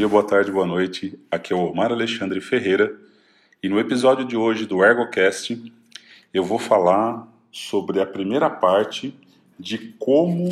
dia, 0.00 0.08
boa 0.08 0.26
tarde, 0.26 0.50
boa 0.50 0.64
noite. 0.64 1.20
Aqui 1.30 1.52
é 1.52 1.56
o 1.56 1.58
Omar 1.58 1.92
Alexandre 1.92 2.40
Ferreira 2.40 2.98
e 3.62 3.68
no 3.68 3.78
episódio 3.78 4.24
de 4.24 4.34
hoje 4.34 4.64
do 4.64 4.82
ErgoCast 4.82 5.70
eu 6.32 6.42
vou 6.42 6.58
falar 6.58 7.28
sobre 7.52 8.00
a 8.00 8.06
primeira 8.06 8.48
parte 8.48 9.14
de 9.58 9.94
como 9.98 10.48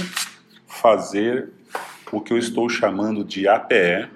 fazer 0.67 1.49
o 2.13 2.21
que 2.21 2.31
eu 2.31 2.37
estou 2.37 2.69
chamando 2.69 3.25
de 3.25 3.49
APE, 3.49 4.11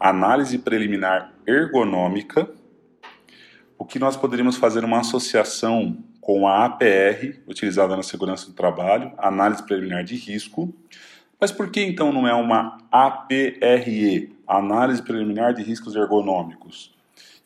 Análise 0.00 0.58
Preliminar 0.58 1.32
Ergonômica, 1.46 2.50
o 3.78 3.84
que 3.84 4.00
nós 4.00 4.16
poderíamos 4.16 4.56
fazer 4.56 4.84
uma 4.84 4.98
associação 4.98 5.96
com 6.20 6.48
a 6.48 6.64
APR, 6.64 7.38
utilizada 7.46 7.96
na 7.96 8.02
segurança 8.02 8.46
do 8.46 8.52
trabalho, 8.52 9.12
Análise 9.16 9.62
Preliminar 9.62 10.02
de 10.02 10.16
Risco, 10.16 10.74
mas 11.40 11.52
por 11.52 11.70
que 11.70 11.80
então 11.82 12.12
não 12.12 12.26
é 12.26 12.34
uma 12.34 12.78
APRE, 12.90 14.35
Análise 14.46 15.02
Preliminar 15.02 15.54
de 15.54 15.62
Riscos 15.62 15.96
Ergonômicos? 15.96 16.94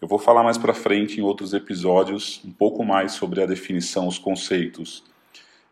Eu 0.00 0.08
vou 0.08 0.18
falar 0.18 0.42
mais 0.42 0.58
para 0.58 0.74
frente 0.74 1.20
em 1.20 1.22
outros 1.22 1.52
episódios 1.52 2.40
um 2.44 2.50
pouco 2.50 2.84
mais 2.84 3.12
sobre 3.12 3.42
a 3.42 3.46
definição, 3.46 4.06
os 4.06 4.18
conceitos 4.18 5.04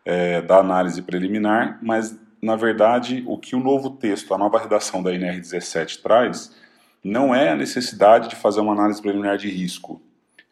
é, 0.05 0.41
da 0.41 0.57
análise 0.57 1.01
preliminar, 1.01 1.79
mas 1.81 2.17
na 2.41 2.55
verdade 2.55 3.23
o 3.27 3.37
que 3.37 3.55
o 3.55 3.59
novo 3.59 3.91
texto, 3.91 4.33
a 4.33 4.37
nova 4.37 4.59
redação 4.59 5.03
da 5.03 5.11
NR17 5.11 6.01
traz, 6.01 6.55
não 7.03 7.33
é 7.33 7.49
a 7.49 7.55
necessidade 7.55 8.29
de 8.29 8.35
fazer 8.35 8.61
uma 8.61 8.73
análise 8.73 9.01
preliminar 9.01 9.37
de 9.37 9.49
risco. 9.49 10.01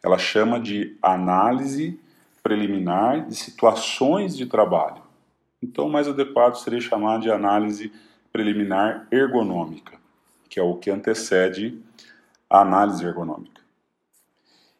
Ela 0.02 0.18
chama 0.18 0.60
de 0.60 0.96
análise 1.02 1.98
preliminar 2.42 3.26
de 3.26 3.34
situações 3.34 4.36
de 4.36 4.46
trabalho. 4.46 5.02
Então, 5.62 5.88
mais 5.88 6.06
adequado 6.06 6.54
seria 6.54 6.80
chamar 6.80 7.18
de 7.18 7.30
análise 7.30 7.92
preliminar 8.32 9.06
ergonômica, 9.10 9.98
que 10.48 10.58
é 10.58 10.62
o 10.62 10.76
que 10.76 10.90
antecede 10.90 11.78
a 12.48 12.60
análise 12.60 13.04
ergonômica. 13.04 13.60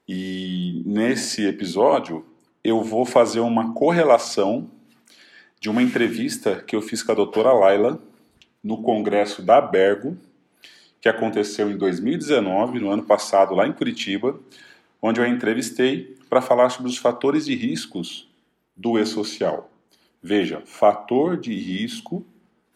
E 0.09 0.83
nesse 0.87 1.47
episódio, 1.47 2.25
eu 2.65 2.83
vou 2.83 3.05
fazer 3.05 3.41
uma 3.41 3.75
correlação 3.75 4.71
de 5.61 5.69
uma 5.69 5.83
entrevista 5.83 6.63
que 6.67 6.75
eu 6.75 6.81
fiz 6.81 7.03
com 7.03 7.13
a 7.13 7.15
doutora 7.15 7.53
Laila 7.53 8.01
no 8.63 8.83
congresso 8.83 9.43
da 9.43 9.61
Bergo, 9.61 10.17
que 11.01 11.09
aconteceu 11.09 11.71
em 11.71 11.77
2019, 11.77 12.81
no 12.81 12.91
ano 12.91 13.03
passado, 13.05 13.55
lá 13.55 13.67
em 13.67 13.73
Curitiba, 13.73 14.39
onde 15.01 15.21
eu 15.21 15.25
a 15.25 15.29
entrevistei 15.29 16.17
para 16.29 16.43
falar 16.43 16.71
sobre 16.71 16.91
os 16.91 16.97
fatores 16.97 17.47
de 17.47 17.55
riscos 17.55 18.29
do 18.77 18.99
e-social. 18.99 19.71
Veja, 20.23 20.63
fator 20.65 21.37
de 21.37 21.55
risco 21.55 22.27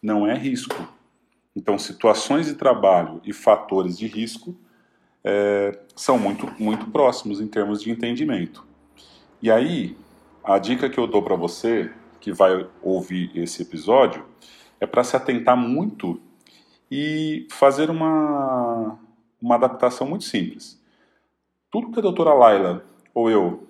não 0.01 0.27
é 0.27 0.35
risco. 0.35 0.87
Então, 1.55 1.77
situações 1.77 2.47
de 2.47 2.55
trabalho 2.55 3.21
e 3.23 3.31
fatores 3.31 3.97
de 3.97 4.07
risco 4.07 4.55
é, 5.23 5.79
são 5.95 6.17
muito, 6.17 6.51
muito 6.59 6.87
próximos 6.87 7.39
em 7.39 7.47
termos 7.47 7.81
de 7.81 7.91
entendimento. 7.91 8.65
E 9.41 9.51
aí, 9.51 9.95
a 10.43 10.57
dica 10.57 10.89
que 10.89 10.97
eu 10.97 11.07
dou 11.07 11.21
para 11.21 11.35
você, 11.35 11.91
que 12.19 12.31
vai 12.31 12.67
ouvir 12.81 13.31
esse 13.35 13.61
episódio, 13.61 14.25
é 14.79 14.85
para 14.85 15.03
se 15.03 15.15
atentar 15.15 15.55
muito 15.55 16.19
e 16.91 17.47
fazer 17.49 17.89
uma, 17.89 18.99
uma 19.41 19.55
adaptação 19.55 20.07
muito 20.07 20.25
simples. 20.25 20.81
Tudo 21.71 21.91
que 21.91 21.99
a 21.99 22.01
doutora 22.03 22.33
Laila 22.33 22.85
ou 23.13 23.29
eu 23.29 23.67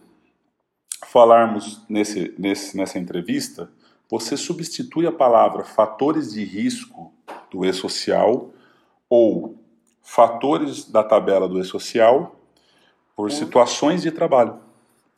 falarmos 1.05 1.81
nesse, 1.87 2.33
nesse, 2.39 2.75
nessa 2.75 2.97
entrevista, 2.97 3.71
você 4.09 4.35
substitui 4.35 5.05
a 5.05 5.11
palavra 5.11 5.63
fatores 5.63 6.33
de 6.33 6.43
risco 6.43 7.12
do 7.53 7.65
e-social 7.65 8.49
ou 9.09 9.55
fatores 10.01 10.89
da 10.89 11.03
tabela 11.03 11.47
do 11.47 11.59
e-social 11.59 12.35
por 13.15 13.31
situações 13.31 14.01
de 14.01 14.11
trabalho. 14.11 14.59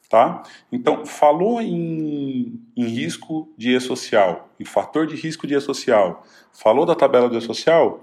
Tá? 0.10 0.44
Então, 0.72 1.06
falou 1.06 1.60
em, 1.60 2.62
em 2.78 2.86
risco 2.86 3.50
de 3.58 3.76
e-social, 3.76 4.50
em 4.60 4.66
fator 4.66 5.08
de 5.08 5.16
risco 5.16 5.48
de 5.48 5.56
e-social, 5.56 6.24
falou 6.54 6.86
da 6.86 6.94
tabela 6.94 7.28
do 7.28 7.38
e-social, 7.38 8.02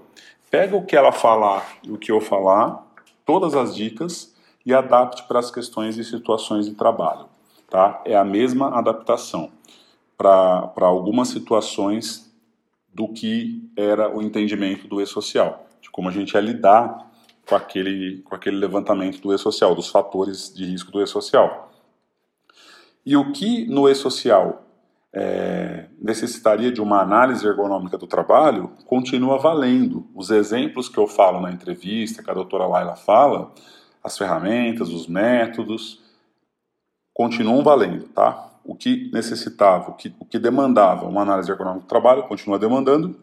pega 0.51 0.75
o 0.75 0.85
que 0.85 0.97
ela 0.97 1.13
falar 1.13 1.77
e 1.81 1.91
o 1.91 1.97
que 1.97 2.11
eu 2.11 2.19
falar, 2.19 2.85
todas 3.25 3.55
as 3.55 3.73
dicas, 3.73 4.35
e 4.65 4.73
adapte 4.73 5.23
para 5.23 5.39
as 5.39 5.49
questões 5.49 5.97
e 5.97 6.03
situações 6.03 6.65
de 6.65 6.73
trabalho 6.73 7.27
tá? 7.73 8.03
É 8.05 8.15
a 8.15 8.23
mesma 8.23 8.77
adaptação 8.77 9.51
para 10.15 10.71
algumas 10.75 11.29
situações 11.29 12.31
do 12.93 13.07
que 13.07 13.69
era 13.75 14.15
o 14.15 14.21
entendimento 14.21 14.87
do 14.87 15.01
e-social, 15.01 15.67
de 15.81 15.89
como 15.89 16.09
a 16.09 16.11
gente 16.11 16.33
ia 16.33 16.41
lidar 16.41 17.11
com 17.47 17.55
aquele, 17.55 18.21
com 18.23 18.35
aquele 18.35 18.57
levantamento 18.57 19.19
do 19.21 19.33
e-social, 19.33 19.75
dos 19.75 19.89
fatores 19.89 20.53
de 20.53 20.65
risco 20.65 20.91
do 20.91 21.01
e-social. 21.01 21.71
E 23.05 23.17
o 23.17 23.31
que 23.31 23.65
no 23.65 23.89
e-social 23.89 24.65
é, 25.13 25.85
necessitaria 26.01 26.71
de 26.71 26.81
uma 26.81 27.01
análise 27.01 27.45
ergonômica 27.45 27.97
do 27.97 28.07
trabalho 28.07 28.71
continua 28.85 29.37
valendo. 29.37 30.07
Os 30.15 30.31
exemplos 30.31 30.89
que 30.89 30.97
eu 30.97 31.07
falo 31.07 31.39
na 31.39 31.51
entrevista, 31.51 32.23
que 32.23 32.31
a 32.31 32.33
doutora 32.33 32.65
Laila 32.65 32.95
fala, 32.95 33.53
as 34.03 34.17
ferramentas, 34.17 34.89
os 34.89 35.07
métodos, 35.07 36.01
continuam 37.13 37.63
valendo, 37.63 38.07
tá? 38.09 38.52
O 38.65 38.75
que 38.75 39.09
necessitava, 39.11 39.91
o 39.91 39.93
que, 39.93 40.15
o 40.19 40.25
que 40.25 40.39
demandava 40.39 41.05
uma 41.05 41.21
análise 41.21 41.51
econômica 41.51 41.85
do 41.85 41.87
trabalho 41.87 42.23
continua 42.23 42.57
demandando 42.57 43.19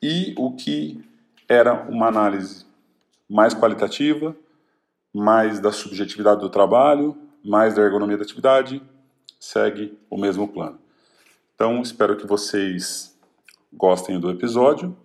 e 0.00 0.34
o 0.36 0.52
que 0.52 1.04
era 1.48 1.88
uma 1.88 2.06
análise 2.06 2.64
mais 3.28 3.54
qualitativa, 3.54 4.36
mais 5.12 5.60
da 5.60 5.72
subjetividade 5.72 6.40
do 6.40 6.48
trabalho, 6.48 7.16
mais 7.44 7.74
da 7.74 7.82
ergonomia 7.82 8.16
da 8.16 8.22
atividade, 8.22 8.82
segue 9.38 9.98
o 10.08 10.16
mesmo 10.16 10.46
plano. 10.46 10.78
Então, 11.54 11.82
espero 11.82 12.16
que 12.16 12.26
vocês 12.26 13.18
gostem 13.72 14.20
do 14.20 14.30
episódio. 14.30 14.96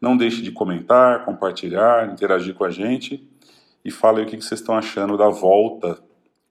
Não 0.00 0.16
deixe 0.16 0.42
de 0.42 0.52
comentar, 0.52 1.24
compartilhar, 1.24 2.12
interagir 2.12 2.54
com 2.54 2.64
a 2.64 2.70
gente 2.70 3.26
e 3.84 3.90
falem 3.90 4.24
o 4.24 4.28
que 4.28 4.36
vocês 4.36 4.60
estão 4.60 4.76
achando 4.76 5.16
da 5.16 5.28
volta 5.28 5.98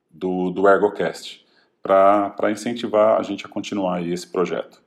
do, 0.09 0.49
do 0.49 0.67
ErgoCast, 0.67 1.44
para 1.85 2.49
incentivar 2.49 3.19
a 3.19 3.21
gente 3.21 3.45
a 3.45 3.49
continuar 3.49 4.01
esse 4.01 4.25
projeto. 4.25 4.81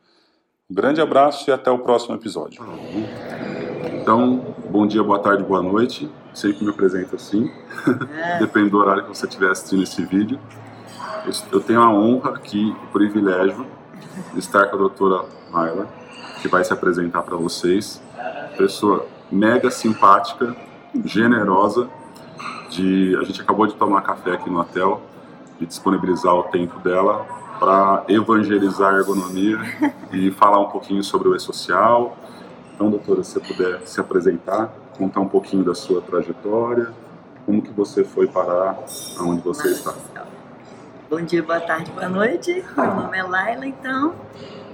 Um 0.68 0.74
grande 0.74 1.00
abraço 1.00 1.48
e 1.48 1.52
até 1.52 1.70
o 1.70 1.78
próximo 1.78 2.16
episódio. 2.16 2.60
Então, 4.02 4.56
bom 4.68 4.84
dia, 4.84 5.02
boa 5.04 5.20
tarde, 5.20 5.44
boa 5.44 5.62
noite. 5.62 6.10
Sempre 6.34 6.64
me 6.64 6.70
apresento 6.70 7.14
assim, 7.14 7.50
é. 8.16 8.38
depende 8.42 8.70
do 8.70 8.78
horário 8.78 9.04
que 9.04 9.08
você 9.10 9.26
estiver 9.26 9.48
assistindo 9.48 9.84
esse 9.84 10.04
vídeo. 10.04 10.40
Eu 11.52 11.60
tenho 11.60 11.80
a 11.80 11.92
honra 11.92 12.30
aqui, 12.30 12.74
o 12.82 12.86
privilégio 12.88 13.64
de 14.32 14.40
estar 14.40 14.66
com 14.66 14.74
a 14.74 14.78
doutora 14.78 15.24
Mayla, 15.52 15.86
que 16.42 16.48
vai 16.48 16.64
se 16.64 16.72
apresentar 16.72 17.22
para 17.22 17.36
vocês. 17.36 18.02
Pessoa 18.56 19.06
mega 19.30 19.70
simpática, 19.70 20.56
generosa. 21.04 21.88
De, 22.70 23.16
a 23.20 23.24
gente 23.24 23.40
acabou 23.40 23.66
de 23.66 23.74
tomar 23.74 24.02
café 24.02 24.32
aqui 24.32 24.50
no 24.50 24.60
hotel 24.60 25.00
de 25.58 25.66
disponibilizar 25.66 26.34
o 26.34 26.44
tempo 26.44 26.78
dela 26.80 27.26
para 27.58 28.04
evangelizar 28.08 28.94
a 28.94 28.98
ergonomia 28.98 29.58
e 30.12 30.30
falar 30.30 30.60
um 30.60 30.68
pouquinho 30.68 31.02
sobre 31.02 31.28
o 31.28 31.36
e-social. 31.36 32.16
Então, 32.74 32.90
doutora, 32.90 33.24
se 33.24 33.32
você 33.32 33.40
puder 33.40 33.80
se 33.86 34.00
apresentar, 34.00 34.72
contar 34.96 35.20
um 35.20 35.28
pouquinho 35.28 35.64
da 35.64 35.74
sua 35.74 36.00
trajetória, 36.00 36.92
como 37.44 37.60
que 37.60 37.72
você 37.72 38.04
foi 38.04 38.26
parar 38.26 38.78
aonde 39.18 39.40
você 39.42 39.68
está. 39.68 39.94
Bom 41.10 41.22
dia, 41.22 41.42
boa 41.42 41.60
tarde, 41.60 41.90
boa 41.90 42.08
noite. 42.08 42.62
Meu 42.76 42.94
nome 42.94 43.16
é 43.16 43.22
Laila, 43.22 43.66
então. 43.66 44.14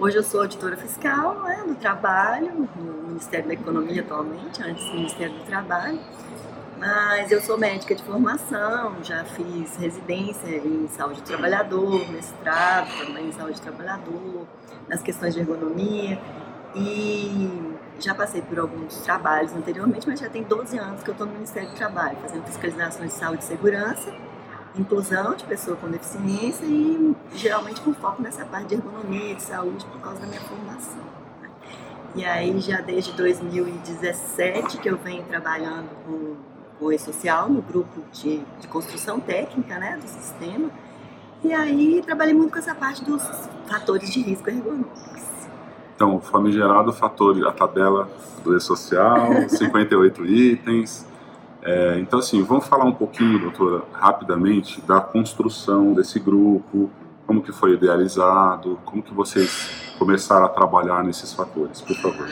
Hoje 0.01 0.17
eu 0.17 0.23
sou 0.25 0.41
auditora 0.41 0.77
fiscal 0.77 1.41
né, 1.45 1.63
no 1.65 1.77
trabalho, 1.77 2.69
no 2.77 3.09
Ministério 3.09 3.47
da 3.47 3.55
Economia 3.55 4.03
atualmente, 4.03 4.61
antes 4.61 4.85
do 4.87 4.95
Ministério 4.95 5.35
do 5.35 5.45
Trabalho. 5.45 6.01
Mas 6.79 7.31
eu 7.31 7.41
sou 7.41 7.56
médica 7.56 7.94
de 7.94 8.03
formação, 8.03 8.97
já 9.03 9.25
fiz 9.25 9.76
residência 9.76 10.56
em 10.56 10.88
saúde 10.88 11.21
do 11.21 11.25
trabalhador, 11.25 12.11
mestrado 12.11 12.88
também 12.99 13.29
em 13.29 13.32
saúde 13.32 13.61
do 13.61 13.62
trabalhador, 13.62 14.47
nas 14.88 15.00
questões 15.00 15.35
de 15.35 15.41
ergonomia. 15.41 16.21
E 16.75 17.76
já 18.00 18.15
passei 18.15 18.43
por 18.43 18.59
alguns 18.59 18.97
trabalhos 19.03 19.53
anteriormente, 19.53 20.09
mas 20.09 20.19
já 20.19 20.29
tem 20.29 20.43
12 20.43 20.76
anos 20.76 21.03
que 21.03 21.11
eu 21.11 21.12
estou 21.12 21.26
no 21.26 21.35
Ministério 21.35 21.69
do 21.71 21.76
Trabalho, 21.76 22.17
fazendo 22.21 22.44
fiscalizações 22.44 23.12
de 23.12 23.19
saúde 23.19 23.44
e 23.44 23.47
segurança, 23.47 24.12
inclusão 24.77 25.37
de 25.37 25.44
pessoa 25.44 25.77
com 25.77 25.88
deficiência 25.88 26.65
e 26.65 27.15
geralmente 27.35 27.81
com 27.81 27.94
foco 27.94 28.20
nessa 28.20 28.44
parte 28.44 28.69
de 28.69 28.75
ergonomia, 28.75 29.37
de 29.37 29.43
saúde, 29.43 29.87
por 29.87 30.00
causa 30.00 30.20
da 30.20 30.27
minha 30.27 30.41
formação. 30.41 31.05
E 32.17 32.25
aí 32.25 32.61
já 32.61 32.81
desde 32.81 33.12
2017 33.12 34.79
que 34.79 34.88
eu 34.88 34.97
venho 34.97 35.23
trabalhando 35.25 35.88
com 36.05 36.54
apoio 36.75 36.99
social 36.99 37.49
no 37.49 37.62
grupo 37.62 38.03
de, 38.12 38.43
de 38.61 38.69
construção 38.69 39.21
técnica 39.21 39.79
né, 39.79 39.97
do 39.97 40.09
sistema. 40.09 40.71
E 41.43 41.53
aí 41.53 42.03
trabalhei 42.05 42.35
muito 42.35 42.53
com 42.53 42.59
essa 42.59 42.75
parte 42.75 43.05
dos 43.05 43.23
fatores 43.67 44.12
de 44.12 44.21
risco 44.21 44.49
ergonômicos. 44.49 45.25
Então, 45.94 46.21
famigerado 46.21 46.93
fator, 46.93 47.47
a 47.47 47.53
tabela 47.53 48.11
do 48.43 48.56
E-Social, 48.56 49.49
58 49.49 50.25
itens. 50.26 51.06
É, 51.62 51.99
então, 51.99 52.19
assim, 52.19 52.43
vamos 52.43 52.67
falar 52.67 52.85
um 52.85 52.93
pouquinho, 52.93 53.38
doutora, 53.38 53.85
rapidamente, 53.93 54.81
da 54.82 55.00
construção 55.00 55.94
desse 55.94 56.19
grupo, 56.19 56.91
como 57.27 57.43
que 57.43 57.53
foi 57.53 57.75
idealizado, 57.75 58.79
como 58.85 59.03
que 59.03 59.15
vocês 59.15 59.94
começaram 59.99 60.44
a 60.44 60.49
trabalhar 60.49 61.05
nesses 61.05 61.32
fatores, 61.32 61.81
por 61.81 61.97
favor. 61.97 62.29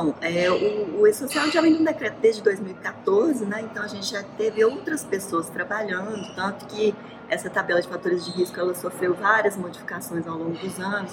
Bom, 0.00 0.14
é, 0.20 0.48
o, 0.48 1.00
o 1.00 1.06
E-Social 1.08 1.50
já 1.50 1.60
vem 1.60 1.74
de 1.74 1.80
um 1.80 1.84
decreto 1.84 2.20
desde 2.20 2.40
2014, 2.40 3.44
né? 3.44 3.62
Então 3.62 3.82
a 3.82 3.88
gente 3.88 4.06
já 4.06 4.22
teve 4.22 4.64
outras 4.64 5.04
pessoas 5.04 5.50
trabalhando, 5.50 6.36
tanto 6.36 6.66
que 6.66 6.94
essa 7.28 7.50
tabela 7.50 7.82
de 7.82 7.88
fatores 7.88 8.24
de 8.24 8.30
risco 8.30 8.60
ela 8.60 8.76
sofreu 8.76 9.14
várias 9.14 9.56
modificações 9.56 10.24
ao 10.28 10.38
longo 10.38 10.56
dos 10.56 10.78
anos. 10.78 11.10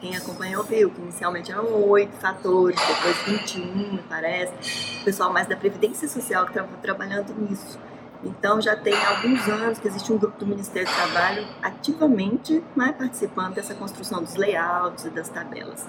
Quem 0.00 0.16
acompanhou 0.16 0.62
viu 0.62 0.88
que 0.88 1.00
inicialmente 1.00 1.50
eram 1.50 1.82
oito 1.88 2.14
fatores, 2.18 2.78
depois 2.86 3.16
21, 3.42 3.94
me 3.94 4.04
parece. 4.08 5.00
O 5.00 5.04
pessoal 5.04 5.32
mais 5.32 5.48
da 5.48 5.56
Previdência 5.56 6.06
Social 6.06 6.44
que 6.44 6.52
estava 6.52 6.68
trabalhando 6.80 7.34
nisso. 7.34 7.76
Então 8.22 8.60
já 8.60 8.76
tem 8.76 8.94
alguns 9.04 9.48
anos 9.48 9.80
que 9.80 9.88
existe 9.88 10.12
um 10.12 10.16
grupo 10.16 10.38
do 10.38 10.46
Ministério 10.46 10.88
do 10.88 10.94
Trabalho 10.94 11.44
ativamente 11.60 12.62
né, 12.76 12.94
participando 12.96 13.54
dessa 13.54 13.74
construção 13.74 14.22
dos 14.22 14.36
layouts 14.36 15.06
e 15.06 15.10
das 15.10 15.28
tabelas. 15.28 15.84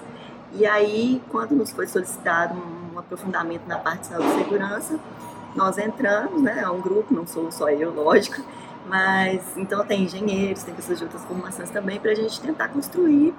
E 0.52 0.66
aí, 0.66 1.22
quando 1.30 1.52
nos 1.52 1.70
foi 1.70 1.86
solicitado 1.86 2.54
um 2.54 2.98
aprofundamento 2.98 3.66
na 3.66 3.78
parte 3.78 4.00
de 4.00 4.06
saúde 4.08 4.28
e 4.28 4.44
segurança, 4.44 4.98
nós 5.54 5.78
entramos, 5.78 6.42
né, 6.42 6.60
é 6.62 6.68
um 6.68 6.80
grupo, 6.80 7.14
não 7.14 7.26
sou 7.26 7.50
só 7.50 7.68
eu, 7.68 7.92
lógico, 7.92 8.42
mas 8.86 9.56
então 9.56 9.84
tem 9.84 10.04
engenheiros, 10.04 10.62
tem 10.62 10.74
pessoas 10.74 10.98
de 10.98 11.04
outras 11.04 11.24
formações 11.24 11.70
também, 11.70 11.98
para 12.00 12.12
a 12.12 12.14
gente 12.14 12.40
tentar 12.40 12.68
construir 12.68 13.34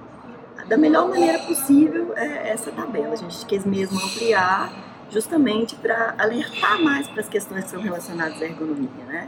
da 0.67 0.77
melhor 0.77 1.09
maneira 1.09 1.39
possível 1.39 2.13
é, 2.15 2.49
essa 2.49 2.71
tabela. 2.71 3.13
A 3.13 3.17
gente 3.17 3.45
quis 3.45 3.65
mesmo 3.65 3.97
ampliar 3.97 4.71
justamente 5.09 5.75
para 5.75 6.15
alertar 6.17 6.81
mais 6.81 7.07
para 7.07 7.21
as 7.21 7.27
questões 7.27 7.65
que 7.65 7.71
são 7.71 7.81
relacionadas 7.81 8.41
à 8.41 8.45
ergonomia, 8.45 9.05
né? 9.07 9.27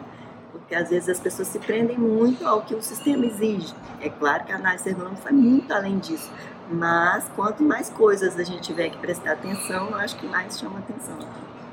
Porque 0.52 0.74
às 0.74 0.90
vezes 0.90 1.10
as 1.10 1.20
pessoas 1.20 1.50
se 1.50 1.60
prendem 1.60 1.98
muito 1.98 2.48
ao 2.48 2.62
que 2.62 2.74
o 2.74 2.82
sistema 2.82 3.26
exige. 3.26 3.74
É 4.00 4.10
claro 4.10 4.46
que 4.46 4.54
a 4.54 4.56
análise 4.56 4.88
ergonômica 4.88 5.24
vai 5.24 5.34
muito 5.34 5.74
além 5.74 6.00
disso, 6.00 6.32
mas 6.72 7.30
quanto 7.36 7.64
mais 7.64 7.90
coisas 7.90 8.38
a 8.38 8.44
gente 8.44 8.62
tiver 8.62 8.90
que 8.90 8.98
prestar 8.98 9.34
atenção, 9.34 9.90
eu 9.90 9.96
acho 9.96 10.16
que 10.18 10.26
mais 10.28 10.60
chama 10.60 10.80
atenção. 10.80 11.18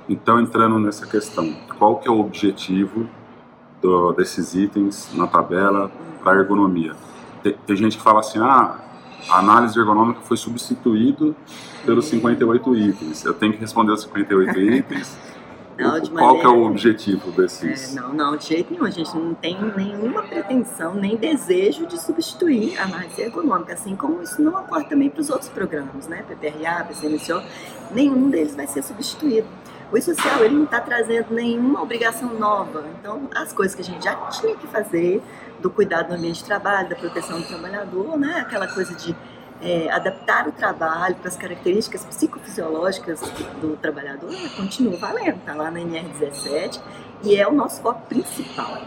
Então, 0.08 0.40
entrando 0.40 0.78
nessa 0.78 1.06
questão, 1.06 1.54
qual 1.78 1.98
que 1.98 2.08
é 2.08 2.10
o 2.10 2.18
objetivo 2.18 3.08
do, 3.80 4.12
desses 4.12 4.54
itens 4.54 5.10
na 5.14 5.26
tabela 5.26 5.90
para 6.22 6.38
ergonomia. 6.38 6.94
Tem, 7.42 7.56
tem, 7.66 7.76
gente 7.76 7.96
que 7.96 8.02
fala 8.02 8.20
assim, 8.20 8.38
ah, 8.38 8.78
a 9.28 9.38
análise 9.38 9.78
ergonômica 9.78 10.20
foi 10.22 10.36
substituído 10.36 11.34
pelos 11.84 12.06
58 12.06 12.76
itens. 12.76 13.24
Eu 13.24 13.34
tenho 13.34 13.52
que 13.52 13.58
responder 13.58 13.92
os 13.92 14.02
58 14.02 14.60
itens. 14.60 15.16
Não, 15.80 16.00
Qual 16.00 16.12
maneira... 16.12 16.38
que 16.40 16.46
é 16.46 16.48
o 16.48 16.66
objetivo 16.66 17.30
desses? 17.32 17.96
É, 17.96 18.00
não, 18.00 18.12
não, 18.12 18.36
de 18.36 18.46
jeito 18.46 18.72
nenhum. 18.72 18.84
A 18.84 18.90
gente 18.90 19.16
não 19.16 19.34
tem 19.34 19.56
nenhuma 19.76 20.22
pretensão, 20.22 20.94
nem 20.94 21.16
desejo 21.16 21.86
de 21.86 21.98
substituir 21.98 22.78
a 22.78 22.84
análise 22.84 23.20
ergonômica, 23.20 23.72
assim 23.72 23.96
como 23.96 24.22
isso 24.22 24.42
não 24.42 24.52
ocorre 24.52 24.84
também 24.84 25.08
para 25.08 25.20
os 25.20 25.30
outros 25.30 25.48
programas, 25.48 26.06
né? 26.06 26.22
PPRA, 26.28 26.84
PCMSO, 26.84 27.42
nenhum 27.92 28.28
deles 28.28 28.54
vai 28.54 28.66
ser 28.66 28.82
substituído. 28.82 29.46
O 29.92 29.96
e-social 29.96 30.44
ele 30.44 30.54
não 30.54 30.64
está 30.64 30.80
trazendo 30.80 31.34
nenhuma 31.34 31.82
obrigação 31.82 32.32
nova. 32.38 32.84
Então, 32.98 33.28
as 33.34 33.52
coisas 33.52 33.74
que 33.74 33.82
a 33.82 33.84
gente 33.84 34.04
já 34.04 34.14
tinha 34.28 34.54
que 34.54 34.66
fazer, 34.68 35.20
do 35.60 35.68
cuidado 35.68 36.08
do 36.08 36.14
ambiente 36.14 36.38
de 36.38 36.44
trabalho, 36.44 36.88
da 36.88 36.96
proteção 36.96 37.40
do 37.40 37.46
trabalhador, 37.46 38.16
né? 38.16 38.40
aquela 38.40 38.68
coisa 38.68 38.94
de 38.94 39.16
é, 39.62 39.90
adaptar 39.90 40.48
o 40.48 40.52
trabalho 40.52 41.16
para 41.16 41.28
as 41.28 41.36
características 41.36 42.04
psicofisiológicas 42.04 43.20
do 43.60 43.76
trabalhador, 43.76 44.32
continua 44.56 44.96
valendo, 44.96 45.36
está 45.36 45.54
lá 45.54 45.70
na 45.70 45.80
NR17 45.80 46.80
e 47.22 47.36
é 47.36 47.46
o 47.46 47.52
nosso 47.52 47.80
foco 47.82 48.00
principal. 48.06 48.78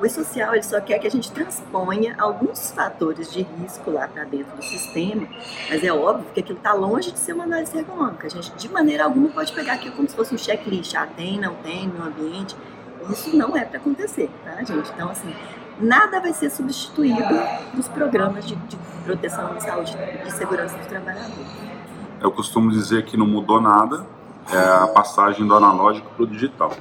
O 0.00 0.06
e-social 0.06 0.54
ele 0.54 0.62
só 0.62 0.80
quer 0.80 1.00
que 1.00 1.08
a 1.08 1.10
gente 1.10 1.32
transponha 1.32 2.14
alguns 2.18 2.70
fatores 2.70 3.32
de 3.32 3.42
risco 3.42 3.90
lá 3.90 4.06
para 4.06 4.22
dentro 4.22 4.56
do 4.56 4.62
sistema, 4.62 5.26
mas 5.68 5.82
é 5.82 5.92
óbvio 5.92 6.30
que 6.32 6.38
aquilo 6.38 6.58
está 6.58 6.72
longe 6.72 7.10
de 7.10 7.18
ser 7.18 7.32
uma 7.32 7.42
análise 7.42 7.76
ergonômica. 7.76 8.28
A 8.28 8.30
gente, 8.30 8.52
de 8.52 8.68
maneira 8.68 9.04
alguma, 9.04 9.28
pode 9.30 9.52
pegar 9.52 9.72
aquilo 9.72 9.96
como 9.96 10.08
se 10.08 10.14
fosse 10.14 10.32
um 10.32 10.38
checklist. 10.38 10.94
Ah, 10.94 11.08
tem, 11.16 11.40
não 11.40 11.56
tem 11.56 11.88
no 11.88 12.04
ambiente. 12.04 12.54
Isso 13.10 13.36
não 13.36 13.56
é 13.56 13.64
para 13.64 13.78
acontecer, 13.78 14.30
tá, 14.44 14.62
gente? 14.62 14.88
Então, 14.90 15.10
assim, 15.10 15.34
nada 15.80 16.20
vai 16.20 16.32
ser 16.32 16.50
substituído 16.50 17.34
nos 17.74 17.88
programas 17.88 18.46
de, 18.46 18.54
de 18.54 18.76
proteção 19.04 19.54
de 19.54 19.62
saúde 19.62 19.96
e 20.26 20.30
segurança 20.30 20.76
do 20.76 20.86
trabalhador. 20.86 21.44
Eu 22.20 22.30
costumo 22.32 22.70
dizer 22.70 23.04
que 23.04 23.16
não 23.16 23.26
mudou 23.26 23.60
nada, 23.60 24.04
é 24.50 24.58
a 24.58 24.88
passagem 24.88 25.46
do 25.46 25.54
analógico 25.54 26.08
para 26.14 26.22
o 26.24 26.26
digital 26.26 26.72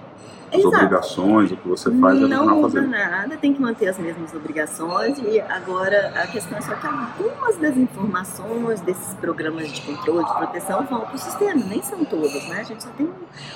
as 0.52 0.60
Exato. 0.60 0.76
obrigações, 0.76 1.52
o 1.52 1.58
que 1.58 1.68
você 1.68 1.92
faz 2.00 2.22
é 2.22 2.28
Não 2.28 2.48
muda 2.48 2.82
nada, 2.82 3.36
tem 3.36 3.54
que 3.54 3.62
manter 3.62 3.90
as 3.90 3.98
mesmas 3.98 4.34
obrigações 4.34 5.18
e 5.20 5.42
agora 5.42 6.14
a 6.16 6.28
questão 6.28 6.58
é 6.58 6.62
só 6.62 6.74
que 6.76 6.88
algumas 6.88 7.58
das 7.58 7.76
informações 7.76 8.80
desses 8.82 9.14
programas 9.16 9.70
de 9.70 9.82
controle, 9.82 10.26
de 10.26 10.34
proteção 10.34 10.86
vão 10.86 11.02
para 11.02 11.16
o 11.16 11.18
sistema, 11.18 11.66
nem 11.66 11.82
são 11.82 12.04
todas, 12.06 12.48
né? 12.48 12.62
A 12.62 12.64
gente 12.64 12.82
só 12.82 12.90
tem 12.92 13.10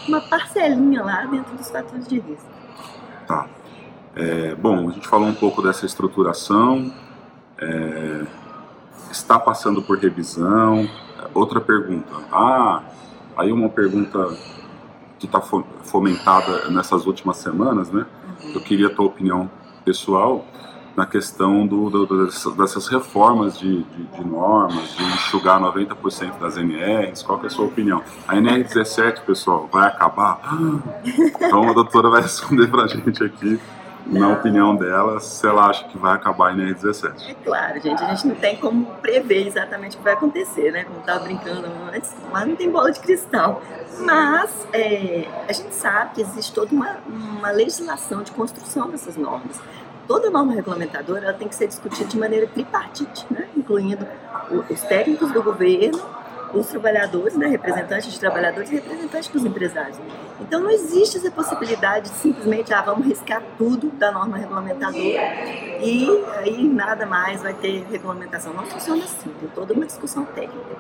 uma 0.08 0.20
parcelinha 0.20 1.02
lá 1.02 1.26
dentro 1.28 1.56
dos 1.56 1.70
fatores 1.72 2.08
de 2.08 2.20
risco. 2.20 2.50
Tá. 3.26 3.48
É, 4.16 4.56
bom, 4.56 4.90
a 4.90 4.92
gente 4.92 5.08
falou 5.08 5.28
um 5.28 5.34
pouco 5.34 5.62
dessa 5.62 5.86
estruturação, 5.86 6.92
é, 7.58 8.26
está 9.12 9.40
passando 9.40 9.82
por 9.82 9.98
revisão. 9.98 10.90
Outra 11.34 11.62
pergunta. 11.62 12.12
Ah, 12.32 12.82
aí 13.38 13.52
uma 13.52 13.70
pergunta 13.70 14.36
que 15.20 15.28
está 15.28 15.40
fomentada 15.40 16.70
nessas 16.70 17.06
últimas 17.06 17.38
semanas, 17.38 17.92
né? 17.92 18.06
Uhum. 18.44 18.54
Eu 18.56 18.62
queria 18.62 18.88
a 18.88 18.90
tua 18.90 19.06
opinião 19.06 19.50
pessoal 19.86 20.46
na 20.96 21.06
questão 21.06 21.66
do, 21.66 21.90
do, 21.90 22.26
dessas 22.58 22.88
reformas 22.88 23.58
de, 23.58 23.84
de, 23.84 24.04
de, 24.04 24.26
normas, 24.26 24.94
de 24.98 25.04
enxugar 25.04 25.62
90% 25.62 26.38
das 26.40 26.58
NRs. 26.58 27.24
Qual 27.24 27.42
é 27.44 27.46
a 27.46 27.50
sua 27.50 27.66
opinião? 27.66 28.04
A 28.28 28.36
NR17, 28.36 29.22
pessoal, 29.22 29.70
vai 29.72 29.88
acabar? 29.88 30.42
Então 31.06 31.70
a 31.70 31.74
doutora 31.74 32.10
vai 32.10 32.22
responder 32.22 32.68
para 32.68 32.84
a 32.84 32.88
gente 32.88 33.24
aqui 33.24 33.60
na 34.06 34.30
opinião 34.30 34.76
dela, 34.76 35.20
se 35.20 35.46
ela 35.46 35.68
acha 35.68 35.86
que 35.86 35.98
vai 35.98 36.16
acabar 36.16 36.54
em 36.54 36.62
NR17. 36.62 37.30
É 37.30 37.34
claro, 37.34 37.80
gente, 37.80 38.04
a 38.04 38.14
gente 38.14 38.28
não 38.28 38.36
tem 38.36 38.58
como 38.58 38.86
prever 39.02 39.48
exatamente 39.48 39.96
o 39.96 40.00
que 40.00 40.04
vai 40.04 40.14
acontecer, 40.14 40.72
né? 40.72 40.84
Como 40.84 41.00
estava 41.00 41.20
brincando 41.20 41.68
antes, 41.94 42.14
mas 42.32 42.48
não 42.48 42.56
tem 42.56 42.70
bola 42.70 42.92
de 42.92 43.00
cristal. 43.00 43.62
Mas 44.00 44.68
é, 44.74 45.28
a 45.48 45.54
gente 45.54 45.74
sabe 45.74 46.16
que 46.16 46.22
existe 46.22 46.54
toda 46.54 46.74
uma, 46.74 46.98
uma 47.08 47.52
legislação 47.52 48.24
de 48.24 48.32
construção 48.32 48.90
dessas 48.90 49.16
normas. 49.16 49.60
Toda 50.08 50.30
norma 50.30 50.54
regulamentadora 50.54 51.26
ela 51.26 51.34
tem 51.34 51.48
que 51.48 51.56
ser 51.56 51.68
discutida 51.68 52.10
de 52.10 52.18
maneira 52.18 52.48
tripartite, 52.48 53.26
né? 53.30 53.48
incluindo 53.56 54.06
os 54.70 54.82
técnicos 54.82 55.32
do 55.32 55.42
governo, 55.42 56.02
os 56.54 56.68
trabalhadores, 56.68 57.36
né, 57.36 57.48
representantes 57.48 58.12
de 58.12 58.20
trabalhadores 58.20 58.72
e 58.72 58.76
representantes 58.76 59.30
dos 59.30 59.46
empresários. 59.46 59.98
Então 60.40 60.60
não 60.60 60.70
existe 60.70 61.18
essa 61.18 61.32
possibilidade 61.32 62.10
de 62.10 62.16
simplesmente, 62.18 62.74
ah, 62.74 62.82
vamos 62.82 63.06
riscar 63.06 63.42
tudo 63.58 63.90
da 63.92 64.12
norma 64.12 64.38
regulamentadora 64.38 65.02
e 65.82 66.08
aí 66.38 66.68
nada 66.68 67.06
mais 67.06 67.42
vai 67.42 67.54
ter 67.54 67.86
regulamentação. 67.90 68.54
Não 68.54 68.66
funciona 68.66 69.04
assim, 69.04 69.30
tem 69.40 69.50
toda 69.50 69.74
uma 69.74 69.86
discussão 69.86 70.26
técnica. 70.26 70.76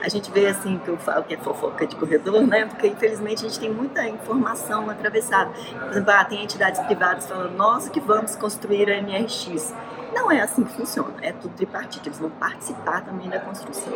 A 0.00 0.08
gente 0.08 0.30
vê 0.30 0.46
assim, 0.46 0.78
que 0.78 0.88
eu 0.88 0.96
falo 0.98 1.24
que 1.24 1.34
é 1.34 1.38
fofoca 1.38 1.86
de 1.86 1.96
corredor, 1.96 2.46
né, 2.46 2.66
porque 2.66 2.86
infelizmente 2.86 3.44
a 3.44 3.48
gente 3.48 3.58
tem 3.58 3.70
muita 3.70 4.06
informação 4.08 4.88
atravessada. 4.90 5.50
Por 5.50 5.90
exemplo, 5.90 6.10
ah, 6.10 6.24
tem 6.24 6.44
entidades 6.44 6.80
privadas 6.82 7.26
falando, 7.26 7.56
nós 7.56 7.88
que 7.88 8.00
vamos 8.00 8.36
construir 8.36 8.90
a 8.90 8.98
NRX. 8.98 9.74
Não 10.14 10.30
é 10.30 10.40
assim 10.40 10.64
que 10.64 10.72
funciona, 10.74 11.14
é 11.20 11.32
tudo 11.32 11.54
tripartite, 11.54 12.08
eles 12.08 12.18
vão 12.18 12.30
participar 12.30 13.02
também 13.04 13.28
da 13.28 13.38
construção. 13.40 13.92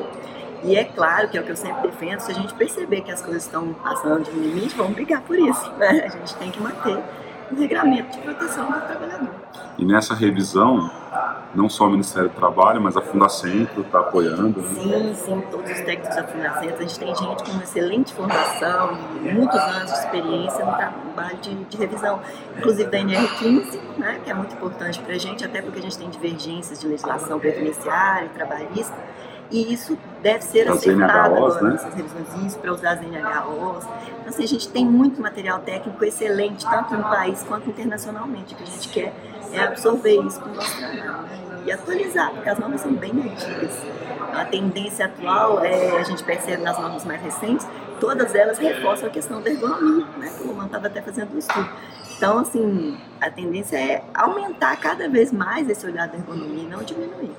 E 0.63 0.77
é 0.77 0.85
claro 0.85 1.29
que 1.29 1.39
é 1.39 1.41
o 1.41 1.45
que 1.45 1.51
eu 1.51 1.57
sempre 1.57 1.83
defendo, 1.83 2.21
se 2.21 2.31
a 2.31 2.35
gente 2.35 2.53
perceber 2.55 3.01
que 3.01 3.11
as 3.11 3.23
coisas 3.23 3.45
estão 3.45 3.73
passando 3.73 4.25
de 4.25 4.31
um 4.31 4.43
limite, 4.43 4.75
vamos 4.77 4.93
brigar 4.93 5.23
por 5.23 5.39
isso. 5.39 5.71
Né? 5.79 6.05
A 6.05 6.09
gente 6.09 6.35
tem 6.37 6.51
que 6.51 6.61
manter 6.61 6.99
o 7.51 7.55
regramento 7.57 8.17
de 8.17 8.19
proteção 8.19 8.67
do 8.67 8.81
trabalhador. 8.81 9.31
E 9.79 9.85
nessa 9.85 10.15
revisão, 10.15 10.91
não 11.55 11.69
só 11.69 11.87
o 11.87 11.91
Ministério 11.91 12.29
do 12.29 12.35
Trabalho, 12.35 12.81
mas 12.81 12.97
a 12.97 13.01
Fundacentro 13.01 13.81
está 13.81 14.01
apoiando. 14.01 14.61
Né? 14.61 14.81
Sim, 14.81 15.15
sim, 15.15 15.43
todos 15.51 15.71
os 15.71 15.81
técnicos 15.81 16.15
da 16.15 16.25
Fundacentro. 16.25 16.77
A 16.77 16.83
gente 16.83 16.99
tem 16.99 17.15
gente 17.15 17.51
com 17.51 17.63
excelente 17.63 18.13
formação 18.13 18.99
e 19.25 19.33
muitos 19.33 19.59
anos 19.59 19.91
de 19.91 19.99
experiência 19.99 20.65
no 20.65 20.77
trabalho 20.77 21.37
de, 21.39 21.55
de 21.65 21.77
revisão, 21.79 22.21
inclusive 22.59 22.91
da 22.91 22.99
NR15, 22.99 23.81
né, 23.97 24.21
que 24.23 24.31
é 24.31 24.35
muito 24.35 24.55
importante 24.55 25.01
para 25.01 25.15
a 25.15 25.19
gente, 25.19 25.45
até 25.45 25.63
porque 25.63 25.79
a 25.79 25.83
gente 25.83 25.99
tem 25.99 26.11
divergências 26.11 26.79
de 26.79 26.87
legislação 26.87 27.41
previdenciária 27.41 28.27
e 28.27 28.29
trabalhista 28.29 28.95
e 29.51 29.73
isso 29.73 29.99
deve 30.23 30.45
ser 30.45 30.69
as 30.69 30.79
acertado 30.79 31.35
NHOs, 31.35 31.57
agora, 31.57 31.71
né? 31.71 31.75
essas 31.75 31.95
revisões, 31.95 32.47
isso 32.47 32.59
para 32.59 32.73
usar 32.73 32.93
as 32.93 33.01
NHOs. 33.01 33.85
Então, 33.85 34.29
assim, 34.29 34.45
a 34.45 34.49
gente 34.49 34.69
tem 34.69 34.85
muito 34.85 35.21
material 35.21 35.61
técnico 35.61 36.05
excelente, 36.05 36.69
tanto 36.69 36.95
no 36.95 37.03
país 37.03 37.43
quanto 37.43 37.69
internacionalmente. 37.69 38.55
O 38.55 38.57
que 38.57 38.63
a 38.63 38.67
gente 38.67 38.89
quer 38.89 39.13
é 39.53 39.61
absorver 39.61 40.21
isso 40.23 40.41
para 40.41 40.53
o 40.53 40.55
nosso 40.55 40.79
trabalho 40.79 41.41
e 41.65 41.73
atualizar, 41.73 42.31
porque 42.31 42.49
as 42.49 42.59
normas 42.59 42.81
são 42.81 42.93
bem 42.93 43.11
antigas. 43.11 43.77
Ela 44.33 44.45
tendência 44.45 45.07
atual, 45.07 45.65
é, 45.65 45.99
a 45.99 46.03
gente 46.05 46.23
percebe 46.23 46.63
nas 46.63 46.79
normas 46.79 47.05
mais 47.05 47.21
recentes, 47.21 47.67
todas 47.99 48.35
elas 48.35 48.59
reforçam 48.59 49.09
a 49.09 49.11
questão 49.11 49.43
da 49.43 49.51
ergonomia, 49.51 50.07
né? 50.17 50.33
O 50.41 50.49
Roman 50.49 50.67
estava 50.67 50.87
até 50.87 51.03
fazendo 51.03 51.35
um 51.35 51.39
estudo. 51.39 51.69
Então, 52.17 52.39
assim, 52.39 52.99
a 53.21 53.31
tendência 53.31 53.77
é 53.77 54.05
aumentar 54.15 54.77
cada 54.77 55.09
vez 55.09 55.33
mais 55.33 55.69
esse 55.69 55.85
olhar 55.87 56.07
da 56.07 56.17
ergonomia 56.17 56.63
e 56.63 56.67
não 56.67 56.83
diminuir. 56.83 57.33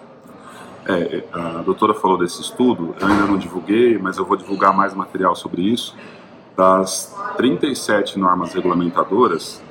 É, 0.86 1.24
a 1.32 1.62
doutora 1.62 1.94
falou 1.94 2.18
desse 2.18 2.42
estudo, 2.42 2.96
eu 3.00 3.08
ainda 3.08 3.26
não 3.26 3.38
divulguei, 3.38 3.98
mas 3.98 4.18
eu 4.18 4.26
vou 4.26 4.36
divulgar 4.36 4.76
mais 4.76 4.94
material 4.94 5.36
sobre 5.36 5.62
isso. 5.62 5.96
Das 6.56 7.16
37 7.38 8.18
normas 8.18 8.54
regulamentadoras, 8.54 9.62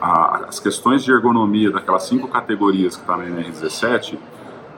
as 0.00 0.58
questões 0.58 1.04
de 1.04 1.12
ergonomia 1.12 1.70
daquelas 1.70 2.04
cinco 2.04 2.28
categorias 2.28 2.96
que 2.96 3.02
está 3.02 3.16
na 3.16 3.24
NR17, 3.24 4.16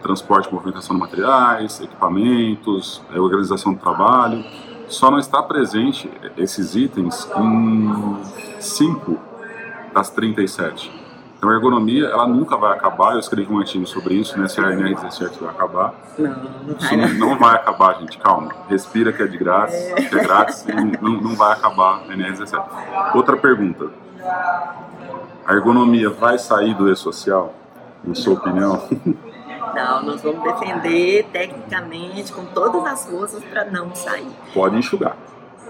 transporte 0.03 0.49
e 0.49 0.53
movimentação 0.53 0.97
de 0.97 1.01
materiais, 1.01 1.81
equipamentos, 1.81 3.01
é, 3.15 3.21
organização 3.21 3.73
do 3.73 3.81
trabalho, 3.81 4.45
só 4.89 5.11
não 5.11 5.19
está 5.19 5.43
presente 5.43 6.11
esses 6.37 6.75
itens 6.75 7.29
em 7.37 8.61
cinco 8.61 9.19
das 9.95 10.11
37. 10.11 11.02
Então 11.43 11.51
a 11.51 11.55
ergonomia, 11.55 12.07
ela 12.07 12.25
nunca 12.25 12.57
vai 12.57 12.73
acabar, 12.73 13.15
eu 13.15 13.19
escrevi 13.19 13.53
um 13.53 13.59
artigo 13.59 13.85
sobre 13.85 14.15
isso, 14.15 14.39
né, 14.39 14.47
se 14.47 14.61
a 14.61 14.63
NR17 14.63 15.41
vai 15.41 15.51
acabar. 15.51 15.93
Não, 16.17 16.31
não 16.31 16.75
vai. 16.77 16.77
Isso 16.79 16.97
não, 17.19 17.31
não 17.31 17.37
vai 17.37 17.57
acabar, 17.57 17.99
gente, 17.99 18.17
calma. 18.17 18.53
Respira 18.69 19.13
que 19.13 19.21
é 19.25 19.27
de 19.27 19.39
grátis, 19.39 19.75
é. 19.75 19.95
que 19.95 20.17
é 20.17 20.23
grátis, 20.23 20.65
não, 21.03 21.21
não 21.21 21.35
vai 21.35 21.53
acabar 21.53 21.97
a 21.97 22.15
NR17. 22.15 22.65
Outra 23.17 23.37
pergunta. 23.37 23.91
A 25.45 25.53
ergonomia 25.53 26.11
vai 26.11 26.39
sair 26.39 26.77
do 26.77 26.89
e-social, 26.89 27.53
na 28.05 28.15
sua 28.15 28.35
opinião? 28.35 28.81
Não, 29.75 30.03
nós 30.05 30.23
vamos 30.23 30.45
defender 30.45 31.27
tecnicamente, 31.33 32.33
com 32.33 32.45
todas 32.45 32.85
as 32.85 33.05
forças, 33.07 33.43
para 33.43 33.65
não 33.65 33.93
sair. 33.97 34.31
Pode 34.55 34.77
enxugar. 34.77 35.17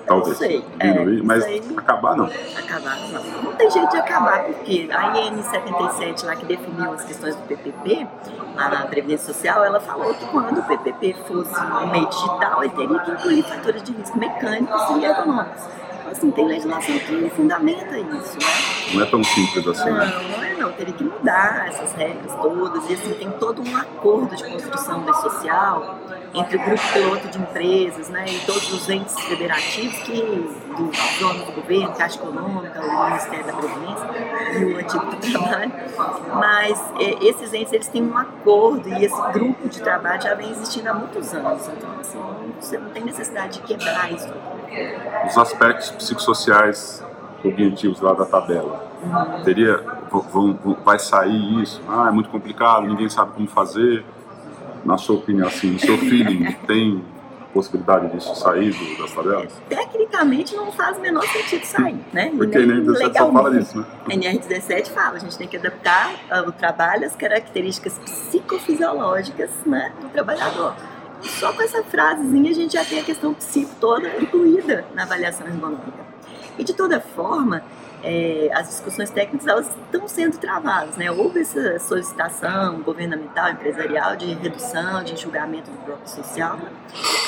Talvez. 0.06 0.28
Não 0.28 0.34
sei. 0.34 0.64
Diminuir, 0.80 1.20
é, 1.20 1.22
mas 1.22 1.44
aí, 1.44 1.62
acabar 1.76 2.16
não. 2.16 2.30
Acabar 2.56 2.98
não. 3.10 3.42
Não 3.42 3.52
tem 3.52 3.70
jeito 3.70 3.90
de 3.90 3.96
acabar, 3.96 4.44
porque 4.44 4.88
a 4.90 5.12
IN77 5.12 6.24
lá 6.24 6.36
que 6.36 6.46
definiu 6.46 6.92
as 6.92 7.04
questões 7.04 7.36
do 7.36 7.42
PPP, 7.42 8.06
lá 8.54 8.68
na 8.68 8.86
Previdência 8.86 9.32
Social, 9.32 9.64
ela 9.64 9.80
falou 9.80 10.14
que 10.14 10.24
quando 10.26 10.58
o 10.58 10.62
PPP 10.62 11.16
fosse 11.26 11.58
um 11.60 11.90
meio 11.90 12.08
digital, 12.08 12.64
ele 12.64 12.72
teria 12.72 12.98
que 12.98 13.10
incluir 13.10 13.42
fatores 13.42 13.82
de 13.82 13.92
risco 13.92 14.18
mecânicos 14.18 14.82
e 14.90 15.04
ergonômicos 15.04 15.82
assim, 16.12 16.30
tem 16.30 16.46
legislação 16.46 16.98
que 16.98 17.30
fundamenta 17.30 17.98
isso, 17.98 18.38
né? 18.38 18.94
Não 18.94 19.02
é 19.02 19.06
tão 19.06 19.24
simples 19.24 19.66
assim, 19.66 19.90
não, 19.90 19.98
né? 19.98 20.41
Não. 20.72 20.76
Teria 20.76 20.94
que 20.94 21.04
mudar 21.04 21.68
essas 21.68 21.92
regras 21.92 22.34
todas. 22.34 22.88
E 22.90 22.94
assim, 22.94 23.14
tem 23.14 23.30
todo 23.32 23.62
um 23.62 23.76
acordo 23.76 24.34
de 24.34 24.44
construção 24.44 25.04
da 25.04 25.14
social 25.14 25.98
entre 26.34 26.56
o 26.56 26.64
grupo 26.64 26.82
piloto 26.92 27.28
de 27.28 27.38
empresas, 27.38 28.08
né, 28.08 28.24
e 28.26 28.38
todos 28.46 28.72
os 28.72 28.88
entes 28.88 29.18
federativos 29.20 29.98
que 29.98 30.22
do 30.22 30.90
dono 31.20 31.44
do 31.44 31.52
governo, 31.52 31.92
Caixa 31.92 32.16
Econômica, 32.16 32.80
o 32.80 33.04
Ministério 33.10 33.44
da 33.44 33.52
Previdência 33.52 34.58
e 34.58 34.64
o 34.64 34.78
antigo 34.78 35.04
do 35.04 35.30
Trabalho, 35.30 35.72
mas 36.32 36.92
é, 36.98 37.26
esses 37.26 37.52
entes 37.52 37.72
eles 37.74 37.88
têm 37.88 38.02
um 38.02 38.16
acordo 38.16 38.88
e 38.88 39.04
esse 39.04 39.22
grupo 39.32 39.68
de 39.68 39.82
trabalho 39.82 40.22
já 40.22 40.34
vem 40.34 40.50
existindo 40.50 40.88
há 40.88 40.94
muitos 40.94 41.34
anos, 41.34 41.68
então 41.68 41.90
assim, 42.00 42.18
você 42.58 42.78
não 42.78 42.88
tem 42.88 43.04
necessidade 43.04 43.60
de 43.60 43.66
quebrar 43.66 44.10
isso 44.10 44.32
os 45.26 45.38
aspectos 45.38 45.90
psicossociais 45.90 47.04
cognitivos 47.42 48.00
lá 48.00 48.12
da 48.14 48.24
tabela. 48.24 48.84
Uhum. 49.02 49.42
Teria, 49.42 49.84
vão, 50.20 50.54
vão, 50.54 50.76
vai 50.84 50.98
sair 50.98 51.62
isso? 51.62 51.80
Ah, 51.88 52.08
é 52.08 52.10
muito 52.10 52.28
complicado, 52.28 52.86
ninguém 52.86 53.08
sabe 53.08 53.32
como 53.32 53.48
fazer. 53.48 54.04
Na 54.84 54.98
sua 54.98 55.16
opinião, 55.16 55.46
assim, 55.46 55.70
no 55.70 55.78
seu 55.78 55.96
feeling, 55.96 56.52
tem 56.66 57.04
possibilidade 57.52 58.08
disso 58.12 58.34
sair 58.34 58.72
do, 58.72 58.98
das 58.98 59.12
tabelas? 59.12 59.52
Tecnicamente 59.68 60.56
não 60.56 60.72
faz 60.72 60.96
o 60.96 61.00
menor 61.00 61.22
sentido 61.26 61.64
sair, 61.64 62.00
né? 62.12 62.32
Porque 62.36 62.56
a 62.56 62.60
NR17 62.60 63.16
só 63.16 63.32
fala 63.32 63.50
disso, 63.50 63.78
né? 63.78 63.86
A 64.04 64.08
NR17 64.08 64.86
fala, 64.88 65.16
a 65.16 65.18
gente 65.18 65.38
tem 65.38 65.46
que 65.46 65.56
adaptar 65.56 66.10
uh, 66.10 66.48
o 66.48 66.52
trabalho 66.52 67.06
às 67.06 67.14
características 67.14 67.98
psicofisiológicas 67.98 69.50
né, 69.66 69.92
do 70.00 70.08
trabalhador. 70.08 70.74
Só 71.22 71.52
com 71.52 71.62
essa 71.62 71.84
frasezinha 71.84 72.50
a 72.50 72.54
gente 72.54 72.72
já 72.72 72.84
tem 72.84 72.98
a 72.98 73.04
questão 73.04 73.32
psico 73.34 73.70
toda 73.80 74.08
incluída 74.20 74.84
na 74.94 75.04
avaliação 75.04 75.46
ergonômica. 75.46 76.02
E 76.58 76.64
de 76.64 76.74
toda 76.74 77.00
forma, 77.00 77.62
é, 78.02 78.50
as 78.52 78.68
discussões 78.68 79.10
técnicas 79.10 79.46
elas 79.46 79.68
estão 79.68 80.08
sendo 80.08 80.36
travadas. 80.38 80.96
Né? 80.96 81.10
Houve 81.10 81.40
essa 81.40 81.78
solicitação 81.78 82.80
governamental, 82.82 83.50
empresarial, 83.50 84.16
de 84.16 84.34
redução, 84.34 85.02
de 85.04 85.12
enxugamento 85.12 85.70
do 85.70 85.84
bloco 85.84 86.08
social. 86.08 86.58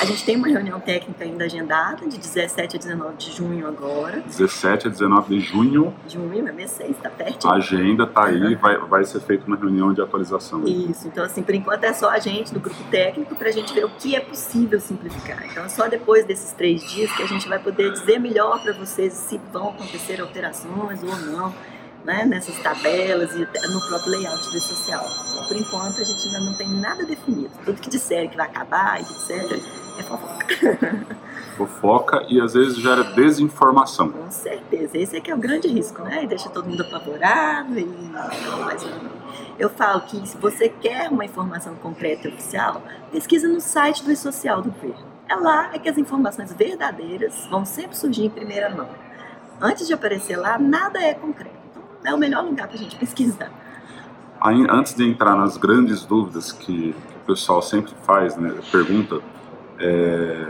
A 0.01 0.05
gente 0.05 0.25
tem 0.25 0.35
uma 0.35 0.47
reunião 0.47 0.79
técnica 0.79 1.23
ainda 1.23 1.45
agendada, 1.45 2.07
de 2.07 2.17
17 2.17 2.75
a 2.75 2.79
19 2.79 3.17
de 3.17 3.31
junho 3.31 3.67
agora. 3.67 4.21
17 4.21 4.87
a 4.87 4.89
19 4.89 5.35
de 5.35 5.39
junho. 5.39 5.93
Junho, 6.07 6.47
é 6.47 6.51
mês 6.51 6.71
6, 6.71 6.91
está 6.91 7.09
perto. 7.09 7.47
A 7.47 7.53
agenda 7.53 8.03
está 8.03 8.25
aí, 8.25 8.55
vai, 8.55 8.77
vai 8.77 9.05
ser 9.05 9.21
feita 9.21 9.45
uma 9.47 9.55
reunião 9.55 9.93
de 9.93 10.01
atualização. 10.01 10.63
Isso, 10.65 11.07
então 11.07 11.23
assim, 11.23 11.41
por 11.41 11.55
enquanto 11.55 11.83
é 11.83 11.93
só 11.93 12.09
a 12.09 12.19
gente 12.19 12.53
do 12.53 12.59
grupo 12.59 12.83
técnico 12.91 13.35
para 13.35 13.49
a 13.49 13.51
gente 13.51 13.73
ver 13.73 13.85
o 13.85 13.89
que 13.89 14.15
é 14.15 14.19
possível 14.19 14.79
simplificar. 14.79 15.45
Então 15.45 15.63
é 15.63 15.69
só 15.69 15.87
depois 15.87 16.25
desses 16.25 16.51
três 16.51 16.83
dias 16.83 17.11
que 17.11 17.23
a 17.23 17.27
gente 17.27 17.47
vai 17.47 17.59
poder 17.59 17.91
dizer 17.91 18.19
melhor 18.19 18.61
para 18.61 18.73
vocês 18.73 19.13
se 19.13 19.39
vão 19.51 19.69
acontecer 19.69 20.21
alterações 20.21 20.64
ou 21.03 21.17
não, 21.31 21.53
né, 22.03 22.23
nessas 22.25 22.57
tabelas 22.59 23.31
e 23.33 23.39
no 23.39 23.81
próprio 23.87 24.11
layout 24.11 24.51
do 24.51 24.59
social. 24.59 25.05
Por 25.47 25.57
enquanto, 25.57 26.01
a 26.01 26.03
gente 26.03 26.27
ainda 26.27 26.39
não 26.39 26.53
tem 26.53 26.67
nada 26.67 27.03
definido. 27.03 27.51
Tudo 27.63 27.81
que 27.81 27.89
disserem 27.89 28.29
que 28.29 28.37
vai 28.37 28.47
acabar, 28.47 29.01
etc., 29.01 29.59
é 29.97 30.03
fofoca. 30.03 30.45
Fofoca 31.55 32.25
e 32.27 32.41
às 32.41 32.53
vezes 32.53 32.75
gera 32.75 33.01
desinformação. 33.01 34.11
Com 34.11 34.29
certeza, 34.29 34.97
esse 34.97 35.15
é 35.15 35.21
que 35.21 35.31
é 35.31 35.33
o 35.33 35.37
grande 35.37 35.69
risco, 35.69 36.01
né? 36.01 36.25
E 36.25 36.27
deixa 36.27 36.49
todo 36.49 36.67
mundo 36.67 36.81
apavorado 36.81 37.79
e 37.79 37.85
mas 38.65 38.85
eu 39.57 39.69
falo 39.69 40.01
que 40.01 40.27
se 40.27 40.35
você 40.37 40.67
quer 40.67 41.09
uma 41.09 41.23
informação 41.23 41.73
concreta 41.75 42.27
e 42.27 42.33
oficial, 42.33 42.83
pesquisa 43.09 43.47
no 43.47 43.61
site 43.61 44.03
do 44.03 44.13
social 44.17 44.61
do 44.61 44.69
governo. 44.69 45.05
É 45.29 45.35
lá 45.35 45.69
é 45.73 45.79
que 45.79 45.87
as 45.87 45.97
informações 45.97 46.51
verdadeiras 46.51 47.47
vão 47.49 47.63
sempre 47.63 47.95
surgir 47.95 48.25
em 48.25 48.29
primeira 48.29 48.69
mão 48.69 48.89
antes 49.61 49.87
de 49.87 49.93
aparecer 49.93 50.37
lá, 50.37 50.57
nada 50.57 50.99
é 50.99 51.13
concreto. 51.13 51.55
Então, 51.99 52.11
é 52.11 52.15
o 52.15 52.17
melhor 52.17 52.43
lugar 52.43 52.67
para 52.67 52.75
a 52.75 52.79
gente 52.79 52.95
pesquisar. 52.95 53.51
Aí, 54.39 54.65
antes 54.69 54.93
de 54.93 55.07
entrar 55.07 55.35
nas 55.35 55.57
grandes 55.57 56.05
dúvidas 56.05 56.51
que, 56.51 56.93
que 56.93 57.15
o 57.23 57.25
pessoal 57.25 57.61
sempre 57.61 57.93
faz, 58.03 58.35
né, 58.35 58.53
pergunta, 58.71 59.21
é, 59.79 60.47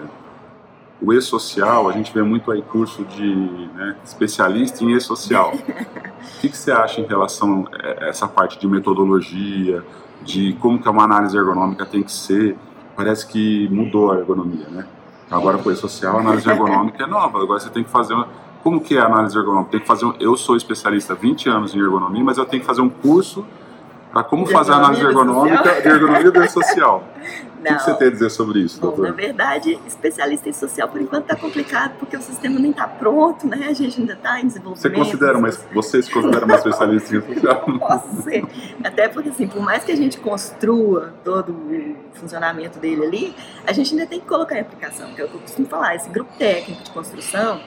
o 1.02 1.14
e-social, 1.14 1.88
a 1.90 1.92
gente 1.92 2.14
vê 2.14 2.22
muito 2.22 2.52
aí 2.52 2.62
curso 2.62 3.04
de 3.06 3.36
né, 3.76 3.96
especialista 4.04 4.84
em 4.84 4.96
e-social. 4.96 5.54
o 5.54 5.60
que, 6.42 6.50
que, 6.50 6.58
você 6.58 6.72
acha 6.72 7.02
em 7.02 7.06
relação 7.06 7.68
a 7.72 8.06
essa 8.06 8.28
parte 8.28 8.60
de 8.60 8.68
metodologia, 8.68 9.84
de 10.24 10.54
como 10.54 10.82
que 10.82 10.90
uma 10.90 11.04
análise 11.04 11.38
ergonômica 11.38 11.86
tem 11.86 12.02
que 12.02 12.12
ser? 12.12 12.58
Parece 12.96 13.28
que 13.28 13.68
mudou 13.70 14.12
a 14.12 14.18
ergonomia, 14.18 14.68
né? 14.70 14.88
Agora 15.30 15.58
com 15.58 15.70
o 15.70 15.72
e-social, 15.72 16.18
a 16.18 16.20
análise 16.22 16.50
ergonômica 16.50 17.04
é 17.04 17.08
nova. 17.08 17.42
Agora 17.42 17.60
você 17.60 17.70
tem 17.70 17.84
que 17.84 17.90
fazer 17.90 18.14
uma 18.14 18.28
como 18.66 18.82
que 18.82 18.98
é 18.98 19.00
a 19.00 19.06
análise 19.06 19.38
ergonômica? 19.38 19.70
Tem 19.70 19.80
que 19.80 19.86
fazer 19.86 20.06
um, 20.06 20.16
eu 20.20 20.36
sou 20.36 20.58
especialista 20.58 21.14
há 21.14 21.16
20 21.16 21.48
anos 21.50 21.76
em 21.76 21.80
ergonomia, 21.80 22.24
mas 22.24 22.40
eu 22.40 22.46
tenho 22.48 22.62
que 22.62 22.66
fazer 22.66 22.82
um 22.82 22.90
curso 22.90 23.46
para 24.12 24.24
como 24.24 24.44
de 24.44 24.52
fazer 24.52 24.72
a 24.72 24.78
análise 24.78 25.04
ergonômica 25.04 25.82
de 25.84 25.88
ergonomia 25.88 26.32
do 26.32 26.50
social. 26.50 27.04
O 27.66 27.68
que, 27.68 27.74
que, 27.74 27.82
você 27.82 27.96
tem 27.96 28.08
a 28.10 28.12
dizer 28.12 28.30
sobre 28.30 28.60
isso, 28.60 28.80
Bom, 28.80 28.90
doutor? 28.90 29.08
Na 29.08 29.12
verdade, 29.14 29.80
especialista 29.88 30.48
em 30.48 30.54
social 30.54 30.88
por 30.88 31.02
enquanto 31.02 31.24
está 31.24 31.36
complicado 31.36 31.96
porque 31.98 32.16
o 32.16 32.22
sistema 32.22 32.60
nem 32.60 32.70
está 32.70 32.88
pronto, 32.88 33.48
né? 33.48 33.66
A 33.68 33.74
gente 33.74 34.00
ainda 34.00 34.14
está 34.14 34.40
em 34.40 34.46
desenvolvimento. 34.46 34.84
Você 34.84 34.90
considera 34.92 35.36
uma, 35.36 35.50
você 35.74 36.04
se 36.04 36.12
considera 36.12 36.46
uma 36.46 36.54
especialista 36.54 37.16
em 37.16 37.22
social? 37.22 37.66
Posso 37.80 38.22
ser. 38.22 38.46
Até 38.84 39.08
porque, 39.08 39.30
assim, 39.30 39.48
por 39.48 39.64
mais 39.64 39.84
que 39.84 39.92
a 39.92 39.96
gente 39.96 40.20
construa 40.20 41.16
todo 41.24 41.54
o 41.54 41.96
funcionamento 42.14 42.78
dele 42.78 43.04
ali, 43.04 43.36
a 43.66 43.74
gente 43.74 43.96
ainda 43.96 44.06
tem 44.06 44.20
que 44.20 44.28
colocar 44.28 44.56
em 44.58 44.62
aplicação, 44.62 45.12
que 45.16 45.22
é 45.22 45.26
o 45.26 45.28
que 45.28 45.34
eu 45.34 45.42
costumo 45.42 45.68
falar. 45.68 45.96
Esse 45.96 46.10
grupo 46.10 46.32
técnico 46.38 46.84
de 46.84 46.92
construção, 46.92 47.60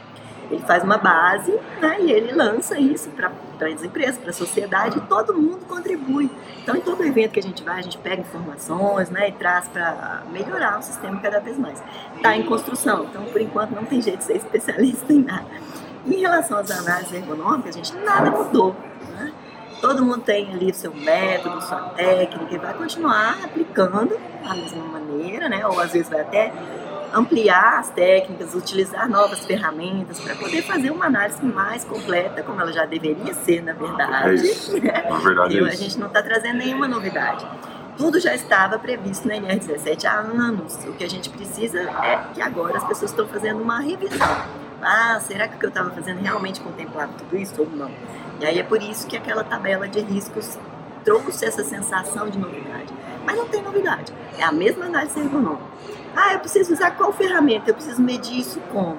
ele 0.51 0.63
faz 0.63 0.83
uma 0.83 0.97
base 0.97 1.53
né, 1.81 1.97
e 2.01 2.11
ele 2.11 2.33
lança 2.33 2.79
isso 2.79 3.11
para 3.11 3.31
as 3.67 3.83
empresas, 3.83 4.17
para 4.17 4.31
a 4.31 4.33
sociedade 4.33 4.99
e 4.99 5.01
todo 5.03 5.35
mundo 5.35 5.67
contribui. 5.67 6.31
Então, 6.63 6.77
em 6.77 6.81
todo 6.81 7.05
evento 7.05 7.33
que 7.33 7.41
a 7.41 7.43
gente 7.43 7.63
vai, 7.63 7.79
a 7.79 7.83
gente 7.83 7.99
pega 7.99 8.23
informações 8.23 9.11
né, 9.11 9.29
e 9.29 9.33
traz 9.33 9.69
para 9.69 10.23
melhorar 10.31 10.79
o 10.79 10.83
sistema 10.83 11.21
cada 11.21 11.41
vez 11.41 11.59
mais. 11.59 11.83
Está 12.17 12.37
em 12.37 12.45
construção, 12.45 13.05
então, 13.05 13.25
por 13.25 13.41
enquanto, 13.41 13.75
não 13.75 13.85
tem 13.85 14.01
jeito 14.01 14.19
de 14.19 14.25
ser 14.25 14.37
especialista 14.37 15.13
em 15.13 15.23
nada. 15.23 15.47
Em 16.07 16.21
relação 16.21 16.59
às 16.59 16.71
análises 16.71 17.13
ergonômicas, 17.13 17.77
a 17.77 17.79
gente, 17.79 17.95
nada 17.97 18.31
mudou. 18.31 18.75
Né? 19.15 19.33
Todo 19.81 20.05
mundo 20.05 20.23
tem 20.23 20.51
ali 20.51 20.71
o 20.71 20.75
seu 20.75 20.95
método, 20.95 21.61
sua 21.63 21.81
técnica 21.91 22.55
e 22.55 22.59
vai 22.59 22.73
continuar 22.75 23.39
aplicando 23.45 24.19
da 24.43 24.55
mesma 24.55 24.85
maneira, 24.85 25.49
né? 25.49 25.67
ou 25.67 25.79
às 25.79 25.93
vezes 25.93 26.09
vai 26.09 26.21
até 26.21 26.53
ampliar 27.13 27.79
as 27.79 27.91
técnicas, 27.91 28.55
utilizar 28.55 29.09
novas 29.09 29.41
ferramentas 29.41 30.21
para 30.21 30.35
poder 30.35 30.63
fazer 30.63 30.91
uma 30.91 31.07
análise 31.07 31.45
mais 31.45 31.85
completa, 31.85 32.43
como 32.43 32.61
ela 32.61 32.73
já 32.73 32.85
deveria 32.85 33.35
ser, 33.35 33.63
na 33.63 33.73
verdade. 33.73 34.31
É 34.31 34.35
isso. 34.35 34.73
Na 34.79 35.19
verdade 35.19 35.57
e 35.57 35.59
é 35.59 35.63
a 35.63 35.75
gente 35.75 35.99
não 35.99 36.07
está 36.07 36.23
trazendo 36.23 36.59
nenhuma 36.59 36.87
novidade. 36.87 37.47
tudo 37.97 38.21
já 38.21 38.35
estava 38.35 38.79
previsto 38.79 39.27
na 39.27 39.35
NR17 39.35 40.05
há 40.05 40.19
anos. 40.19 40.75
O 40.87 40.93
que 40.93 41.05
a 41.05 41.09
gente 41.09 41.31
precisa 41.31 41.81
é 41.81 42.21
que 42.35 42.41
agora 42.41 42.77
as 42.79 42.85
pessoas 42.85 43.11
estão 43.11 43.27
fazendo 43.27 43.61
uma 43.63 43.81
revisão. 43.81 44.29
Ah, 44.81 45.19
será 45.21 45.49
que 45.49 45.57
o 45.57 45.59
que 45.59 45.67
eu 45.67 45.71
estava 45.71 45.91
fazendo 45.91 46.21
realmente 46.21 46.61
contemplava 46.61 47.13
tudo 47.19 47.37
isso 47.37 47.55
ou 47.61 47.69
não? 47.71 47.91
E 48.41 48.47
aí 48.47 48.59
é 48.59 48.63
por 48.63 48.81
isso 48.81 49.07
que 49.07 49.17
aquela 49.17 49.43
tabela 49.43 49.89
de 49.89 50.01
riscos 50.01 50.57
trouxe 51.05 51.45
essa 51.45 51.65
sensação 51.65 52.29
de 52.29 52.39
novidade. 52.39 52.93
Mas 53.25 53.37
não 53.37 53.49
tem 53.49 53.63
novidade. 53.63 54.13
É 54.39 54.45
a 54.45 54.53
mesma 54.53 54.87
análise 54.87 55.19
ergonômica. 55.19 55.65
Ah, 56.17 56.35
eu 56.35 56.41
preciso 56.41 56.73
usar 56.73 56.93
qual 56.93 57.13
ferramenta? 57.13 57.71
Eu 57.71 57.75
preciso 57.75 58.03
medir 58.03 58.39
isso 58.39 58.61
como? 58.73 58.99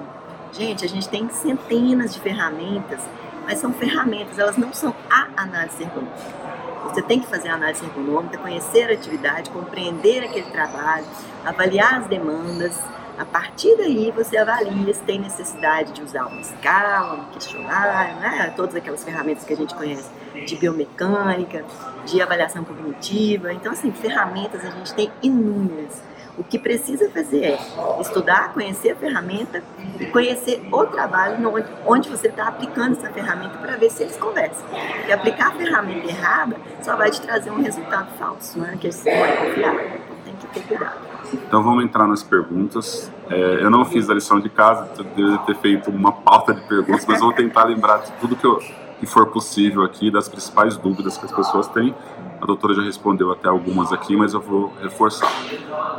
Gente, 0.52 0.84
a 0.84 0.88
gente 0.88 1.08
tem 1.08 1.28
centenas 1.28 2.12
de 2.12 2.20
ferramentas, 2.20 3.00
mas 3.44 3.58
são 3.58 3.72
ferramentas, 3.72 4.38
elas 4.38 4.56
não 4.56 4.72
são 4.72 4.94
a 5.08 5.28
análise 5.36 5.82
ergonômica. 5.82 6.40
Você 6.84 7.02
tem 7.02 7.20
que 7.20 7.26
fazer 7.26 7.48
a 7.48 7.54
análise 7.54 7.84
ergonômica, 7.84 8.38
conhecer 8.38 8.90
a 8.90 8.94
atividade, 8.94 9.50
compreender 9.50 10.24
aquele 10.24 10.50
trabalho, 10.50 11.04
avaliar 11.44 12.00
as 12.00 12.06
demandas. 12.06 12.76
A 13.16 13.24
partir 13.24 13.76
daí 13.76 14.10
você 14.10 14.36
avalia 14.36 14.92
se 14.92 15.02
tem 15.02 15.20
necessidade 15.20 15.92
de 15.92 16.02
usar 16.02 16.26
uma 16.26 16.40
escala, 16.40 17.14
um 17.14 17.24
questionário, 17.32 18.16
né? 18.16 18.52
todas 18.56 18.74
aquelas 18.74 19.04
ferramentas 19.04 19.44
que 19.44 19.52
a 19.52 19.56
gente 19.56 19.74
conhece 19.74 20.08
de 20.46 20.56
biomecânica, 20.56 21.64
de 22.06 22.20
avaliação 22.20 22.64
cognitiva. 22.64 23.52
Então, 23.52 23.72
assim, 23.72 23.92
ferramentas 23.92 24.64
a 24.64 24.70
gente 24.70 24.94
tem 24.94 25.12
inúmeras. 25.22 26.02
O 26.40 26.42
que 26.42 26.58
precisa 26.58 27.10
fazer 27.10 27.44
é 27.44 27.58
estudar, 28.00 28.54
conhecer 28.54 28.92
a 28.92 28.96
ferramenta 28.96 29.62
e 30.00 30.06
conhecer 30.06 30.66
o 30.72 30.86
trabalho 30.86 31.36
onde 31.84 32.08
você 32.08 32.28
está 32.28 32.48
aplicando 32.48 32.96
essa 32.96 33.10
ferramenta 33.10 33.58
para 33.58 33.76
ver 33.76 33.90
se 33.90 34.04
eles 34.04 34.16
conversam. 34.16 34.66
Porque 34.96 35.12
aplicar 35.12 35.48
a 35.48 35.50
ferramenta 35.50 36.08
errada 36.08 36.56
só 36.80 36.96
vai 36.96 37.10
te 37.10 37.20
trazer 37.20 37.50
um 37.50 37.60
resultado 37.60 38.08
falso, 38.18 38.58
né? 38.58 38.78
que 38.80 38.90
você 38.90 39.14
não 39.14 39.26
é 39.26 39.36
confiável. 39.36 39.86
Então 39.86 40.16
tem 40.24 40.34
que 40.34 40.46
ter 40.46 40.66
cuidado. 40.66 40.98
Então 41.30 41.62
vamos 41.62 41.84
entrar 41.84 42.06
nas 42.08 42.22
perguntas. 42.22 43.12
É, 43.28 43.58
eu 43.60 43.68
não 43.68 43.84
fiz 43.84 44.08
a 44.08 44.14
lição 44.14 44.40
de 44.40 44.48
casa, 44.48 44.88
deveria 45.14 45.38
ter 45.40 45.56
feito 45.56 45.90
uma 45.90 46.10
pauta 46.10 46.54
de 46.54 46.62
perguntas, 46.62 47.04
mas 47.04 47.20
vou 47.20 47.34
tentar 47.34 47.64
lembrar 47.64 47.98
de 47.98 48.12
tudo 48.12 48.34
que, 48.34 48.46
eu, 48.46 48.58
que 48.98 49.04
for 49.04 49.26
possível 49.26 49.82
aqui, 49.82 50.10
das 50.10 50.26
principais 50.26 50.78
dúvidas 50.78 51.18
que 51.18 51.26
as 51.26 51.32
pessoas 51.32 51.68
têm. 51.68 51.94
A 52.40 52.46
doutora 52.46 52.74
já 52.74 52.82
respondeu 52.82 53.30
até 53.30 53.48
algumas 53.48 53.92
aqui, 53.92 54.16
mas 54.16 54.32
eu 54.32 54.40
vou 54.40 54.72
reforçar. 54.80 55.30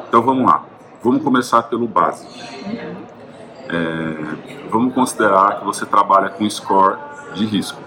Então 0.08 0.22
vamos 0.22 0.46
lá. 0.46 0.66
Vamos 1.04 1.24
começar 1.24 1.64
pelo 1.64 1.88
básico. 1.88 2.32
É, 3.70 4.70
vamos 4.70 4.94
considerar 4.94 5.60
que 5.60 5.66
você 5.66 5.86
trabalha 5.86 6.30
com 6.30 6.50
score 6.50 6.98
de 7.36 7.46
risco, 7.46 7.82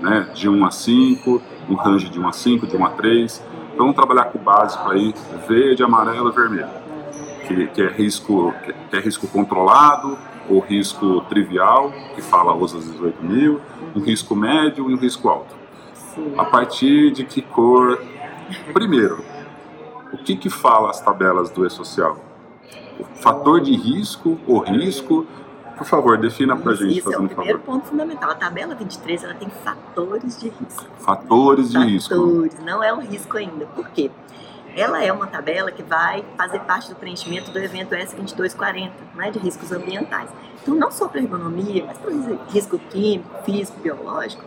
né? 0.00 0.28
de 0.34 0.48
1 0.48 0.64
a 0.64 0.70
5, 0.70 1.42
um 1.68 1.74
range 1.74 2.08
de 2.08 2.20
1 2.20 2.28
a 2.28 2.32
5, 2.32 2.66
de 2.66 2.76
1 2.76 2.84
a 2.84 2.90
3. 2.90 3.44
Então 3.72 3.86
vamos 3.86 3.94
trabalhar 3.94 4.24
com 4.26 4.38
o 4.38 4.42
básico 4.42 4.90
aí, 4.90 5.14
verde, 5.48 5.82
amarelo 5.82 6.28
e 6.28 6.32
vermelho. 6.32 6.82
Que, 7.46 7.66
que, 7.68 7.82
é 7.82 7.88
risco, 7.88 8.54
que 8.90 8.96
é 8.96 9.00
risco 9.00 9.26
controlado, 9.28 10.18
ou 10.48 10.60
risco 10.60 11.20
trivial, 11.22 11.92
que 12.14 12.22
fala 12.22 12.54
OSAS 12.54 12.84
18 12.90 13.24
mil, 13.24 13.60
um 13.94 14.00
risco 14.00 14.34
médio 14.34 14.90
e 14.90 14.94
um 14.94 14.98
risco 14.98 15.28
alto. 15.28 15.61
A 16.36 16.44
partir 16.44 17.10
de 17.10 17.24
que 17.24 17.42
cor? 17.42 17.98
Primeiro, 18.72 19.24
o 20.12 20.18
que, 20.18 20.36
que 20.36 20.50
fala 20.50 20.90
as 20.90 21.00
tabelas 21.00 21.50
do 21.50 21.66
E-Social? 21.66 22.18
O 22.98 23.04
fator 23.04 23.60
de 23.60 23.74
risco, 23.74 24.38
o 24.46 24.58
risco, 24.58 25.26
por 25.76 25.86
favor, 25.86 26.18
defina 26.18 26.56
para 26.56 26.72
a 26.72 26.74
gente. 26.74 26.98
Isso 26.98 27.12
é 27.12 27.18
o 27.18 27.26
primeiro 27.28 27.58
favor. 27.60 27.74
ponto 27.74 27.88
fundamental. 27.88 28.30
A 28.30 28.34
tabela 28.34 28.74
23 28.74 29.24
ela 29.24 29.34
tem 29.34 29.48
fatores 29.48 30.38
de 30.38 30.48
risco. 30.48 30.86
Fatores 30.98 31.70
de 31.70 31.74
fatores, 31.74 31.92
risco. 31.92 32.14
Fatores, 32.14 32.58
não 32.60 32.82
é 32.82 32.92
um 32.92 33.00
risco 33.00 33.36
ainda. 33.36 33.66
Por 33.66 33.88
quê? 33.88 34.10
Ela 34.74 35.02
é 35.02 35.12
uma 35.12 35.26
tabela 35.26 35.70
que 35.70 35.82
vai 35.82 36.24
fazer 36.36 36.60
parte 36.60 36.88
do 36.88 36.96
preenchimento 36.96 37.50
do 37.50 37.58
evento 37.58 37.94
S2240, 37.94 38.90
né, 39.14 39.30
de 39.30 39.38
riscos 39.38 39.70
ambientais. 39.70 40.30
Então, 40.62 40.74
não 40.74 40.90
só 40.90 41.08
para 41.08 41.20
ergonomia, 41.20 41.84
mas 41.86 41.98
para 41.98 42.10
risco 42.50 42.78
químico, 42.78 43.42
físico, 43.44 43.78
biológico, 43.80 44.42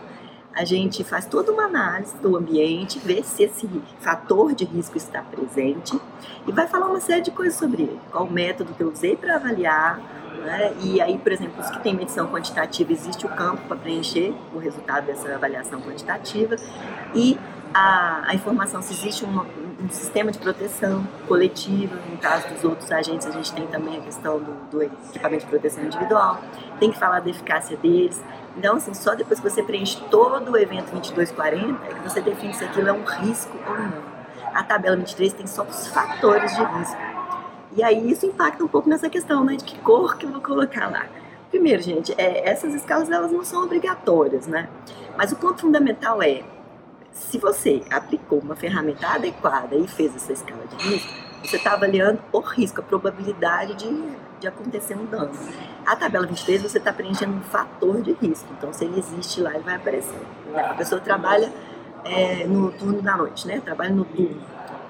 a 0.56 0.64
gente 0.64 1.04
faz 1.04 1.26
toda 1.26 1.52
uma 1.52 1.64
análise 1.64 2.16
do 2.16 2.34
ambiente, 2.34 2.98
vê 2.98 3.22
se 3.22 3.42
esse 3.42 3.68
fator 4.00 4.54
de 4.54 4.64
risco 4.64 4.96
está 4.96 5.20
presente 5.20 6.00
e 6.46 6.50
vai 6.50 6.66
falar 6.66 6.86
uma 6.86 6.98
série 6.98 7.20
de 7.20 7.30
coisas 7.30 7.58
sobre 7.58 7.82
ele. 7.82 8.00
Qual 8.10 8.24
o 8.24 8.32
método 8.32 8.72
que 8.72 8.82
eu 8.82 8.90
usei 8.90 9.14
para 9.16 9.36
avaliar, 9.36 10.00
né? 10.42 10.72
e 10.80 10.98
aí, 10.98 11.18
por 11.18 11.30
exemplo, 11.30 11.62
os 11.62 11.68
que 11.68 11.78
têm 11.80 11.94
medição 11.94 12.26
quantitativa, 12.28 12.90
existe 12.90 13.26
o 13.26 13.28
campo 13.28 13.60
para 13.68 13.76
preencher 13.76 14.32
o 14.54 14.58
resultado 14.58 15.04
dessa 15.04 15.34
avaliação 15.34 15.78
quantitativa 15.82 16.56
e 17.14 17.38
a, 17.74 18.30
a 18.30 18.34
informação 18.34 18.80
se 18.80 18.94
existe 18.94 19.26
uma, 19.26 19.44
um 19.78 19.90
sistema 19.90 20.32
de 20.32 20.38
proteção 20.38 21.06
coletiva, 21.28 21.96
no 22.10 22.16
caso 22.16 22.48
dos 22.48 22.64
outros 22.64 22.90
agentes 22.90 23.26
a 23.26 23.30
gente 23.30 23.52
tem 23.52 23.66
também 23.66 23.98
a 23.98 24.00
questão 24.00 24.38
do, 24.38 24.70
do 24.70 24.82
equipamento 24.82 25.44
de 25.44 25.50
proteção 25.50 25.84
individual, 25.84 26.40
tem 26.78 26.90
que 26.90 26.98
falar 26.98 27.20
da 27.20 27.30
eficácia 27.30 27.76
deles, 27.76 28.22
então, 28.56 28.76
assim, 28.76 28.94
só 28.94 29.14
depois 29.14 29.38
que 29.38 29.48
você 29.48 29.62
preenche 29.62 30.00
todo 30.10 30.50
o 30.50 30.56
evento 30.56 30.90
2240 30.90 31.84
é 31.84 31.94
que 31.94 32.00
você 32.00 32.20
define 32.22 32.54
se 32.54 32.64
aquilo 32.64 32.88
é 32.88 32.92
um 32.92 33.04
risco 33.04 33.56
ou 33.68 33.78
não. 33.78 34.02
A 34.54 34.62
tabela 34.62 34.96
23 34.96 35.34
tem 35.34 35.46
só 35.46 35.62
os 35.62 35.88
fatores 35.88 36.56
de 36.56 36.64
risco. 36.64 36.96
E 37.76 37.82
aí 37.82 38.10
isso 38.10 38.24
impacta 38.24 38.64
um 38.64 38.68
pouco 38.68 38.88
nessa 38.88 39.10
questão, 39.10 39.44
né, 39.44 39.56
de 39.56 39.64
que 39.64 39.78
cor 39.80 40.16
que 40.16 40.24
eu 40.24 40.30
vou 40.30 40.40
colocar 40.40 40.90
lá. 40.90 41.04
Primeiro, 41.50 41.82
gente, 41.82 42.14
é, 42.16 42.48
essas 42.48 42.74
escalas 42.74 43.10
elas 43.10 43.30
não 43.30 43.44
são 43.44 43.62
obrigatórias, 43.62 44.46
né? 44.46 44.68
Mas 45.16 45.32
o 45.32 45.36
ponto 45.36 45.60
fundamental 45.60 46.22
é, 46.22 46.42
se 47.12 47.38
você 47.38 47.82
aplicou 47.90 48.38
uma 48.38 48.56
ferramenta 48.56 49.06
adequada 49.06 49.76
e 49.76 49.86
fez 49.86 50.16
essa 50.16 50.32
escala 50.32 50.64
de 50.66 50.76
risco, 50.76 51.12
você 51.44 51.56
está 51.56 51.74
avaliando 51.74 52.18
o 52.32 52.40
risco, 52.40 52.80
a 52.80 52.82
probabilidade 52.82 53.74
de 53.74 53.86
de 54.40 54.46
acontecer 54.46 54.96
um 54.96 55.06
dano. 55.06 55.32
A 55.86 55.94
tabela 55.94 56.26
23 56.26 56.62
você 56.62 56.78
está 56.78 56.92
preenchendo 56.92 57.32
um 57.32 57.40
fator 57.42 58.02
de 58.02 58.12
risco, 58.12 58.48
então 58.58 58.72
se 58.72 58.84
ele 58.84 58.98
existe 58.98 59.40
lá, 59.40 59.54
ele 59.54 59.62
vai 59.62 59.76
aparecer. 59.76 60.18
A 60.54 60.74
pessoa 60.74 61.00
trabalha 61.00 61.52
é, 62.04 62.44
no 62.44 62.72
turno 62.72 63.00
da 63.00 63.16
noite, 63.16 63.46
né? 63.46 63.60
Trabalha 63.60 63.90
no 63.90 64.04
turno. 64.04 64.40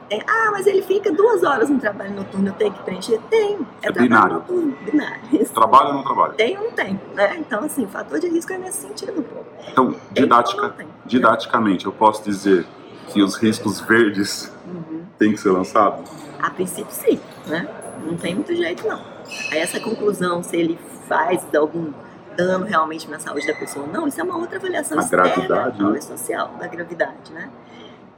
Tem, 0.09 0.23
ah, 0.27 0.51
mas 0.53 0.67
ele 0.67 0.83
fica 0.83 1.13
duas 1.13 1.43
horas 1.43 1.69
no 1.69 1.81
trabalho 1.81 2.15
noturno, 2.15 2.49
eu 2.49 2.53
tenho 2.53 2.73
que 2.73 2.83
preencher? 2.85 3.21
Tem. 3.29 3.59
É, 3.83 3.89
é 3.89 3.93
binário. 3.93 4.35
Noturno, 4.35 4.77
binário. 4.85 5.21
Trabalho 5.53 5.89
ou 5.89 5.95
não 5.95 6.05
trabalho? 6.05 6.35
Tem 6.35 6.57
ou 6.57 6.65
não 6.65 6.73
tem. 6.73 7.01
Né? 7.15 7.37
Então, 7.39 7.65
assim, 7.65 7.87
fator 7.87 8.21
de 8.21 8.29
risco 8.29 8.53
é 8.53 8.59
nesse 8.59 8.83
sentido, 8.87 9.23
pô. 9.23 9.41
Então, 9.69 9.97
didática, 10.13 10.75
didaticamente, 11.05 11.87
eu 11.87 11.93
posso 11.93 12.23
dizer 12.23 12.67
que 13.09 13.21
os 13.23 13.37
riscos 13.37 13.81
verdes 13.81 14.53
uhum. 14.67 15.05
têm 15.19 15.33
que 15.33 15.39
ser 15.39 15.51
lançados? 15.51 16.09
A 16.41 16.51
princípio, 16.51 16.93
sim, 16.93 17.19
né? 17.47 17.69
Não 18.05 18.17
tem 18.17 18.35
muito 18.35 18.55
jeito, 18.55 18.87
não. 18.87 19.16
Aí 19.51 19.59
essa 19.59 19.81
conclusão, 19.81 20.43
se 20.43 20.57
ele 20.57 20.79
faz 21.09 21.45
algum 21.55 21.93
dano 22.37 22.67
realmente 22.67 23.09
na 23.09 23.19
saúde 23.19 23.47
da 23.47 23.55
pessoa 23.55 23.87
ou 23.87 23.93
não, 23.93 24.07
isso 24.07 24.21
é 24.21 24.25
uma 24.25 24.37
outra 24.37 24.59
avaliação 24.59 24.99
a 24.99 25.05
gravidade, 25.05 25.83
né? 25.83 26.01
social 26.01 26.49
da 26.59 26.67
gravidade, 26.67 27.33
né? 27.33 27.51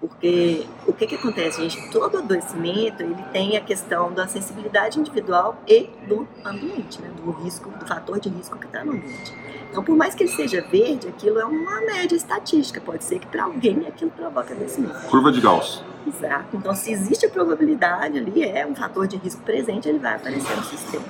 Porque 0.01 0.65
o 0.87 0.93
que, 0.93 1.07
que 1.09 1.17
acontece, 1.17 1.61
gente? 1.61 1.91
Todo 1.91 2.19
adoecimento 2.19 3.03
ele 3.03 3.17
tem 3.33 3.57
a 3.57 3.61
questão 3.61 4.13
da 4.13 4.29
sensibilidade 4.29 4.99
individual 4.99 5.61
e 5.67 5.91
do 6.07 6.27
ambiente, 6.45 7.01
né? 7.03 7.11
do 7.17 7.33
risco, 7.33 7.69
do 7.71 7.85
fator 7.85 8.21
de 8.21 8.29
risco 8.29 8.57
que 8.59 8.67
está 8.67 8.85
no 8.85 8.93
ambiente. 8.93 9.35
Então, 9.71 9.83
por 9.83 9.97
mais 9.97 10.15
que 10.15 10.23
ele 10.23 10.31
seja 10.31 10.63
verde, 10.63 11.09
aquilo 11.09 11.41
é 11.41 11.45
uma 11.45 11.81
média 11.81 12.15
estatística. 12.15 12.81
Pode 12.81 13.03
ser 13.05 13.19
que 13.19 13.27
para 13.27 13.45
alguém 13.45 13.87
aquilo 13.89 14.11
provoque 14.13 14.53
adoecimento. 14.53 15.01
Curva 15.09 15.33
de 15.33 15.41
Gauss. 15.41 15.83
Exato. 16.07 16.57
Então, 16.57 16.75
se 16.75 16.93
existe 16.93 17.27
a 17.27 17.29
probabilidade 17.29 18.19
ali, 18.19 18.43
é 18.43 18.67
um 18.67 18.75
fator 18.75 19.07
de 19.07 19.17
risco 19.17 19.43
presente, 19.43 19.89
ele 19.89 19.99
vai 19.99 20.15
aparecer 20.15 20.57
no 20.57 20.65
sistema. 20.65 21.05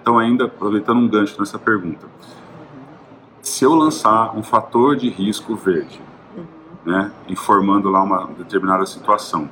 Então, 0.00 0.18
ainda 0.18 0.44
aproveitando 0.44 0.98
um 0.98 1.08
gancho 1.08 1.38
nessa 1.38 1.58
pergunta, 1.58 2.06
se 3.42 3.64
eu 3.64 3.74
lançar 3.74 4.36
um 4.36 4.42
fator 4.42 4.96
de 4.96 5.08
risco 5.08 5.56
verde, 5.56 6.00
né, 6.86 7.10
informando 7.28 7.90
lá 7.90 8.02
uma 8.02 8.28
determinada 8.38 8.86
situação. 8.86 9.50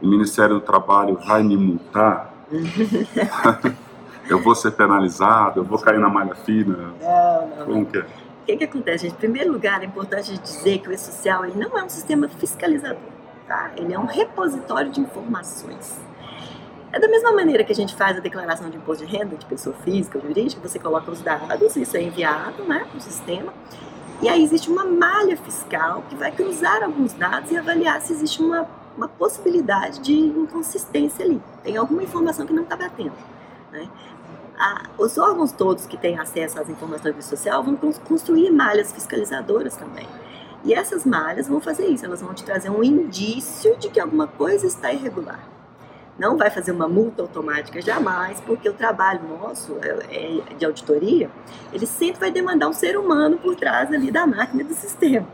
O 0.00 0.06
Ministério 0.06 0.56
do 0.56 0.60
Trabalho 0.60 1.18
vai 1.26 1.42
me 1.42 1.56
multar? 1.56 2.32
eu 4.30 4.40
vou 4.40 4.54
ser 4.54 4.70
penalizado? 4.72 5.60
Eu 5.60 5.64
vou 5.64 5.78
cair 5.78 5.98
na 5.98 6.08
malha 6.08 6.34
fina? 6.36 6.94
Não, 7.00 7.48
não. 7.48 7.66
Como 7.66 7.86
que 7.86 7.98
é? 7.98 8.00
O 8.02 8.44
que, 8.46 8.56
que 8.56 8.64
acontece, 8.64 9.04
gente? 9.04 9.14
Em 9.14 9.18
primeiro 9.18 9.52
lugar, 9.52 9.82
é 9.82 9.86
importante 9.86 10.36
dizer 10.38 10.78
que 10.78 10.88
o 10.88 10.92
E-Social 10.92 11.44
ele 11.44 11.58
não 11.58 11.76
é 11.76 11.84
um 11.84 11.88
sistema 11.88 12.28
fiscalizador, 12.28 12.98
tá? 13.46 13.70
Ele 13.76 13.92
é 13.92 13.98
um 13.98 14.06
repositório 14.06 14.90
de 14.90 15.00
informações. 15.00 16.00
É 16.92 17.00
da 17.00 17.08
mesma 17.08 17.32
maneira 17.32 17.64
que 17.64 17.72
a 17.72 17.74
gente 17.74 17.94
faz 17.94 18.18
a 18.18 18.20
declaração 18.20 18.68
de 18.68 18.76
imposto 18.76 19.06
de 19.06 19.16
renda 19.16 19.34
de 19.36 19.46
pessoa 19.46 19.74
física 19.76 20.18
ou 20.18 20.24
jurídica, 20.24 20.66
você 20.66 20.78
coloca 20.78 21.10
os 21.10 21.22
dados, 21.22 21.76
isso 21.76 21.96
é 21.96 22.02
enviado 22.02 22.62
né, 22.64 22.86
para 22.88 22.98
o 22.98 23.00
sistema, 23.00 23.52
e 24.20 24.28
aí 24.28 24.44
existe 24.44 24.70
uma 24.70 24.84
malha 24.84 25.36
fiscal 25.36 26.04
que 26.08 26.14
vai 26.14 26.30
cruzar 26.30 26.82
alguns 26.82 27.12
dados 27.14 27.50
e 27.50 27.56
avaliar 27.56 28.00
se 28.02 28.12
existe 28.12 28.42
uma, 28.42 28.68
uma 28.96 29.08
possibilidade 29.08 30.00
de 30.00 30.12
inconsistência 30.12 31.24
ali. 31.24 31.42
Tem 31.64 31.76
alguma 31.76 32.02
informação 32.02 32.46
que 32.46 32.52
não 32.52 32.62
está 32.62 32.76
batendo. 32.76 33.12
Né? 33.72 33.88
os 34.96 35.18
órgãos 35.18 35.50
todos 35.50 35.86
que 35.86 35.96
têm 35.96 36.18
acesso 36.18 36.60
às 36.60 36.68
informações 36.68 37.16
do 37.16 37.22
social 37.22 37.64
vão 37.64 37.74
construir 37.74 38.50
malhas 38.52 38.92
fiscalizadoras 38.92 39.76
também. 39.76 40.06
E 40.64 40.72
essas 40.72 41.04
malhas 41.04 41.48
vão 41.48 41.60
fazer 41.60 41.86
isso, 41.86 42.04
elas 42.04 42.20
vão 42.20 42.32
te 42.32 42.44
trazer 42.44 42.70
um 42.70 42.82
indício 42.84 43.76
de 43.78 43.88
que 43.88 43.98
alguma 43.98 44.26
coisa 44.26 44.66
está 44.66 44.92
irregular. 44.92 45.40
Não 46.18 46.36
vai 46.36 46.50
fazer 46.50 46.72
uma 46.72 46.86
multa 46.86 47.22
automática 47.22 47.80
jamais, 47.80 48.40
porque 48.40 48.68
o 48.68 48.72
trabalho 48.72 49.22
nosso 49.26 49.76
é, 49.82 50.52
é 50.52 50.54
de 50.54 50.64
auditoria, 50.64 51.30
ele 51.72 51.86
sempre 51.86 52.20
vai 52.20 52.30
demandar 52.30 52.68
um 52.68 52.72
ser 52.72 52.96
humano 52.96 53.38
por 53.38 53.56
trás 53.56 53.92
ali 53.92 54.10
da 54.10 54.26
máquina 54.26 54.62
do 54.62 54.74
sistema 54.74 55.26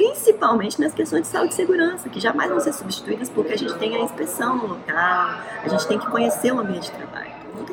principalmente 0.00 0.80
nas 0.80 0.94
questões 0.94 1.22
de 1.22 1.28
saúde 1.28 1.52
e 1.52 1.56
segurança, 1.56 2.08
que 2.08 2.18
jamais 2.18 2.48
vão 2.48 2.58
ser 2.58 2.72
substituídas 2.72 3.28
porque 3.28 3.52
a 3.52 3.58
gente 3.58 3.76
tem 3.76 3.96
a 3.96 4.00
inspeção 4.00 4.56
no 4.56 4.68
local, 4.68 5.40
a 5.62 5.68
gente 5.68 5.86
tem 5.86 5.98
que 5.98 6.06
conhecer 6.06 6.50
o 6.52 6.58
ambiente 6.58 6.90
de 6.90 6.96
trabalho. 6.96 7.29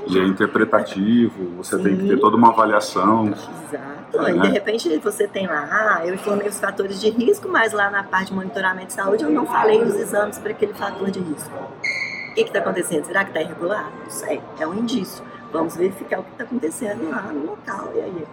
E 0.08 0.20
é 0.20 0.24
interpretativo, 0.24 1.56
você 1.58 1.78
Sim. 1.78 1.84
tem 1.84 1.98
que 1.98 2.08
ter 2.08 2.20
toda 2.20 2.36
uma 2.36 2.50
avaliação. 2.50 3.28
Exato. 3.28 4.22
Né? 4.22 4.32
E 4.36 4.40
de 4.40 4.48
repente 4.48 4.98
você 5.00 5.28
tem 5.28 5.48
lá, 5.48 5.68
ah, 5.70 6.06
eu 6.06 6.14
informei 6.14 6.48
os 6.48 6.60
fatores 6.60 7.00
de 7.00 7.10
risco, 7.10 7.50
mas 7.50 7.74
lá 7.74 7.90
na 7.90 8.04
parte 8.04 8.28
de 8.28 8.34
monitoramento 8.34 8.88
de 8.88 8.94
saúde 8.94 9.24
eu 9.24 9.30
não 9.30 9.46
falei 9.46 9.82
os 9.84 9.96
exames 9.96 10.38
para 10.38 10.52
aquele 10.52 10.74
fator 10.74 11.12
de 11.12 11.20
risco. 11.20 11.52
O 11.54 12.34
que 12.34 12.42
está 12.42 12.60
acontecendo? 12.60 13.06
Será 13.06 13.24
que 13.24 13.32
está 13.32 13.42
irregular? 13.42 13.92
Não 14.04 14.10
sei, 14.10 14.42
é 14.60 14.68
um 14.68 14.76
indício. 14.76 15.24
Vamos 15.52 15.76
verificar 15.76 16.20
o 16.20 16.24
que 16.24 16.32
está 16.32 16.44
acontecendo 16.44 17.10
lá 17.10 17.22
no 17.34 17.46
local. 17.48 17.92
E 17.96 18.00
aí, 18.00 18.28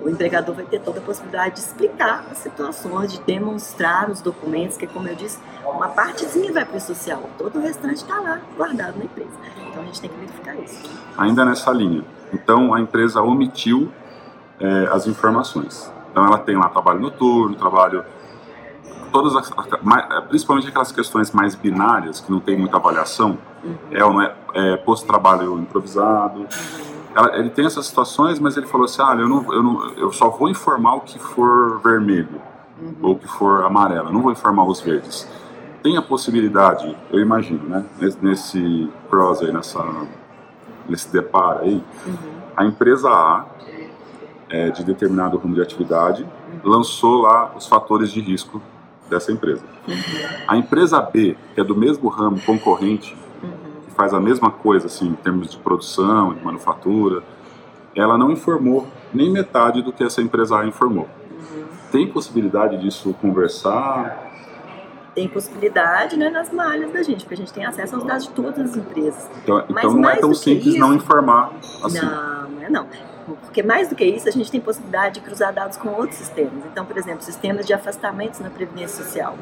o 0.00 0.08
empregador 0.08 0.54
vai 0.54 0.64
ter 0.64 0.80
toda 0.80 1.00
a 1.00 1.02
possibilidade 1.02 1.56
de 1.56 1.60
explicar 1.60 2.24
as 2.30 2.38
situações, 2.38 3.12
de 3.12 3.20
demonstrar 3.20 4.10
os 4.10 4.20
documentos, 4.20 4.76
que 4.76 4.86
como 4.86 5.08
eu 5.08 5.14
disse, 5.14 5.38
uma 5.64 5.88
partezinha 5.88 6.52
vai 6.52 6.64
para 6.64 6.76
o 6.76 6.80
social, 6.80 7.28
todo 7.36 7.58
o 7.58 7.62
restante 7.62 7.96
está 7.96 8.20
lá 8.20 8.40
guardado 8.56 8.98
na 8.98 9.04
empresa. 9.04 9.30
Então 9.68 9.82
a 9.82 9.86
gente 9.86 10.00
tem 10.00 10.10
que 10.10 10.16
verificar 10.16 10.56
isso. 10.56 10.90
Ainda 11.16 11.44
nessa 11.44 11.70
linha, 11.72 12.04
então 12.32 12.72
a 12.72 12.80
empresa 12.80 13.20
omitiu 13.22 13.90
é, 14.60 14.88
as 14.92 15.06
informações. 15.06 15.92
Então 16.10 16.24
ela 16.24 16.38
tem 16.38 16.56
lá 16.56 16.68
trabalho 16.68 17.00
noturno, 17.00 17.56
trabalho 17.56 18.04
todas 19.12 19.34
as, 19.34 19.50
é, 19.50 20.20
principalmente 20.22 20.68
aquelas 20.68 20.92
questões 20.92 21.32
mais 21.32 21.54
binárias 21.54 22.20
que 22.20 22.30
não 22.30 22.40
tem 22.40 22.56
muita 22.56 22.76
avaliação, 22.76 23.38
uhum. 23.64 23.76
é 23.90 24.04
ou 24.04 24.12
não 24.12 24.22
é, 24.22 24.34
é 24.54 24.76
posto-trabalho 24.76 25.58
improvisado. 25.58 26.40
Uhum 26.40 26.87
ela, 27.14 27.36
ele 27.38 27.50
tem 27.50 27.66
essas 27.66 27.86
situações, 27.86 28.38
mas 28.38 28.56
ele 28.56 28.66
falou 28.66 28.84
assim, 28.84 29.02
ah, 29.02 29.16
eu, 29.18 29.28
não, 29.28 29.52
eu, 29.52 29.62
não, 29.62 29.88
eu 29.96 30.12
só 30.12 30.30
vou 30.30 30.48
informar 30.48 30.94
o 30.94 31.00
que 31.00 31.18
for 31.18 31.80
vermelho 31.80 32.40
uhum. 32.80 32.94
ou 33.02 33.12
o 33.12 33.18
que 33.18 33.26
for 33.26 33.64
amarelo, 33.64 34.12
não 34.12 34.22
vou 34.22 34.32
informar 34.32 34.64
os 34.64 34.80
verdes. 34.80 35.28
Tem 35.82 35.96
a 35.96 36.02
possibilidade, 36.02 36.96
eu 37.10 37.20
imagino, 37.20 37.68
né, 37.68 37.84
nesse, 38.00 38.18
nesse 38.24 38.90
cross 39.08 39.42
aí, 39.42 39.52
nessa, 39.52 39.84
nesse 40.88 41.12
deparo 41.12 41.60
aí, 41.60 41.82
uhum. 42.06 42.16
a 42.56 42.64
empresa 42.64 43.08
A, 43.08 43.46
é, 44.50 44.70
de 44.70 44.82
determinado 44.82 45.36
rumo 45.36 45.54
de 45.54 45.60
atividade, 45.60 46.22
uhum. 46.22 46.70
lançou 46.70 47.22
lá 47.22 47.52
os 47.56 47.66
fatores 47.66 48.10
de 48.10 48.20
risco 48.20 48.60
dessa 49.08 49.32
empresa. 49.32 49.62
Uhum. 49.86 49.94
A 50.46 50.56
empresa 50.56 51.00
B, 51.00 51.36
que 51.54 51.60
é 51.60 51.64
do 51.64 51.76
mesmo 51.76 52.08
ramo 52.08 52.40
concorrente, 52.40 53.16
faz 53.98 54.14
a 54.14 54.20
mesma 54.20 54.52
coisa, 54.52 54.86
assim, 54.86 55.08
em 55.08 55.14
termos 55.14 55.50
de 55.50 55.56
produção, 55.56 56.32
de 56.32 56.44
manufatura, 56.44 57.20
ela 57.96 58.16
não 58.16 58.30
informou 58.30 58.86
nem 59.12 59.28
metade 59.28 59.82
do 59.82 59.92
que 59.92 60.04
essa 60.04 60.22
empresa 60.22 60.56
A 60.56 60.64
informou. 60.64 61.08
Uhum. 61.32 61.64
Tem 61.90 62.06
possibilidade 62.06 62.78
disso 62.78 63.12
conversar? 63.20 64.30
Tem 65.16 65.26
possibilidade 65.26 66.16
né, 66.16 66.30
nas 66.30 66.52
malhas 66.52 66.92
da 66.92 67.02
gente, 67.02 67.24
porque 67.24 67.34
a 67.34 67.36
gente 67.38 67.52
tem 67.52 67.66
acesso 67.66 67.96
aos 67.96 68.04
dados 68.04 68.28
de 68.28 68.30
todas 68.30 68.70
as 68.70 68.76
empresas. 68.76 69.28
Então, 69.42 69.64
então 69.68 69.94
não 69.94 70.08
é 70.08 70.14
tão 70.14 70.32
simples 70.32 70.74
isso, 70.74 70.78
não 70.78 70.94
informar 70.94 71.50
assim. 71.82 71.98
Não, 72.00 72.50
não 72.50 72.62
é 72.62 72.70
não. 72.70 72.86
Porque 73.42 73.64
mais 73.64 73.88
do 73.88 73.96
que 73.96 74.04
isso, 74.04 74.28
a 74.28 74.32
gente 74.32 74.48
tem 74.48 74.60
possibilidade 74.60 75.14
de 75.14 75.20
cruzar 75.22 75.52
dados 75.52 75.76
com 75.76 75.88
outros 75.88 76.18
sistemas. 76.18 76.64
Então, 76.70 76.86
por 76.86 76.96
exemplo, 76.96 77.22
sistemas 77.22 77.66
de 77.66 77.74
afastamentos 77.74 78.38
na 78.38 78.48
Previdência 78.48 79.04
Social. 79.04 79.36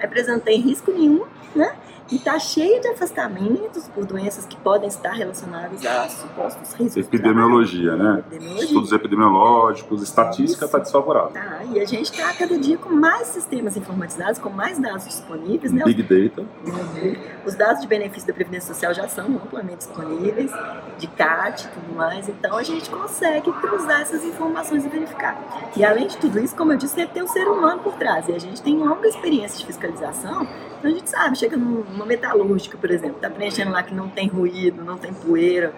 A 0.00 0.04
empresa 0.04 0.32
não 0.32 0.40
tem 0.40 0.60
risco 0.60 0.90
nenhum, 0.90 1.24
né? 1.54 1.76
E 2.10 2.16
está 2.16 2.38
cheio 2.38 2.80
de 2.80 2.88
afastamentos 2.88 3.86
por 3.88 4.04
doenças 4.04 4.44
que 4.44 4.56
podem 4.56 4.88
estar 4.88 5.12
relacionadas 5.12 5.84
a 5.86 6.08
supostos 6.08 6.72
riscos. 6.72 6.96
Epidemiologia, 6.96 7.94
né? 7.94 8.18
Epidemiologia. 8.18 8.64
Estudos 8.64 8.92
epidemiológicos, 8.92 10.02
estatística 10.02 10.64
está 10.64 10.78
desfavorável. 10.78 11.30
Tá, 11.30 11.60
e 11.72 11.78
a 11.78 11.84
gente 11.84 12.10
está 12.10 12.32
cada 12.34 12.58
dia 12.58 12.76
com 12.78 12.90
mais 12.90 13.28
sistemas 13.28 13.76
informatizados, 13.76 14.40
com 14.40 14.50
mais 14.50 14.78
dados 14.78 15.04
disponíveis. 15.04 15.72
Né? 15.72 15.84
Big 15.84 16.02
Data. 16.02 16.42
Uhum. 16.66 17.16
Os 17.46 17.54
dados 17.54 17.80
de 17.80 17.86
benefício 17.86 18.26
da 18.26 18.34
Previdência 18.34 18.74
Social 18.74 18.92
já 18.92 19.06
são 19.06 19.26
amplamente 19.26 19.78
disponíveis, 19.78 20.50
de 20.98 21.06
CAT 21.06 21.64
e 21.64 21.68
tudo 21.68 21.94
mais. 21.94 22.28
Então 22.28 22.56
a 22.56 22.62
gente 22.64 22.90
consegue 22.90 23.52
cruzar 23.52 24.00
essas 24.00 24.24
informações 24.24 24.84
e 24.84 24.88
verificar. 24.88 25.38
E 25.76 25.84
além 25.84 26.08
de 26.08 26.16
tudo 26.16 26.40
isso, 26.40 26.56
como 26.56 26.72
eu 26.72 26.76
disse, 26.76 27.06
tem 27.06 27.22
um 27.22 27.28
ser 27.28 27.46
humano 27.46 27.80
por 27.82 27.94
trás. 27.94 28.28
E 28.28 28.32
a 28.32 28.38
gente 28.38 28.60
tem 28.60 28.76
longa 28.76 29.06
experiência 29.06 29.58
de 29.58 29.66
fiscalização 29.66 30.46
então 30.80 30.90
a 30.90 30.94
gente 30.94 31.10
sabe, 31.10 31.38
chega 31.38 31.58
numa 31.58 32.06
metalúrgica, 32.06 32.78
por 32.78 32.90
exemplo, 32.90 33.18
tá 33.20 33.28
preenchendo 33.28 33.70
lá 33.70 33.82
que 33.82 33.94
não 33.94 34.08
tem 34.08 34.26
ruído, 34.28 34.82
não 34.82 34.96
tem 34.96 35.12
poeira, 35.12 35.74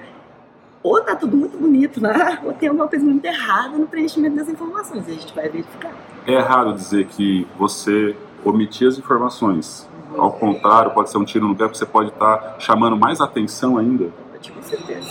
ou 0.81 1.01
tá 1.03 1.17
tudo 1.17 1.37
muito 1.37 1.59
bonito 1.59 2.01
lá, 2.01 2.39
ou 2.45 2.53
tem 2.53 2.69
alguma 2.69 2.87
coisa 2.87 3.05
muito 3.05 3.25
errada 3.25 3.77
no 3.77 3.87
preenchimento 3.89 4.37
das 4.37 4.49
informações, 4.49 5.07
e 5.09 5.11
a 5.11 5.15
gente 5.15 5.35
vai 5.35 5.49
verificar. 5.49 5.93
É 6.25 6.35
errado 6.35 6.73
dizer 6.75 7.07
que 7.07 7.47
você 7.59 8.17
omitir 8.45 8.87
as 8.87 8.97
informações. 8.97 9.89
Uhum. 10.13 10.23
Ao 10.23 10.33
contrário, 10.33 10.93
pode 10.93 11.11
ser 11.11 11.19
um 11.19 11.25
tiro 11.25 11.49
no 11.49 11.57
pé, 11.57 11.65
porque 11.65 11.79
você 11.79 11.87
pode 11.87 12.11
estar 12.11 12.37
tá 12.37 12.61
chamando 12.61 12.97
mais 12.97 13.21
atenção 13.21 13.77
ainda. 13.77 14.11
Com 14.55 14.63
certeza. 14.63 15.11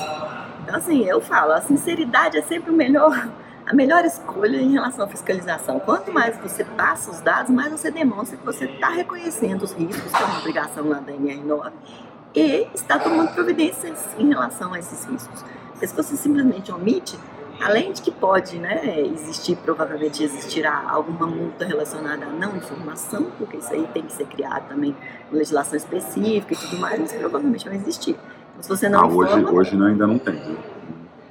Então, 0.63 0.75
assim, 0.75 1.05
eu 1.05 1.19
falo, 1.19 1.51
a 1.51 1.61
sinceridade 1.61 2.37
é 2.37 2.41
sempre 2.41 2.71
o 2.71 2.73
melhor 2.73 3.29
a 3.65 3.73
melhor 3.73 4.03
escolha 4.05 4.57
em 4.57 4.73
relação 4.73 5.05
à 5.05 5.07
fiscalização. 5.07 5.79
Quanto 5.79 6.11
mais 6.11 6.37
você 6.37 6.63
passa 6.63 7.11
os 7.11 7.21
dados, 7.21 7.51
mais 7.51 7.71
você 7.71 7.91
demonstra 7.91 8.37
que 8.37 8.45
você 8.45 8.65
está 8.65 8.89
reconhecendo 8.89 9.63
os 9.63 9.73
riscos, 9.73 10.11
que 10.11 10.21
é 10.21 10.25
uma 10.25 10.39
obrigação 10.39 10.87
lá 10.89 10.99
da 10.99 11.11
NR9, 11.11 11.71
e 12.35 12.67
está 12.73 12.97
tomando 12.97 13.33
providências 13.33 14.07
em 14.17 14.29
relação 14.29 14.73
a 14.73 14.79
esses 14.79 15.05
riscos. 15.05 15.43
Porque 15.71 15.87
se 15.87 15.95
você 15.95 16.15
simplesmente 16.15 16.71
omite, 16.71 17.17
além 17.61 17.91
de 17.91 18.01
que 18.01 18.11
pode 18.11 18.57
né, 18.57 18.99
existir, 19.01 19.55
provavelmente 19.57 20.23
existirá 20.23 20.83
alguma 20.87 21.27
multa 21.27 21.65
relacionada 21.65 22.25
à 22.25 22.29
não 22.29 22.55
informação, 22.55 23.31
porque 23.37 23.57
isso 23.57 23.71
aí 23.73 23.87
tem 23.93 24.03
que 24.03 24.13
ser 24.13 24.25
criado 24.25 24.67
também 24.67 24.95
legislação 25.31 25.77
específica 25.77 26.53
e 26.53 26.57
tudo 26.57 26.77
mais, 26.77 26.99
mas 26.99 27.13
provavelmente 27.13 27.65
vai 27.65 27.75
existir. 27.75 28.15
Então, 28.51 28.63
se 28.63 28.69
você 28.69 28.89
não 28.89 29.03
ah, 29.03 29.07
informa, 29.07 29.51
hoje, 29.51 29.75
hoje 29.75 29.83
ainda 29.83 30.07
não 30.07 30.17
tem. 30.17 30.35
Né? 30.35 30.57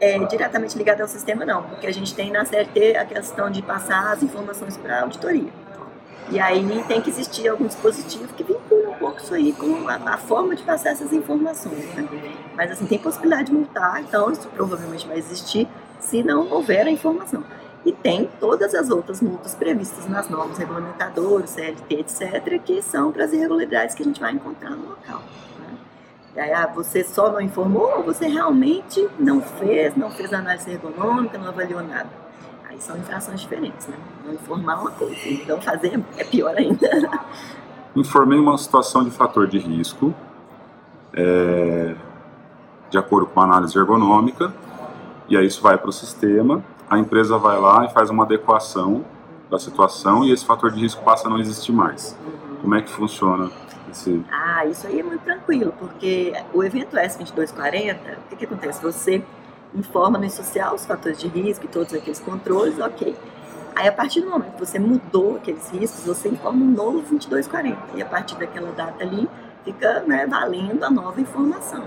É, 0.00 0.18
diretamente 0.26 0.76
ligado 0.76 1.02
ao 1.02 1.08
sistema, 1.08 1.44
não, 1.44 1.62
porque 1.62 1.86
a 1.86 1.92
gente 1.92 2.14
tem 2.14 2.30
na 2.30 2.44
CLT 2.44 2.96
a 2.96 3.04
questão 3.04 3.50
de 3.50 3.62
passar 3.62 4.12
as 4.12 4.22
informações 4.22 4.76
para 4.76 4.98
a 4.98 5.02
auditoria. 5.02 5.50
E 6.30 6.38
aí 6.38 6.84
tem 6.86 7.00
que 7.00 7.10
existir 7.10 7.48
algum 7.48 7.66
dispositivo 7.66 8.32
que 8.34 8.44
vincula 8.44 8.90
um 8.90 8.94
pouco 8.94 9.18
isso 9.20 9.34
aí 9.34 9.52
com 9.52 9.88
a, 9.88 9.94
a 10.14 10.16
forma 10.16 10.54
de 10.54 10.62
passar 10.62 10.90
essas 10.90 11.12
informações. 11.12 11.84
Né? 11.94 12.08
Mas 12.54 12.70
assim, 12.70 12.86
tem 12.86 12.98
possibilidade 12.98 13.46
de 13.46 13.52
multar, 13.52 14.00
então 14.00 14.30
isso 14.30 14.48
provavelmente 14.48 15.06
vai 15.08 15.18
existir 15.18 15.66
se 15.98 16.22
não 16.22 16.48
houver 16.50 16.86
a 16.86 16.90
informação. 16.90 17.42
E 17.84 17.92
tem 17.92 18.28
todas 18.38 18.74
as 18.74 18.90
outras 18.90 19.20
multas 19.20 19.54
previstas 19.54 20.06
nas 20.06 20.28
normas 20.28 20.56
regulamentadoras, 20.58 21.50
CLT, 21.50 21.94
etc., 21.94 22.60
que 22.62 22.80
são 22.82 23.10
para 23.10 23.24
as 23.24 23.32
irregularidades 23.32 23.94
que 23.94 24.02
a 24.02 24.04
gente 24.06 24.20
vai 24.20 24.32
encontrar 24.32 24.70
no 24.70 24.90
local. 24.90 25.22
Ah, 26.40 26.66
você 26.66 27.04
só 27.04 27.30
não 27.30 27.40
informou 27.40 27.98
ou 27.98 28.02
você 28.02 28.26
realmente 28.26 29.06
não 29.18 29.40
fez, 29.42 29.94
não 29.96 30.10
fez 30.10 30.32
análise 30.32 30.70
ergonômica, 30.70 31.36
não 31.36 31.48
avaliou 31.48 31.82
nada? 31.82 32.08
Aí 32.68 32.80
são 32.80 32.96
infrações 32.96 33.40
diferentes, 33.40 33.86
né? 33.88 33.96
Não 34.24 34.34
informar 34.34 34.80
uma 34.80 34.90
coisa, 34.90 35.28
então 35.28 35.60
fazer 35.60 36.02
é 36.16 36.24
pior 36.24 36.56
ainda. 36.56 36.88
Informei 37.94 38.38
uma 38.38 38.56
situação 38.56 39.04
de 39.04 39.10
fator 39.10 39.48
de 39.48 39.58
risco, 39.58 40.14
é, 41.12 41.94
de 42.88 42.96
acordo 42.96 43.26
com 43.26 43.40
a 43.40 43.44
análise 43.44 43.76
ergonômica, 43.76 44.54
e 45.28 45.36
aí 45.36 45.46
isso 45.46 45.60
vai 45.60 45.76
para 45.76 45.90
o 45.90 45.92
sistema, 45.92 46.62
a 46.88 46.98
empresa 46.98 47.36
vai 47.36 47.60
lá 47.60 47.84
e 47.84 47.90
faz 47.90 48.08
uma 48.08 48.24
adequação 48.24 49.04
da 49.50 49.58
situação 49.58 50.24
e 50.24 50.32
esse 50.32 50.46
fator 50.46 50.70
de 50.70 50.80
risco 50.80 51.02
passa 51.02 51.26
a 51.26 51.30
não 51.30 51.38
existir 51.38 51.72
mais. 51.72 52.16
Como 52.62 52.74
é 52.74 52.82
que 52.82 52.90
funciona 52.90 53.50
Sim. 53.92 54.24
Ah, 54.30 54.66
isso 54.66 54.86
aí 54.86 55.00
é 55.00 55.02
muito 55.02 55.22
tranquilo, 55.22 55.74
porque 55.78 56.32
o 56.52 56.62
evento 56.62 56.96
S2240, 56.96 57.96
o 57.96 58.28
que, 58.28 58.36
que 58.36 58.44
acontece? 58.44 58.82
Você 58.82 59.22
informa 59.74 60.18
no 60.18 60.28
social 60.30 60.74
os 60.74 60.84
fatores 60.84 61.18
de 61.18 61.28
risco 61.28 61.64
e 61.64 61.68
todos 61.68 61.94
aqueles 61.94 62.18
controles, 62.18 62.78
ok. 62.78 63.16
Aí, 63.74 63.88
a 63.88 63.92
partir 63.92 64.20
do 64.20 64.30
momento 64.30 64.52
que 64.54 64.60
você 64.60 64.78
mudou 64.78 65.36
aqueles 65.36 65.70
riscos, 65.70 66.04
você 66.04 66.28
informa 66.28 66.62
um 66.62 66.70
novo 66.70 66.98
2240. 66.98 67.78
E 67.94 68.02
a 68.02 68.06
partir 68.06 68.36
daquela 68.36 68.72
data 68.72 69.02
ali, 69.02 69.28
fica 69.64 70.00
né, 70.00 70.26
valendo 70.26 70.84
a 70.84 70.90
nova 70.90 71.20
informação. 71.20 71.84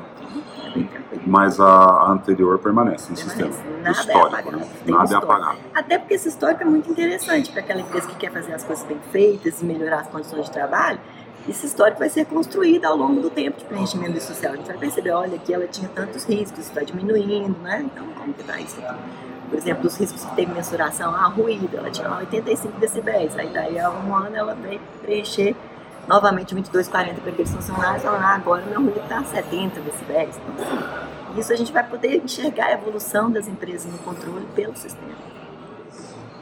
É 0.76 1.20
Mas 1.26 1.60
a 1.60 2.08
anterior 2.10 2.58
permanece 2.60 3.12
no 3.12 3.18
sistema. 3.18 3.52
Nada 3.82 3.90
é 3.90 3.92
histórico, 3.92 4.20
é 4.20 4.40
apagado. 4.40 4.58
Né? 4.58 4.68
Nada 4.86 5.14
é 5.14 5.18
apagado. 5.18 5.58
Até 5.74 5.98
porque 6.00 6.14
esse 6.14 6.30
histórico 6.30 6.64
é 6.64 6.66
muito 6.66 6.90
interessante 6.90 7.52
para 7.52 7.62
aquela 7.62 7.82
empresa 7.82 8.08
que 8.08 8.16
quer 8.16 8.32
fazer 8.32 8.54
as 8.54 8.64
coisas 8.64 8.86
bem 8.86 9.00
feitas 9.12 9.62
e 9.62 9.66
melhorar 9.66 10.00
as 10.00 10.08
condições 10.08 10.46
de 10.46 10.52
trabalho 10.52 11.00
esse 11.48 11.66
histórico 11.66 12.00
vai 12.00 12.10
ser 12.10 12.26
construído 12.26 12.86
ao 12.86 12.96
longo 12.96 13.22
do 13.22 13.30
tempo 13.30 13.60
de 13.60 13.66
preenchimento 13.66 14.22
social. 14.22 14.54
A 14.54 14.56
gente 14.56 14.68
vai 14.68 14.78
perceber, 14.78 15.12
olha, 15.12 15.36
aqui 15.36 15.54
ela 15.54 15.68
tinha 15.68 15.90
tantos 15.90 16.24
riscos, 16.26 16.60
está 16.60 16.82
diminuindo, 16.82 17.58
né? 17.62 17.84
Então, 17.86 18.06
como 18.18 18.34
que 18.34 18.42
está 18.42 18.60
isso 18.60 18.80
aqui? 18.80 19.00
por 19.54 19.60
exemplo, 19.60 19.84
dos 19.84 19.96
riscos 19.98 20.26
que 20.26 20.36
tem 20.36 20.48
mensuração, 20.48 21.14
ah, 21.14 21.28
ruído, 21.28 21.78
ela 21.78 21.92
tinha 21.92 22.10
85 22.10 22.80
decibéis, 22.80 23.38
aí 23.38 23.50
daí 23.50 23.80
a 23.80 23.92
um 23.92 24.16
ano 24.16 24.36
ela 24.36 24.56
veio 24.56 24.82
preencher 25.04 25.56
novamente 26.08 26.56
2240 26.56 27.22
para 27.22 27.32
aqueles 27.32 27.54
funcionários, 27.54 28.02
falando, 28.02 28.24
ah, 28.24 28.34
agora 28.34 28.66
meu 28.66 28.82
ruído 28.82 29.00
está 29.00 29.24
70 29.24 29.80
decibéis. 29.82 30.40
Então, 30.42 30.66
assim, 30.66 31.40
isso 31.40 31.54
a 31.54 31.56
gente 31.56 31.72
vai 31.72 31.84
poder 31.84 32.24
enxergar 32.24 32.66
a 32.66 32.72
evolução 32.72 33.30
das 33.30 33.48
empresas 33.48 33.92
no 33.92 34.00
controle 34.00 34.48
pelo 34.56 34.76
sistema. 34.76 35.14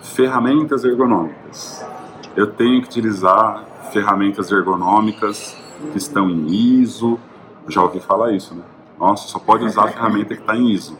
Ferramentas 0.02 0.86
ergonômicas. 0.86 1.86
Eu 2.34 2.48
tenho 2.48 2.82
que 2.82 2.88
utilizar 2.88 3.66
ferramentas 3.92 4.52
ergonômicas 4.52 5.58
que 5.92 5.98
estão 5.98 6.30
em 6.30 6.48
ISO. 6.82 7.20
Já 7.68 7.82
ouvi 7.82 8.00
falar 8.00 8.32
isso, 8.32 8.56
né? 8.56 8.64
Nossa, 9.00 9.28
só 9.28 9.40
pode 9.40 9.66
usar 9.66 9.86
a 9.86 9.88
ferramenta 9.92 10.36
que 10.36 10.42
está 10.42 10.56
em 10.56 10.70
ISO. 10.70 10.98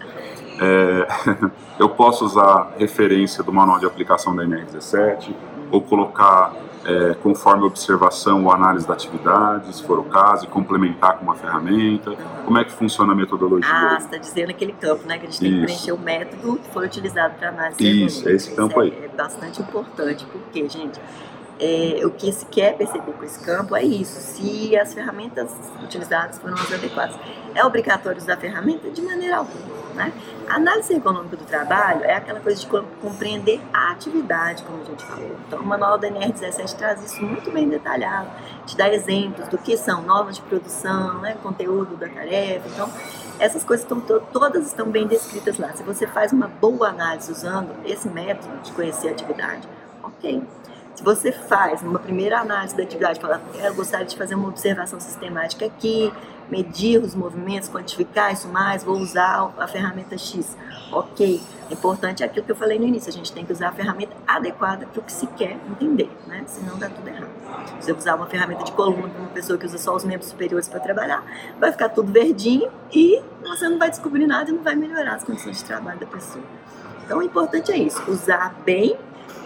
É, 0.60 1.08
eu 1.80 1.90
posso 1.90 2.26
usar 2.26 2.74
referência 2.78 3.44
do 3.44 3.52
manual 3.52 3.80
de 3.80 3.86
aplicação 3.86 4.36
da 4.36 4.44
NR17 4.44 5.34
ou 5.72 5.82
colocar 5.82 6.54
é, 6.86 7.14
conforme 7.16 7.64
observação 7.64 8.46
ou 8.46 8.52
análise 8.52 8.88
da 8.88 8.94
atividade, 8.94 9.76
se 9.76 9.84
for 9.84 10.00
o 10.00 10.04
caso, 10.04 10.46
e 10.46 10.48
complementar 10.48 11.18
com 11.18 11.24
uma 11.24 11.36
ferramenta? 11.36 12.16
Como 12.44 12.58
é 12.58 12.64
que 12.64 12.72
funciona 12.72 13.14
a 13.14 13.16
metodologia? 13.16 13.70
Ah, 13.72 14.00
você 14.00 14.06
está 14.06 14.18
dizendo 14.18 14.50
aquele 14.50 14.74
campo, 14.74 15.08
né? 15.08 15.18
Que 15.18 15.28
a 15.28 15.30
gente 15.30 15.40
tem 15.40 15.50
Isso. 15.50 15.60
que 15.60 15.66
preencher 15.66 15.92
o 15.92 16.00
método 16.00 16.58
que 16.58 16.70
foi 16.70 16.86
utilizado 16.86 17.36
para 17.36 17.50
análise. 17.50 18.06
Isso, 18.06 18.28
é 18.28 18.34
esse 18.34 18.56
campo 18.56 18.80
aí. 18.80 18.92
É, 19.00 19.06
é 19.06 19.10
bastante 19.10 19.62
importante, 19.62 20.26
porque, 20.32 20.68
gente, 20.68 21.00
é, 21.62 22.04
o 22.04 22.10
que 22.10 22.32
se 22.32 22.44
quer 22.48 22.76
perceber 22.76 23.12
com 23.12 23.24
esse 23.24 23.40
campo 23.40 23.76
é 23.76 23.84
isso, 23.84 24.20
se 24.20 24.76
as 24.76 24.96
ferramentas 24.96 25.52
utilizadas 25.84 26.40
foram 26.40 26.56
as 26.56 26.74
adequadas. 26.74 27.16
É 27.54 27.64
obrigatório 27.64 28.18
usar 28.18 28.34
a 28.34 28.38
ferramenta 28.38 28.90
de 28.90 29.02
maneira 29.02 29.38
alguma. 29.38 29.82
Né? 29.94 30.12
A 30.50 30.56
análise 30.56 30.94
econômica 30.94 31.38
do 31.38 31.46
trabalho 31.46 32.04
é 32.04 32.16
aquela 32.16 32.40
coisa 32.40 32.60
de 32.60 32.66
compreender 32.66 33.62
a 33.72 33.92
atividade, 33.92 34.64
como 34.64 34.82
a 34.82 34.86
gente 34.86 35.06
falou. 35.06 35.36
Então, 35.48 35.60
o 35.60 35.66
manual 35.66 36.00
da 36.00 36.10
NR17 36.10 36.76
traz 36.78 37.04
isso 37.04 37.24
muito 37.24 37.52
bem 37.52 37.70
detalhado, 37.70 38.30
te 38.66 38.76
dá 38.76 38.92
exemplos 38.92 39.48
do 39.50 39.58
que 39.58 39.78
são 39.78 40.02
normas 40.02 40.38
de 40.38 40.42
produção, 40.42 41.20
né, 41.20 41.38
conteúdo 41.44 41.96
da 41.96 42.08
tarefa. 42.08 42.68
Então, 42.70 42.90
essas 43.38 43.64
coisas 43.64 43.86
estão 43.86 44.00
todas 44.00 44.66
estão 44.66 44.90
bem 44.90 45.06
descritas 45.06 45.60
lá. 45.60 45.74
Se 45.74 45.84
você 45.84 46.08
faz 46.08 46.32
uma 46.32 46.48
boa 46.48 46.90
análise 46.90 47.32
usando 47.32 47.70
esse 47.86 48.10
método 48.10 48.58
de 48.64 48.72
conhecer 48.72 49.10
a 49.10 49.12
atividade, 49.12 49.68
ok. 50.04 50.42
Se 51.02 51.06
você 51.06 51.32
faz 51.32 51.82
uma 51.82 51.98
primeira 51.98 52.40
análise 52.40 52.78
da 52.78 52.84
atividade, 52.84 53.20
fala, 53.20 53.42
eu 53.56 53.74
gostaria 53.74 54.06
de 54.06 54.16
fazer 54.16 54.36
uma 54.36 54.48
observação 54.48 55.00
sistemática 55.00 55.66
aqui, 55.66 56.14
medir 56.48 57.02
os 57.02 57.16
movimentos, 57.16 57.68
quantificar 57.68 58.32
isso 58.32 58.48
mais, 58.48 58.84
vou 58.84 59.00
usar 59.00 59.52
a 59.58 59.68
ferramenta 59.68 60.16
X. 60.16 60.56
Ok, 60.92 61.42
é 61.72 61.74
importante 61.74 62.24
aquilo 62.24 62.46
que 62.46 62.52
eu 62.52 62.56
falei 62.56 62.78
no 62.78 62.86
início, 62.86 63.10
a 63.10 63.12
gente 63.12 63.34
tem 63.34 63.44
que 63.44 63.52
usar 63.52 63.70
a 63.70 63.72
ferramenta 63.72 64.16
adequada 64.28 64.86
para 64.86 65.02
o 65.02 65.04
que 65.04 65.12
se 65.12 65.26
quer 65.26 65.58
entender, 65.72 66.08
né? 66.28 66.44
senão 66.46 66.78
dá 66.78 66.88
tudo 66.88 67.08
errado. 67.08 67.32
Se 67.80 67.88
você 67.88 67.94
usar 67.94 68.14
uma 68.14 68.28
ferramenta 68.28 68.64
de 68.64 68.72
coluna 68.72 69.10
para 69.10 69.22
uma 69.22 69.32
pessoa 69.32 69.58
que 69.58 69.66
usa 69.66 69.80
só 69.80 69.96
os 69.96 70.04
membros 70.04 70.30
superiores 70.30 70.70
para 70.70 70.80
trabalhar, 70.82 71.26
vai 71.60 71.72
ficar 71.72 71.90
tudo 71.90 72.12
verdinho 72.12 72.70
e 72.94 73.20
você 73.42 73.68
não 73.68 73.80
vai 73.80 73.90
descobrir 73.90 74.28
nada 74.28 74.52
e 74.52 74.54
não 74.54 74.62
vai 74.62 74.76
melhorar 74.76 75.16
as 75.16 75.24
condições 75.24 75.58
de 75.58 75.66
trabalho 75.66 76.00
da 76.00 76.06
pessoa. 76.06 76.46
Então 77.04 77.18
o 77.18 77.24
importante 77.24 77.72
é 77.72 77.78
isso, 77.78 78.00
usar 78.08 78.54
bem 78.64 78.96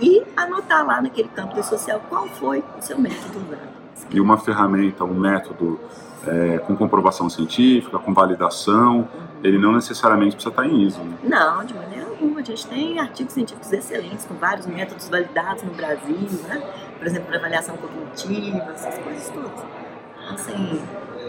e 0.01 0.23
anotar 0.35 0.85
lá 0.85 1.01
naquele 1.01 1.29
campo 1.29 1.61
social 1.63 2.01
qual 2.09 2.27
foi 2.27 2.63
o 2.77 2.81
seu 2.81 2.97
método 2.97 3.39
usado. 3.39 3.75
E 4.11 4.19
uma 4.19 4.37
ferramenta, 4.37 5.03
um 5.03 5.13
método 5.13 5.79
é, 6.27 6.57
com 6.59 6.75
comprovação 6.75 7.29
científica, 7.29 7.97
com 7.99 8.13
validação, 8.13 9.07
ele 9.43 9.57
não 9.57 9.73
necessariamente 9.73 10.35
precisa 10.35 10.49
estar 10.49 10.65
em 10.65 10.81
ISO. 10.83 11.01
Né? 11.01 11.17
Não, 11.23 11.63
de 11.63 11.73
maneira 11.73 12.07
alguma. 12.07 12.39
A 12.39 12.43
gente 12.43 12.67
tem 12.67 12.99
artigos 12.99 13.33
científicos 13.33 13.71
excelentes, 13.71 14.25
com 14.25 14.35
vários 14.35 14.65
métodos 14.65 15.07
validados 15.07 15.63
no 15.63 15.73
Brasil, 15.73 16.27
né? 16.47 16.61
por 16.97 17.07
exemplo, 17.07 17.27
para 17.27 17.37
avaliação 17.37 17.77
cognitiva, 17.77 18.71
essas 18.73 18.97
coisas 18.97 19.29
todas. 19.29 19.65
Assim, 20.31 20.81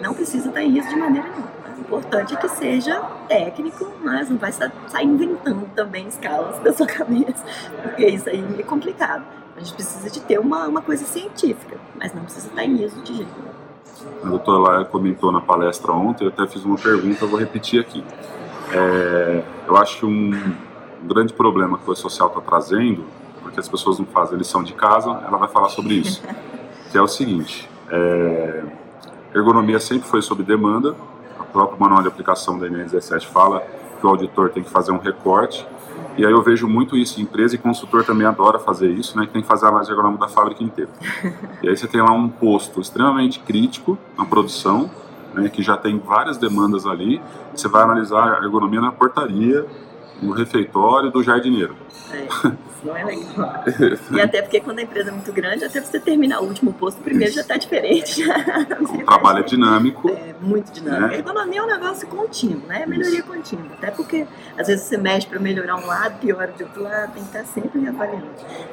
não 0.03 0.15
precisa 0.15 0.49
estar 0.49 0.63
em 0.63 0.79
ISO 0.79 0.89
de 0.89 0.97
maneira 0.97 1.29
nenhuma. 1.29 1.56
O 1.77 1.81
importante 1.81 2.35
é 2.35 2.37
que 2.37 2.49
seja 2.49 3.01
técnico, 3.29 3.93
mas 4.03 4.31
não 4.31 4.39
vai 4.39 4.53
sair 4.53 5.05
inventando 5.05 5.69
também 5.75 6.09
escalas 6.09 6.59
da 6.65 6.73
sua 6.73 6.87
cabeça, 6.87 7.45
porque 7.83 8.07
isso 8.07 8.29
aí 8.29 8.45
é 8.59 8.63
complicado. 8.63 9.25
A 9.57 9.61
gente 9.61 9.75
precisa 9.75 10.11
de 10.11 10.21
ter 10.21 10.39
uma, 10.39 10.67
uma 10.67 10.83
coisa 10.83 11.05
científica, 11.05 11.79
mas 11.99 12.15
não 12.15 12.23
precisa 12.23 12.49
estar 12.49 12.65
em 12.65 12.83
ISO 12.83 13.01
de 13.03 13.15
jeito 13.15 13.31
nenhum. 13.39 13.57
A 14.23 14.29
doutora 14.29 14.59
Laia 14.59 14.85
comentou 14.85 15.33
na 15.33 15.41
palestra 15.41 15.93
ontem, 15.93 16.25
eu 16.25 16.29
até 16.29 16.47
fiz 16.47 16.65
uma 16.65 16.77
pergunta, 16.77 17.25
eu 17.25 17.29
vou 17.29 17.39
repetir 17.39 17.81
aqui. 17.81 18.05
É, 18.73 19.43
eu 19.67 19.77
acho 19.77 20.01
que 20.01 20.07
um 20.07 20.55
grande 21.05 21.33
problema 21.33 21.79
que 21.79 21.91
o 21.91 21.95
social 21.95 22.29
está 22.29 22.41
trazendo, 22.41 23.05
porque 23.43 23.59
as 23.61 23.69
pessoas 23.69 23.99
não 23.99 24.07
fazem 24.07 24.37
lição 24.37 24.63
de 24.63 24.75
casa, 24.75 25.11
ela 25.11 25.39
vai 25.39 25.49
falar 25.49 25.69
sobre 25.69 25.95
isso. 25.95 26.23
que 26.91 26.99
é 26.99 27.03
o 27.03 27.09
seguinte, 27.09 27.69
é, 27.91 28.65
ergonomia 29.35 29.81
sempre 29.81 30.09
foi 30.09 30.21
sob 30.23 30.43
demanda, 30.43 30.95
próprio 31.57 31.81
manual 31.81 32.03
de 32.03 32.09
aplicação 32.09 32.59
da 32.59 32.69
NR17 32.69 33.29
fala 33.29 33.61
que 33.99 34.07
o 34.07 34.11
auditor 34.11 34.51
tem 34.51 34.63
que 34.63 34.69
fazer 34.69 34.93
um 34.93 34.99
recorte, 34.99 35.67
e 36.19 36.27
aí 36.27 36.31
eu 36.31 36.43
vejo 36.43 36.69
muito 36.69 36.99
isso 36.99 37.19
em 37.19 37.23
empresa 37.23 37.55
e 37.55 37.59
consultor 37.59 38.05
também 38.05 38.27
adora 38.27 38.59
fazer 38.59 38.91
isso, 38.91 39.19
né? 39.19 39.27
Que 39.27 39.33
tem 39.33 39.41
que 39.41 39.49
fazer 39.49 39.65
a 39.65 39.69
análise 39.69 39.91
ergonômica 39.91 40.27
da 40.27 40.29
fábrica 40.29 40.63
inteira. 40.63 40.91
e 41.63 41.69
aí 41.69 41.75
você 41.75 41.87
tem 41.87 42.03
lá 42.03 42.13
um 42.13 42.29
posto 42.29 42.79
extremamente 42.79 43.41
crítico 43.41 43.97
na 44.19 44.27
produção, 44.27 44.91
né, 45.33 45.49
que 45.49 45.63
já 45.63 45.79
tem 45.79 45.99
várias 45.99 46.37
demandas 46.37 46.87
ali. 46.87 47.23
Você 47.55 47.69
vai 47.69 47.83
analisar 47.83 48.35
a 48.35 48.45
ergonomia 48.45 48.83
na 48.83 48.93
portaria, 48.93 49.67
no 50.23 50.33
refeitório 50.33 51.11
do 51.11 51.23
jardineiro. 51.23 51.77
É, 52.13 52.25
isso 52.27 52.85
não 52.85 52.97
é 52.97 53.05
legal. 53.05 53.65
e 54.13 54.21
até 54.21 54.43
porque 54.43 54.61
quando 54.61 54.79
a 54.79 54.83
empresa 54.83 55.11
é 55.11 55.13
muito 55.13 55.33
grande, 55.33 55.65
até 55.65 55.81
você 55.81 55.99
terminar 55.99 56.41
o 56.41 56.45
último 56.45 56.73
posto, 56.73 56.99
o 56.99 57.03
primeiro 57.03 57.29
isso. 57.29 57.37
já 57.37 57.43
está 57.43 57.57
diferente. 57.57 58.23
o 58.81 59.05
trabalho 59.05 59.41
é 59.41 59.43
dinâmico. 59.43 60.09
É, 60.11 60.35
muito 60.41 60.73
dinâmico. 60.73 61.09
Né? 61.09 61.17
A 61.17 61.19
economia 61.19 61.61
é 61.61 61.63
um 61.63 61.67
negócio 61.67 62.07
contínuo, 62.09 62.67
né? 62.67 62.83
É 62.83 62.87
melhoria 62.87 63.19
isso. 63.19 63.29
contínua. 63.29 63.67
Até 63.77 63.91
porque 63.91 64.27
às 64.57 64.67
vezes 64.67 64.87
você 64.87 64.97
mexe 64.97 65.27
para 65.27 65.39
melhorar 65.39 65.77
um 65.77 65.87
lado, 65.87 66.19
piora 66.21 66.53
de 66.53 66.63
outro 66.63 66.83
lado, 66.83 67.13
tem 67.13 67.23
que 67.23 67.29
estar 67.29 67.45
sempre 67.45 67.81
reavaliando. 67.81 68.27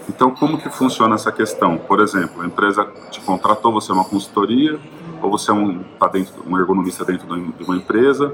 Então, 0.07 0.31
como 0.31 0.57
que 0.57 0.69
funciona 0.69 1.15
essa 1.15 1.31
questão? 1.31 1.77
Por 1.77 1.99
exemplo, 1.99 2.41
a 2.41 2.45
empresa 2.45 2.87
te 3.09 3.19
contratou, 3.21 3.73
você 3.73 3.91
é 3.91 3.95
uma 3.95 4.05
consultoria, 4.05 4.79
ou 5.21 5.31
você 5.31 5.51
é 5.51 5.53
um, 5.53 5.83
tá 5.99 6.07
dentro, 6.07 6.43
um 6.47 6.57
ergonomista 6.57 7.03
dentro 7.05 7.27
de 7.27 7.63
uma 7.63 7.75
empresa, 7.75 8.33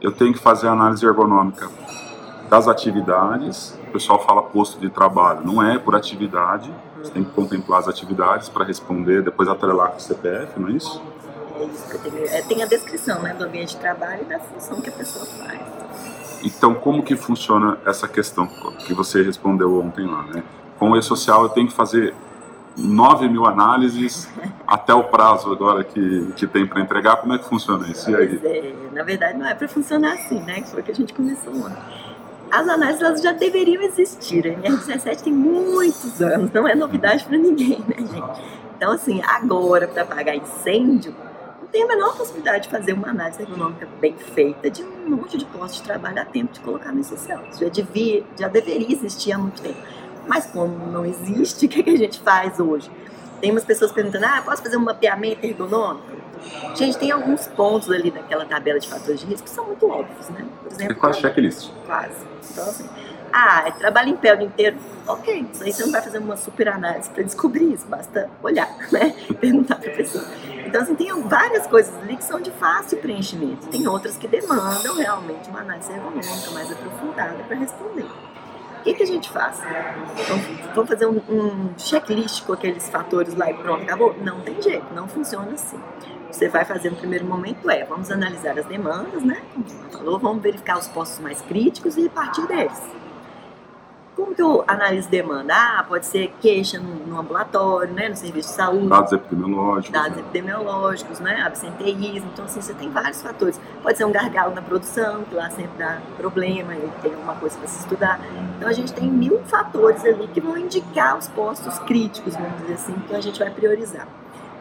eu 0.00 0.12
tenho 0.12 0.32
que 0.32 0.38
fazer 0.38 0.68
a 0.68 0.72
análise 0.72 1.04
ergonômica 1.04 1.68
das 2.48 2.66
atividades. 2.66 3.78
O 3.88 3.92
pessoal 3.92 4.22
fala 4.24 4.42
posto 4.42 4.80
de 4.80 4.90
trabalho, 4.90 5.40
não 5.44 5.62
é 5.62 5.78
por 5.78 5.94
atividade. 5.94 6.72
Você 6.98 7.12
tem 7.12 7.22
que 7.24 7.30
contemplar 7.30 7.80
as 7.80 7.88
atividades 7.88 8.48
para 8.48 8.64
responder, 8.64 9.22
depois 9.22 9.48
atrelar 9.48 9.90
com 9.90 9.98
o 9.98 10.00
CPF, 10.00 10.58
não 10.58 10.68
é 10.68 10.72
isso? 10.72 11.00
É, 12.30 12.42
tem 12.42 12.62
a 12.62 12.66
descrição 12.66 13.20
né, 13.22 13.34
do 13.34 13.44
ambiente 13.44 13.70
de 13.70 13.76
trabalho 13.78 14.22
e 14.22 14.24
da 14.24 14.38
função 14.38 14.80
que 14.80 14.88
a 14.88 14.92
pessoa 14.92 15.24
faz. 15.24 15.60
Então, 16.44 16.74
como 16.74 17.02
que 17.02 17.16
funciona 17.16 17.78
essa 17.84 18.06
questão 18.06 18.46
que 18.86 18.94
você 18.94 19.22
respondeu 19.22 19.80
ontem 19.80 20.06
lá, 20.06 20.22
né? 20.22 20.42
Com 20.78 20.90
o 20.90 20.96
e-social 20.96 21.42
eu 21.42 21.48
tenho 21.48 21.66
que 21.66 21.74
fazer 21.74 22.14
9 22.76 23.28
mil 23.28 23.44
análises 23.44 24.28
até 24.64 24.94
o 24.94 25.02
prazo 25.02 25.50
agora 25.50 25.82
que, 25.82 26.32
que 26.36 26.46
tem 26.46 26.64
para 26.64 26.80
entregar. 26.80 27.16
Como 27.16 27.32
é 27.32 27.38
que 27.38 27.48
funciona 27.48 27.88
isso? 27.88 28.08
E 28.08 28.14
aí? 28.14 28.40
É, 28.44 28.74
na 28.92 29.02
verdade, 29.02 29.36
não 29.36 29.46
é 29.46 29.54
para 29.54 29.66
funcionar 29.66 30.14
assim, 30.14 30.40
né? 30.40 30.60
Que 30.60 30.68
foi 30.68 30.80
o 30.80 30.84
que 30.84 30.92
a 30.92 30.94
gente 30.94 31.12
começou 31.12 31.52
ontem 31.52 32.07
as 32.50 32.68
análises 32.68 33.02
elas 33.02 33.22
já 33.22 33.32
deveriam 33.32 33.82
existir. 33.82 34.46
A 34.46 34.68
NR17 34.68 35.22
tem 35.22 35.32
muitos 35.32 36.20
anos, 36.20 36.50
não 36.52 36.66
é 36.66 36.74
novidade 36.74 37.24
para 37.24 37.36
ninguém, 37.36 37.78
né, 37.80 37.96
gente? 37.98 38.58
Então, 38.76 38.92
assim, 38.92 39.20
agora, 39.22 39.88
para 39.88 40.02
apagar 40.02 40.36
incêndio, 40.36 41.14
não 41.60 41.66
tem 41.68 41.82
a 41.82 41.86
menor 41.86 42.16
possibilidade 42.16 42.64
de 42.64 42.70
fazer 42.70 42.92
uma 42.92 43.08
análise 43.08 43.42
econômica 43.42 43.88
bem 44.00 44.16
feita 44.16 44.70
de 44.70 44.82
um 44.82 45.10
monte 45.10 45.36
de 45.36 45.44
postos 45.46 45.80
de 45.80 45.82
trabalho 45.82 46.20
a 46.20 46.24
tempo 46.24 46.52
de 46.52 46.60
colocar 46.60 46.92
no 46.92 47.02
social. 47.02 47.42
Isso 47.50 47.60
já, 47.60 47.68
devia, 47.68 48.24
já 48.38 48.48
deveria 48.48 48.92
existir 48.92 49.32
há 49.32 49.38
muito 49.38 49.60
tempo. 49.60 49.78
Mas 50.26 50.46
como 50.46 50.86
não 50.86 51.04
existe, 51.04 51.66
o 51.66 51.68
que, 51.68 51.80
é 51.80 51.82
que 51.82 51.90
a 51.90 51.98
gente 51.98 52.20
faz 52.20 52.60
hoje? 52.60 52.90
Tem 53.40 53.50
umas 53.50 53.64
pessoas 53.64 53.92
perguntando, 53.92 54.26
ah, 54.26 54.42
posso 54.44 54.62
fazer 54.62 54.76
um 54.76 54.84
mapeamento 54.84 55.44
ergonômico? 55.44 56.06
Gente, 56.74 56.98
tem 56.98 57.10
alguns 57.10 57.46
pontos 57.46 57.90
ali 57.90 58.10
naquela 58.10 58.44
tabela 58.44 58.78
de 58.78 58.88
fatores 58.88 59.20
de 59.20 59.26
risco 59.26 59.44
que 59.44 59.50
são 59.50 59.64
muito 59.64 59.88
óbvios, 59.88 60.28
né? 60.30 60.46
Por 60.62 60.72
exemplo, 60.72 60.92
é 60.92 60.94
quase 60.94 61.20
checklist. 61.20 61.70
Quase. 61.86 62.26
Então, 62.50 62.64
assim, 62.64 62.88
ah, 63.32 63.64
é 63.66 63.70
trabalho 63.70 64.10
em 64.10 64.16
pé 64.16 64.34
o 64.34 64.36
dia 64.36 64.46
inteiro. 64.46 64.76
Ok, 65.06 65.46
isso 65.52 65.62
aí 65.62 65.72
você 65.72 65.84
não 65.84 65.92
vai 65.92 66.02
fazer 66.02 66.18
uma 66.18 66.36
super 66.36 66.68
análise 66.68 67.08
para 67.10 67.22
descobrir 67.22 67.72
isso, 67.72 67.86
basta 67.86 68.30
olhar, 68.42 68.68
né? 68.92 69.14
Perguntar 69.40 69.76
para 69.76 69.90
a 69.90 69.94
pessoa. 69.94 70.24
Então, 70.66 70.82
assim, 70.82 70.94
tem 70.94 71.10
várias 71.22 71.66
coisas 71.66 71.94
ali 72.02 72.16
que 72.16 72.24
são 72.24 72.40
de 72.40 72.50
fácil 72.52 72.98
preenchimento. 72.98 73.66
Tem 73.68 73.86
outras 73.86 74.16
que 74.16 74.28
demandam 74.28 74.96
realmente 74.96 75.48
uma 75.48 75.60
análise 75.60 75.90
ergonômica 75.90 76.50
mais 76.52 76.70
aprofundada 76.70 77.42
para 77.44 77.56
responder. 77.56 78.04
O 78.04 78.82
que, 78.82 78.94
que 78.94 79.02
a 79.02 79.06
gente 79.06 79.28
faz? 79.30 79.60
Então, 80.18 80.38
vamos 80.74 80.90
fazer 80.90 81.06
um, 81.06 81.20
um 81.28 81.78
checklist 81.78 82.44
com 82.44 82.52
aqueles 82.52 82.88
fatores 82.88 83.34
lá 83.34 83.50
e 83.50 83.54
pronto, 83.54 83.82
acabou? 83.82 84.14
Não 84.22 84.40
tem 84.40 84.60
jeito, 84.62 84.86
não 84.94 85.08
funciona 85.08 85.52
assim 85.52 85.78
você 86.30 86.48
vai 86.48 86.64
fazer 86.64 86.90
no 86.90 86.96
primeiro 86.96 87.24
momento 87.24 87.68
é, 87.70 87.84
vamos 87.84 88.10
analisar 88.10 88.58
as 88.58 88.66
demandas, 88.66 89.22
né? 89.22 89.42
Como 89.52 89.68
você 89.68 89.96
falou, 89.96 90.18
vamos 90.18 90.42
verificar 90.42 90.78
os 90.78 90.86
postos 90.88 91.18
mais 91.20 91.40
críticos 91.42 91.96
e 91.96 92.08
partir 92.08 92.46
deles. 92.46 92.80
como 94.14 94.34
que 94.34 94.42
eu 94.42 94.64
analiso 94.66 95.08
demanda? 95.08 95.54
Ah, 95.54 95.84
pode 95.88 96.04
ser 96.04 96.34
queixa 96.40 96.78
no, 96.78 97.06
no 97.06 97.20
ambulatório, 97.20 97.94
né, 97.94 98.08
no 98.08 98.16
serviço 98.16 98.48
de 98.48 98.54
saúde. 98.56 98.88
Dados 98.88 99.12
epidemiológicos. 99.12 99.90
Dados 99.90 100.16
né? 100.16 100.22
epidemiológicos, 100.22 101.20
né, 101.20 101.42
absenteísmo. 101.42 102.28
Então, 102.32 102.44
assim, 102.44 102.60
você 102.60 102.74
tem 102.74 102.90
vários 102.90 103.22
fatores. 103.22 103.60
Pode 103.82 103.96
ser 103.96 104.04
um 104.04 104.12
gargalo 104.12 104.54
na 104.54 104.62
produção, 104.62 105.22
que 105.22 105.34
lá 105.34 105.48
sempre 105.50 105.78
dá 105.78 106.00
problema 106.16 106.74
e 106.74 106.90
tem 107.00 107.14
alguma 107.14 107.36
coisa 107.36 107.56
para 107.56 107.68
se 107.68 107.78
estudar. 107.78 108.20
Então, 108.56 108.68
a 108.68 108.72
gente 108.72 108.92
tem 108.92 109.08
mil 109.08 109.40
fatores 109.44 110.04
ali 110.04 110.26
que 110.28 110.40
vão 110.40 110.58
indicar 110.58 111.16
os 111.16 111.28
postos 111.28 111.78
críticos, 111.80 112.34
vamos 112.34 112.60
dizer 112.62 112.74
assim, 112.74 112.94
que 113.06 113.14
a 113.14 113.20
gente 113.20 113.38
vai 113.38 113.50
priorizar. 113.50 114.06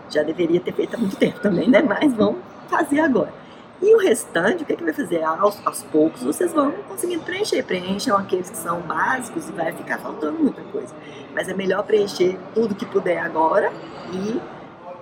Já 0.10 0.24
deveria 0.24 0.60
ter 0.60 0.74
feito 0.74 0.96
há 0.96 0.98
muito 0.98 1.16
tempo 1.16 1.40
também, 1.40 1.70
né, 1.70 1.82
mas 1.82 2.14
vamos 2.14 2.40
fazer 2.70 3.00
agora. 3.00 3.34
E 3.82 3.94
o 3.94 4.00
restante, 4.00 4.64
o 4.64 4.66
que, 4.66 4.74
é 4.74 4.76
que 4.76 4.84
vai 4.84 4.94
fazer? 4.94 5.24
Aos, 5.24 5.66
aos 5.66 5.84
poucos 5.84 6.24
vocês 6.24 6.52
vão 6.52 6.72
conseguindo 6.88 7.24
preencher. 7.24 7.62
Preencham 7.64 8.18
aqueles 8.18 8.50
que 8.50 8.58
são 8.58 8.82
básicos 8.82 9.48
e 9.50 9.52
vai 9.52 9.72
ficar 9.72 10.00
faltando 10.00 10.40
muita 10.40 10.62
coisa. 10.64 10.94
Mas 11.34 11.48
é 11.48 11.54
melhor 11.54 11.84
preencher 11.84 12.40
tudo 12.56 12.74
que 12.74 12.86
puder 12.86 13.20
agora 13.20 13.72
e 14.12 14.42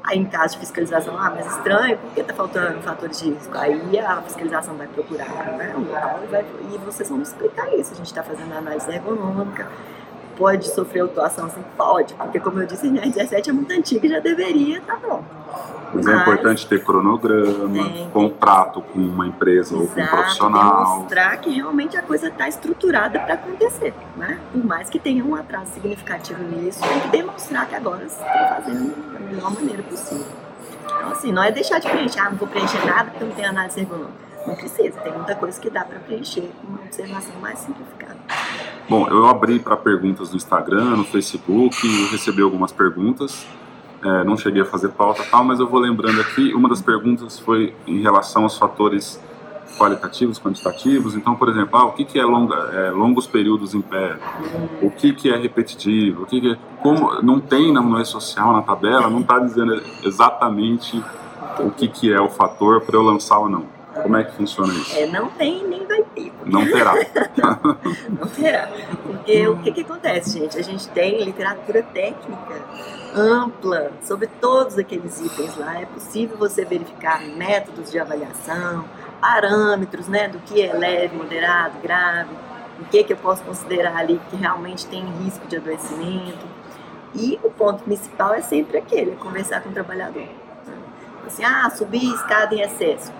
aí 0.03 0.19
em 0.19 0.25
caso 0.25 0.53
de 0.53 0.59
fiscalização, 0.59 1.17
ah, 1.17 1.31
mas 1.31 1.47
estranho, 1.47 1.97
por 1.97 2.11
que 2.11 2.21
está 2.21 2.33
faltando 2.33 2.79
fatores 2.81 3.19
de 3.19 3.31
risco? 3.31 3.57
Aí 3.57 3.97
a 3.97 4.21
fiscalização 4.21 4.75
vai 4.75 4.87
procurar 4.87 5.53
né, 5.57 5.73
um 5.75 5.81
local 5.81 6.19
e, 6.23 6.27
vai, 6.27 6.45
e 6.73 6.77
vocês 6.79 7.09
vão 7.09 7.21
explicar 7.21 7.73
isso. 7.73 7.93
A 7.93 7.95
gente 7.95 8.07
está 8.07 8.23
fazendo 8.23 8.53
análise 8.53 8.91
ergonômica, 8.91 9.67
pode 10.37 10.67
sofrer 10.69 11.01
autuação? 11.01 11.45
Assim, 11.45 11.63
pode, 11.77 12.13
porque 12.13 12.39
como 12.39 12.59
eu 12.59 12.67
disse, 12.67 12.87
a 12.87 12.91
NR17 12.91 13.47
é 13.47 13.51
muito 13.51 13.71
antiga 13.71 14.05
e 14.05 14.09
já 14.09 14.19
deveria 14.19 14.77
estar 14.77 14.95
tá 14.95 14.99
pronto. 14.99 15.25
Mas, 15.93 16.07
é 16.07 16.15
importante 16.15 16.67
ter 16.67 16.83
cronograma, 16.83 17.89
tem. 17.89 18.09
contrato 18.09 18.81
com 18.81 18.99
uma 18.99 19.27
empresa 19.27 19.75
Exato, 19.75 19.81
ou 19.81 19.87
com 19.87 20.01
um 20.01 20.07
profissional. 20.07 20.99
Mostrar 20.99 21.37
que 21.37 21.49
realmente 21.49 21.95
a 21.95 22.01
coisa 22.01 22.27
está 22.27 22.49
estruturada 22.49 23.19
para 23.19 23.35
acontecer. 23.35 23.93
Né? 24.17 24.39
Por 24.51 24.65
mais 24.65 24.89
que 24.89 24.99
tenha 24.99 25.23
um 25.23 25.35
atraso 25.35 25.71
significativo 25.73 26.43
nisso, 26.43 26.81
tem 26.81 26.99
que 26.99 27.07
demonstrar 27.09 27.67
que 27.67 27.75
agora 27.75 28.03
está 28.03 28.61
fazendo 28.61 29.13
da 29.13 29.19
melhor 29.19 29.53
maneira 29.53 29.83
possível. 29.83 30.25
Então, 30.83 31.11
assim, 31.11 31.31
não 31.31 31.43
é 31.43 31.51
deixar 31.51 31.79
de 31.79 31.89
preencher, 31.89 32.19
ah, 32.19 32.29
não 32.29 32.37
vou 32.37 32.47
preencher 32.47 32.85
nada 32.85 33.11
porque 33.11 33.23
não 33.23 33.31
tem 33.31 33.45
análise 33.45 33.79
ergonômica. 33.79 34.25
Não 34.45 34.55
precisa, 34.55 34.99
tem 34.99 35.13
muita 35.13 35.33
coisa 35.35 35.59
que 35.59 35.69
dá 35.69 35.83
para 35.83 35.97
preencher 35.99 36.51
com 36.61 36.67
uma 36.67 36.81
observação 36.81 37.35
mais 37.41 37.57
simplificada. 37.59 38.17
Bom, 38.87 39.07
eu 39.07 39.25
abri 39.27 39.59
para 39.59 39.75
perguntas 39.75 40.29
no 40.29 40.37
Instagram, 40.37 40.97
no 40.97 41.03
Facebook, 41.03 41.75
recebi 42.11 42.41
algumas 42.41 42.71
perguntas. 42.71 43.45
É, 44.03 44.23
não 44.23 44.37
cheguei 44.37 44.61
a 44.61 44.65
fazer 44.65 44.89
pauta 44.89 45.23
tal, 45.31 45.43
mas 45.43 45.59
eu 45.59 45.67
vou 45.67 45.79
lembrando 45.79 46.21
aqui. 46.21 46.53
Uma 46.53 46.69
das 46.69 46.81
perguntas 46.81 47.39
foi 47.39 47.73
em 47.87 48.01
relação 48.01 48.43
aos 48.43 48.57
fatores 48.57 49.19
qualitativos, 49.77 50.39
quantitativos. 50.39 51.15
Então, 51.15 51.35
por 51.35 51.49
exemplo, 51.49 51.77
ah, 51.77 51.85
o 51.85 51.93
que, 51.93 52.05
que 52.05 52.19
é, 52.19 52.23
longa, 52.23 52.55
é, 52.55 52.91
longos 52.91 53.25
períodos 53.25 53.73
em 53.73 53.81
pé? 53.81 54.17
O 54.81 54.91
que, 54.91 55.13
que 55.13 55.29
é 55.29 55.35
repetitivo? 55.35 56.23
O 56.23 56.25
que, 56.27 56.39
que 56.39 56.51
é, 56.51 56.57
como 56.81 57.21
não 57.21 57.39
tem 57.39 57.73
na 57.73 57.81
moeda 57.81 58.05
social 58.05 58.53
na 58.53 58.61
tabela, 58.61 59.09
não 59.09 59.21
está 59.21 59.39
dizendo 59.39 59.81
exatamente 60.03 61.03
o 61.59 61.71
que, 61.71 61.87
que 61.87 62.11
é 62.11 62.21
o 62.21 62.29
fator 62.29 62.81
para 62.81 62.95
eu 62.95 63.01
lançar 63.01 63.39
ou 63.39 63.49
não. 63.49 63.65
Como 64.01 64.15
é 64.17 64.23
que 64.23 64.35
funciona 64.35 64.73
isso? 64.73 64.95
É, 64.95 65.07
não 65.07 65.29
tem 65.29 65.65
nem 65.67 65.85
Não 66.45 66.65
terá. 66.65 66.93
não 68.09 68.27
terá. 68.27 68.69
Porque 69.03 69.47
o 69.47 69.57
que, 69.57 69.71
que 69.71 69.81
acontece, 69.81 70.39
gente? 70.39 70.57
A 70.57 70.61
gente 70.61 70.87
tem 70.89 71.23
literatura 71.23 71.83
técnica 71.83 72.63
ampla 73.15 73.91
sobre 74.03 74.27
todos 74.27 74.77
aqueles 74.77 75.19
itens 75.21 75.55
lá. 75.57 75.79
É 75.81 75.85
possível 75.85 76.37
você 76.37 76.65
verificar 76.65 77.21
métodos 77.21 77.91
de 77.91 77.99
avaliação, 77.99 78.85
parâmetros, 79.19 80.07
né, 80.07 80.27
do 80.27 80.39
que 80.39 80.61
é 80.61 80.73
leve, 80.73 81.15
moderado, 81.15 81.79
grave, 81.81 82.29
o 82.79 82.85
que, 82.85 83.03
que 83.03 83.13
eu 83.13 83.17
posso 83.17 83.43
considerar 83.43 83.95
ali 83.95 84.19
que 84.29 84.35
realmente 84.35 84.85
tem 84.85 85.05
risco 85.23 85.47
de 85.47 85.57
adoecimento. 85.57 86.45
E 87.13 87.39
o 87.43 87.49
ponto 87.49 87.83
principal 87.83 88.33
é 88.33 88.41
sempre 88.41 88.77
aquele, 88.77 89.11
é 89.11 89.15
conversar 89.15 89.61
com 89.61 89.69
o 89.69 89.73
trabalhador. 89.73 90.27
Assim, 91.25 91.43
ah, 91.43 91.69
subir 91.69 92.13
escada 92.13 92.53
em 92.53 92.61
excesso 92.61 93.11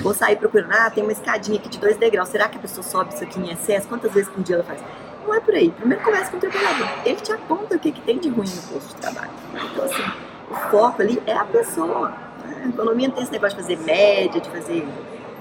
Vou 0.00 0.14
sair 0.14 0.36
procurando, 0.36 0.72
ah, 0.72 0.90
tem 0.90 1.02
uma 1.02 1.12
escadinha 1.12 1.58
aqui 1.58 1.68
de 1.68 1.78
dois 1.78 1.96
degraus. 1.96 2.28
Será 2.28 2.48
que 2.48 2.56
a 2.56 2.60
pessoa 2.60 2.82
sobe 2.82 3.14
isso 3.14 3.22
aqui 3.22 3.38
em 3.40 3.50
excesso? 3.50 3.86
Quantas 3.88 4.12
vezes 4.12 4.30
por 4.30 4.42
dia 4.42 4.56
ela 4.56 4.64
faz? 4.64 4.80
Não 5.26 5.34
é 5.34 5.40
por 5.40 5.54
aí. 5.54 5.70
Primeiro 5.70 6.02
conversa 6.02 6.30
com 6.30 6.38
o 6.38 6.40
trabalhador. 6.40 6.88
Ele 7.04 7.20
te 7.20 7.32
aponta 7.32 7.76
o 7.76 7.78
que, 7.78 7.92
que 7.92 8.00
tem 8.00 8.18
de 8.18 8.28
ruim 8.28 8.48
no 8.48 8.62
posto 8.62 8.88
de 8.88 9.00
trabalho. 9.00 9.30
Então, 9.54 9.84
assim, 9.84 10.02
o 10.50 10.54
foco 10.70 11.02
ali 11.02 11.22
é 11.26 11.36
a 11.36 11.44
pessoa. 11.44 12.12
A 12.44 12.68
economia 12.68 13.08
não 13.08 13.14
tem 13.14 13.22
esse 13.22 13.32
negócio 13.32 13.56
de 13.56 13.62
fazer 13.62 13.78
média, 13.78 14.40
de 14.40 14.50
fazer 14.50 14.86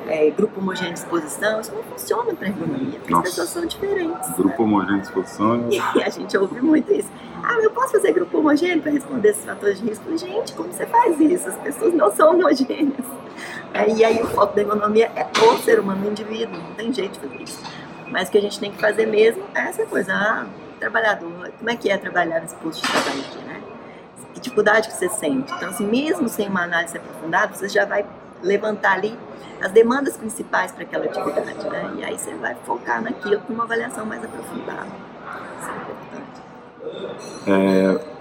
é, 0.07 0.29
grupo 0.29 0.59
homogêneo 0.59 0.93
de 0.93 0.99
exposição, 0.99 1.61
isso 1.61 1.73
não 1.73 1.83
funciona 1.83 2.33
para 2.33 2.47
a 2.47 2.49
ergonomia, 2.49 2.99
porque 2.99 3.13
Nossa. 3.13 3.27
as 3.27 3.29
pessoas 3.29 3.49
são 3.49 3.65
diferentes. 3.65 4.29
Grupo 4.31 4.49
né? 4.49 4.55
homogêneo 4.57 5.01
de 5.01 5.07
exposição. 5.07 5.69
E 5.71 6.03
a 6.03 6.09
gente 6.09 6.37
ouve 6.37 6.61
muito 6.61 6.91
isso. 6.91 7.09
Ah, 7.43 7.57
eu 7.61 7.71
posso 7.71 7.93
fazer 7.93 8.11
grupo 8.13 8.37
homogêneo 8.39 8.81
para 8.81 8.91
responder 8.91 9.29
esses 9.29 9.43
fatores 9.43 9.79
de 9.79 9.87
risco? 9.87 10.17
Gente, 10.17 10.53
como 10.53 10.71
você 10.71 10.85
faz 10.85 11.19
isso? 11.19 11.49
As 11.49 11.57
pessoas 11.57 11.93
não 11.93 12.11
são 12.11 12.33
homogêneas. 12.33 13.05
É, 13.73 13.89
e 13.89 14.03
aí 14.03 14.21
o 14.21 14.27
foco 14.27 14.55
da 14.55 14.61
ergonomia 14.61 15.11
é 15.15 15.27
o 15.43 15.57
ser 15.59 15.79
humano, 15.79 16.07
o 16.07 16.11
indivíduo, 16.11 16.57
não 16.57 16.73
tem 16.75 16.93
jeito 16.93 17.13
de 17.13 17.19
fazer 17.19 17.43
isso. 17.43 17.63
Mas 18.09 18.27
o 18.27 18.31
que 18.31 18.37
a 18.37 18.41
gente 18.41 18.59
tem 18.59 18.71
que 18.71 18.79
fazer 18.79 19.05
mesmo 19.05 19.43
é 19.55 19.61
essa 19.61 19.85
coisa, 19.85 20.13
ah, 20.13 20.45
trabalhador, 20.79 21.51
como 21.57 21.69
é 21.69 21.75
que 21.75 21.89
é 21.89 21.97
trabalhar 21.97 22.41
nesse 22.41 22.55
posto 22.55 22.81
de 22.81 22.91
trabalho 22.91 23.21
aqui, 23.21 23.37
né? 23.45 23.61
Que 24.33 24.39
dificuldade 24.41 24.89
que 24.89 24.95
você 24.95 25.07
sente. 25.09 25.51
Então, 25.53 25.69
assim, 25.69 25.85
mesmo 25.85 26.27
sem 26.27 26.47
uma 26.47 26.63
análise 26.63 26.97
aprofundada, 26.97 27.55
você 27.55 27.69
já 27.69 27.85
vai 27.85 28.05
levantar 28.41 28.93
ali 28.93 29.17
as 29.61 29.71
demandas 29.71 30.17
principais 30.17 30.71
para 30.71 30.83
aquela 30.83 31.05
atividade, 31.05 31.69
né? 31.69 31.93
E 31.97 32.03
aí 32.03 32.17
você 32.17 32.33
vai 32.35 32.55
focar 32.65 33.01
naquilo 33.01 33.39
com 33.41 33.53
uma 33.53 33.63
avaliação 33.63 34.05
mais 34.05 34.23
aprofundada. 34.23 34.87
Isso 35.59 35.69
é 35.69 35.75
importante. 35.75 36.41
É, 37.47 38.11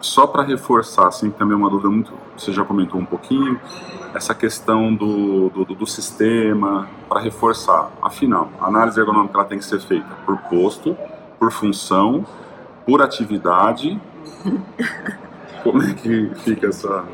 só 0.00 0.26
para 0.26 0.42
reforçar, 0.42 1.08
assim, 1.08 1.30
também 1.30 1.56
uma 1.56 1.68
dúvida 1.68 1.90
muito, 1.90 2.12
você 2.36 2.52
já 2.52 2.64
comentou 2.64 3.00
um 3.00 3.04
pouquinho, 3.04 3.60
essa 4.14 4.34
questão 4.34 4.94
do, 4.94 5.50
do, 5.50 5.64
do 5.64 5.86
sistema, 5.86 6.88
para 7.08 7.20
reforçar. 7.20 7.90
Afinal, 8.00 8.50
a 8.60 8.66
análise 8.66 8.98
ergonômica 8.98 9.36
ela 9.36 9.44
tem 9.44 9.58
que 9.58 9.64
ser 9.64 9.80
feita 9.80 10.08
por 10.24 10.38
posto, 10.42 10.96
por 11.38 11.52
função, 11.52 12.24
por 12.86 13.02
atividade. 13.02 14.00
Como 15.62 15.82
é 15.82 15.92
que 15.92 16.30
fica 16.36 16.68
essa 16.68 17.04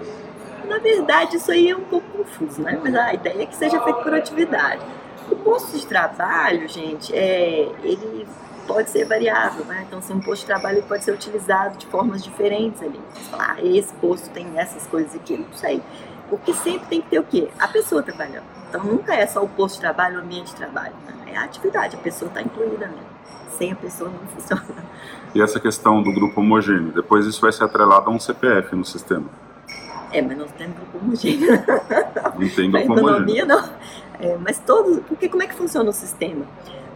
verdade, 0.85 1.37
isso 1.37 1.51
aí 1.51 1.71
é 1.71 1.77
um 1.77 1.85
pouco 1.85 2.07
confuso, 2.19 2.63
né? 2.63 2.79
Mas 2.81 2.95
a 2.95 3.15
ideia 3.15 3.43
é 3.43 3.47
que 3.47 3.57
seja 3.57 3.81
feito 3.83 4.03
por 4.03 4.15
atividade. 4.15 4.85
O 5.31 5.37
posto 5.37 5.77
de 5.77 5.87
trabalho, 5.87 6.69
gente, 6.69 7.13
é, 7.17 7.69
ele 7.83 8.27
pode 8.67 8.91
ser 8.91 9.07
variável, 9.07 9.65
né? 9.65 9.85
Então, 9.87 9.99
assim, 9.99 10.13
um 10.13 10.21
posto 10.21 10.43
de 10.43 10.47
trabalho 10.47 10.83
pode 10.83 11.03
ser 11.03 11.13
utilizado 11.13 11.79
de 11.79 11.87
formas 11.87 12.23
diferentes 12.23 12.83
ali. 12.83 13.01
Ah, 13.33 13.57
esse 13.63 13.93
posto 13.95 14.29
tem 14.31 14.47
essas 14.57 14.87
coisas 14.87 15.15
aqui, 15.15 15.37
não 15.37 15.53
sei. 15.55 15.83
Porque 16.29 16.53
sempre 16.53 16.87
tem 16.89 17.01
que 17.01 17.09
ter 17.09 17.19
o 17.19 17.25
quê? 17.25 17.49
A 17.59 17.69
pessoa 17.69 18.03
trabalhando. 18.03 18.45
Então, 18.69 18.85
nunca 18.85 19.15
é 19.15 19.27
só 19.27 19.43
o 19.43 19.49
posto 19.49 19.77
de 19.77 19.81
trabalho, 19.81 20.19
o 20.19 20.23
ambiente 20.23 20.49
de 20.49 20.57
trabalho. 20.57 20.95
Né? 21.07 21.33
É 21.33 21.37
a 21.37 21.45
atividade, 21.45 21.97
a 21.97 21.99
pessoa 21.99 22.29
está 22.29 22.43
incluída 22.43 22.87
nela. 22.87 23.15
Sem 23.57 23.73
a 23.73 23.77
pessoa 23.77 24.11
não 24.11 24.27
funciona. 24.29 24.85
E 25.35 25.43
essa 25.43 25.59
questão 25.59 26.03
do 26.03 26.13
grupo 26.13 26.41
homogêneo, 26.41 26.93
depois 26.93 27.27
isso 27.27 27.41
vai 27.41 27.53
ser 27.53 27.65
atrelado 27.65 28.09
a 28.09 28.13
um 28.13 28.21
CPF 28.21 28.75
no 28.77 28.85
sistema? 28.85 29.27
É, 30.15 30.23
mas 30.23 30.39
nós 30.39 30.53
temos 30.53 30.77
grupo 30.77 30.99
homogêneo. 30.99 31.51
Não 32.39 32.49
tem 32.49 32.71
grupo 32.71 32.93
homogêneo. 33.01 33.47
não. 33.47 33.71
É, 34.21 34.37
mas 34.39 34.61
todos, 34.61 35.01
porque 35.09 35.29
como 35.29 35.43
é 35.43 35.47
que 35.49 35.55
funciona 35.55 35.91
o 35.91 35.93
sistema? 35.93 36.47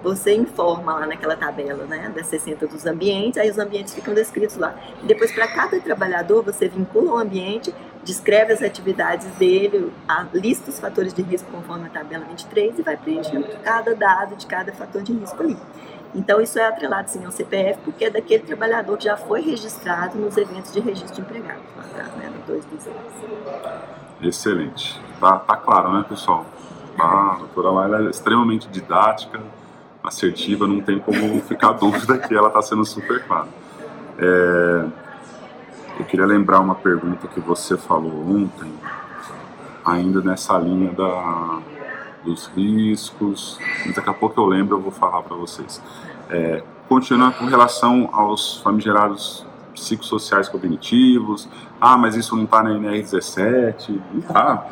Você 0.05 0.33
informa 0.33 0.95
lá 0.95 1.07
naquela 1.07 1.37
tabela, 1.37 1.85
né, 1.85 2.13
das 2.15 2.29
60 2.29 2.69
dos 2.69 2.87
ambientes, 2.87 3.37
aí 3.37 3.51
os 3.51 3.59
ambientes 3.59 3.93
ficam 3.93 4.15
descritos 4.15 4.57
lá. 4.57 4.79
E 5.03 5.07
depois, 5.07 5.33
para 5.33 5.49
cada 5.49 5.81
trabalhador, 5.81 6.45
você 6.45 6.69
vincula 6.69 7.15
o 7.15 7.19
ambiente, 7.19 7.75
descreve 8.05 8.53
as 8.53 8.63
atividades 8.63 9.27
dele, 9.33 9.93
lista 10.33 10.71
os 10.71 10.79
fatores 10.79 11.13
de 11.13 11.23
risco 11.23 11.51
conforme 11.51 11.87
a 11.87 11.91
tabela 11.91 12.25
23 12.27 12.79
e 12.79 12.83
vai 12.83 12.97
preenchendo 12.97 13.49
cada 13.65 13.97
dado 13.97 14.37
de 14.37 14.47
cada 14.47 14.73
fator 14.73 15.03
de 15.03 15.13
risco 15.13 15.43
ali. 15.43 15.57
Então, 16.15 16.41
isso 16.41 16.59
é 16.59 16.67
atrelado 16.67 17.09
sim 17.11 17.25
ao 17.25 17.31
CPF, 17.31 17.81
porque 17.85 18.07
é 18.07 18.11
daquele 18.11 18.43
trabalhador 18.43 18.97
que 18.97 19.05
já 19.05 19.17
foi 19.17 19.41
registrado 19.41 20.19
nos 20.19 20.37
eventos 20.37 20.73
de 20.73 20.81
registro 20.81 21.23
de 21.23 21.39
atrás, 21.39 22.15
né, 22.17 22.31
no 22.35 22.43
226. 22.47 22.97
Excelente. 24.23 25.01
Tá, 25.21 25.39
tá 25.39 25.57
claro, 25.57 25.93
né, 25.93 26.05
pessoal? 26.09 26.47
A 26.99 27.37
doutora 27.39 27.71
Laila 27.71 28.07
é 28.07 28.11
extremamente 28.11 28.69
didática, 28.69 29.41
assertiva, 30.03 30.67
não 30.67 30.81
tem 30.81 30.99
como 30.99 31.41
ficar 31.43 31.73
dúvida 31.79 32.19
que 32.19 32.35
ela 32.35 32.49
está 32.49 32.63
sendo 32.63 32.85
super 32.85 33.23
clara. 33.25 33.49
É, 34.19 34.85
eu 35.99 36.05
queria 36.05 36.27
lembrar 36.27 36.61
uma 36.61 36.75
pergunta 36.75 37.29
que 37.29 37.41
você 37.41 37.77
falou 37.77 38.29
ontem, 38.29 38.73
ainda 39.85 40.21
nessa 40.21 40.59
linha 40.59 40.93
da, 40.93 41.61
dos 42.25 42.47
riscos. 42.49 43.59
Daqui 43.95 44.11
a 44.11 44.15
pouco 44.15 44.41
eu 44.41 44.47
lembro, 44.47 44.77
eu 44.77 44.81
vou 44.81 44.93
falar 44.93 45.23
para 45.23 45.37
vocês. 45.37 45.83
É, 46.31 46.63
continuando 46.89 47.37
com 47.37 47.47
relação 47.47 48.11
aos 48.13 48.61
famigerados 48.61 49.47
psicossociais 49.79 50.49
cognitivos. 50.49 51.49
Ah, 51.81 51.97
mas 51.97 52.17
isso 52.17 52.35
não 52.37 52.45
está 52.45 52.63
na 52.63 52.71
NR17. 52.71 54.01
Não 54.13 54.21
está. 54.21 54.67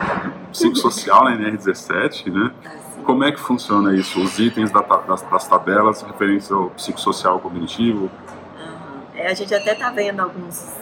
Psicossocial 0.51 1.25
na 1.25 1.37
NR17, 1.37 2.33
né? 2.33 2.53
Como 3.05 3.23
é 3.23 3.31
que 3.31 3.39
funciona 3.39 3.95
isso? 3.95 4.21
Os 4.21 4.39
itens 4.39 4.71
da, 4.73 4.81
das, 4.81 5.23
das, 5.23 5.47
tabelas 5.47 6.03
referentes 6.03 6.51
ao 6.51 6.71
psicossocial 6.71 7.39
cognitivo? 7.39 8.11
É, 9.15 9.29
a 9.29 9.35
gente 9.35 9.55
até 9.55 9.73
está 9.73 9.91
vendo 9.91 10.21
alguns, 10.21 10.73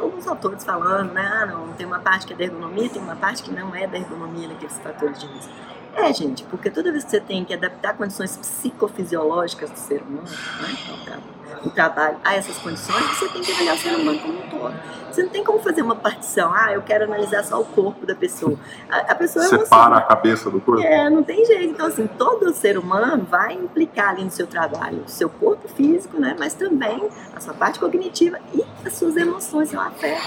alguns 0.00 0.26
autores 0.28 0.64
falando, 0.64 1.12
né? 1.12 1.28
Ah, 1.42 1.46
não, 1.46 1.72
tem 1.72 1.84
uma 1.84 1.98
parte 1.98 2.26
que 2.26 2.32
é 2.32 2.36
da 2.36 2.44
ergonomia, 2.44 2.88
tem 2.88 3.02
uma 3.02 3.16
parte 3.16 3.42
que 3.42 3.52
não 3.52 3.74
é 3.74 3.86
da 3.86 3.98
ergonomia 3.98 4.48
naqueles 4.48 4.78
fatores 4.78 5.18
de 5.18 5.26
risco. 5.26 5.52
É, 5.96 6.12
gente, 6.12 6.44
porque 6.44 6.70
toda 6.70 6.92
vez 6.92 7.04
que 7.04 7.10
você 7.10 7.20
tem 7.20 7.42
que 7.42 7.54
adaptar 7.54 7.96
condições 7.96 8.36
psicofisiológicas 8.36 9.70
do 9.70 9.78
ser 9.78 10.02
humano, 10.02 10.28
né, 10.60 10.76
então, 11.02 11.36
o 11.64 11.70
trabalho 11.70 12.18
a 12.22 12.34
essas 12.34 12.58
condições, 12.58 13.02
você 13.16 13.28
tem 13.28 13.40
que 13.40 13.50
avaliar 13.50 13.76
o 13.76 13.78
ser 13.78 13.94
humano 13.94 14.18
como 14.18 14.38
um 14.38 14.48
todo. 14.48 14.74
Você 15.10 15.22
não 15.22 15.30
tem 15.30 15.42
como 15.42 15.58
fazer 15.60 15.80
uma 15.80 15.96
partição, 15.96 16.52
ah, 16.54 16.70
eu 16.74 16.82
quero 16.82 17.04
analisar 17.04 17.42
só 17.44 17.58
o 17.58 17.64
corpo 17.64 18.04
da 18.04 18.14
pessoa. 18.14 18.58
A, 18.90 19.12
a 19.12 19.14
pessoa 19.14 19.46
é 19.46 19.48
Separa 19.48 19.96
a 19.96 20.02
cabeça 20.02 20.50
do 20.50 20.60
corpo. 20.60 20.82
É, 20.82 21.08
não 21.08 21.22
tem 21.22 21.46
jeito. 21.46 21.72
Então, 21.72 21.86
assim, 21.86 22.06
todo 22.06 22.52
ser 22.52 22.76
humano 22.76 23.24
vai 23.24 23.54
implicar 23.54 24.10
ali 24.10 24.24
no 24.24 24.30
seu 24.30 24.46
trabalho, 24.46 25.04
o 25.06 25.08
seu 25.08 25.30
corpo 25.30 25.66
físico, 25.68 26.20
né, 26.20 26.36
mas 26.38 26.52
também 26.52 27.08
a 27.34 27.40
sua 27.40 27.54
parte 27.54 27.80
cognitiva 27.80 28.38
e 28.52 28.62
as 28.84 28.92
suas 28.92 29.16
emoções, 29.16 29.70
seu 29.70 29.80
afeto. 29.80 30.20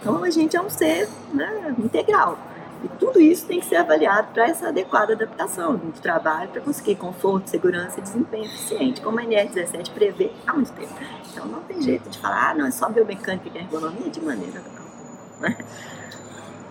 Então, 0.00 0.24
a 0.24 0.30
gente 0.30 0.56
é 0.56 0.60
um 0.60 0.68
ser 0.68 1.08
né, 1.32 1.72
integral. 1.78 2.36
E 2.82 2.88
tudo 2.98 3.20
isso 3.20 3.46
tem 3.46 3.60
que 3.60 3.66
ser 3.66 3.76
avaliado 3.76 4.28
para 4.32 4.48
essa 4.48 4.68
adequada 4.68 5.14
adaptação 5.14 5.76
do 5.76 5.92
trabalho, 6.00 6.48
para 6.50 6.60
conseguir 6.60 6.96
conforto, 6.96 7.48
segurança 7.48 8.00
e 8.00 8.02
desempenho 8.02 8.44
eficiente, 8.44 9.00
como 9.00 9.18
a 9.20 9.22
NR17 9.22 9.90
prevê 9.92 10.32
há 10.46 10.52
muito 10.52 10.72
tempo. 10.72 10.92
Então 11.30 11.46
não 11.46 11.60
tem 11.60 11.80
jeito 11.80 12.08
de 12.10 12.18
falar, 12.18 12.50
ah, 12.50 12.54
não, 12.54 12.66
é 12.66 12.70
só 12.70 12.88
biomecânica 12.88 13.48
e 13.54 13.58
ergonomia, 13.58 14.10
de 14.10 14.20
maneira 14.20 14.60
não. 14.60 15.48
Né? 15.48 15.56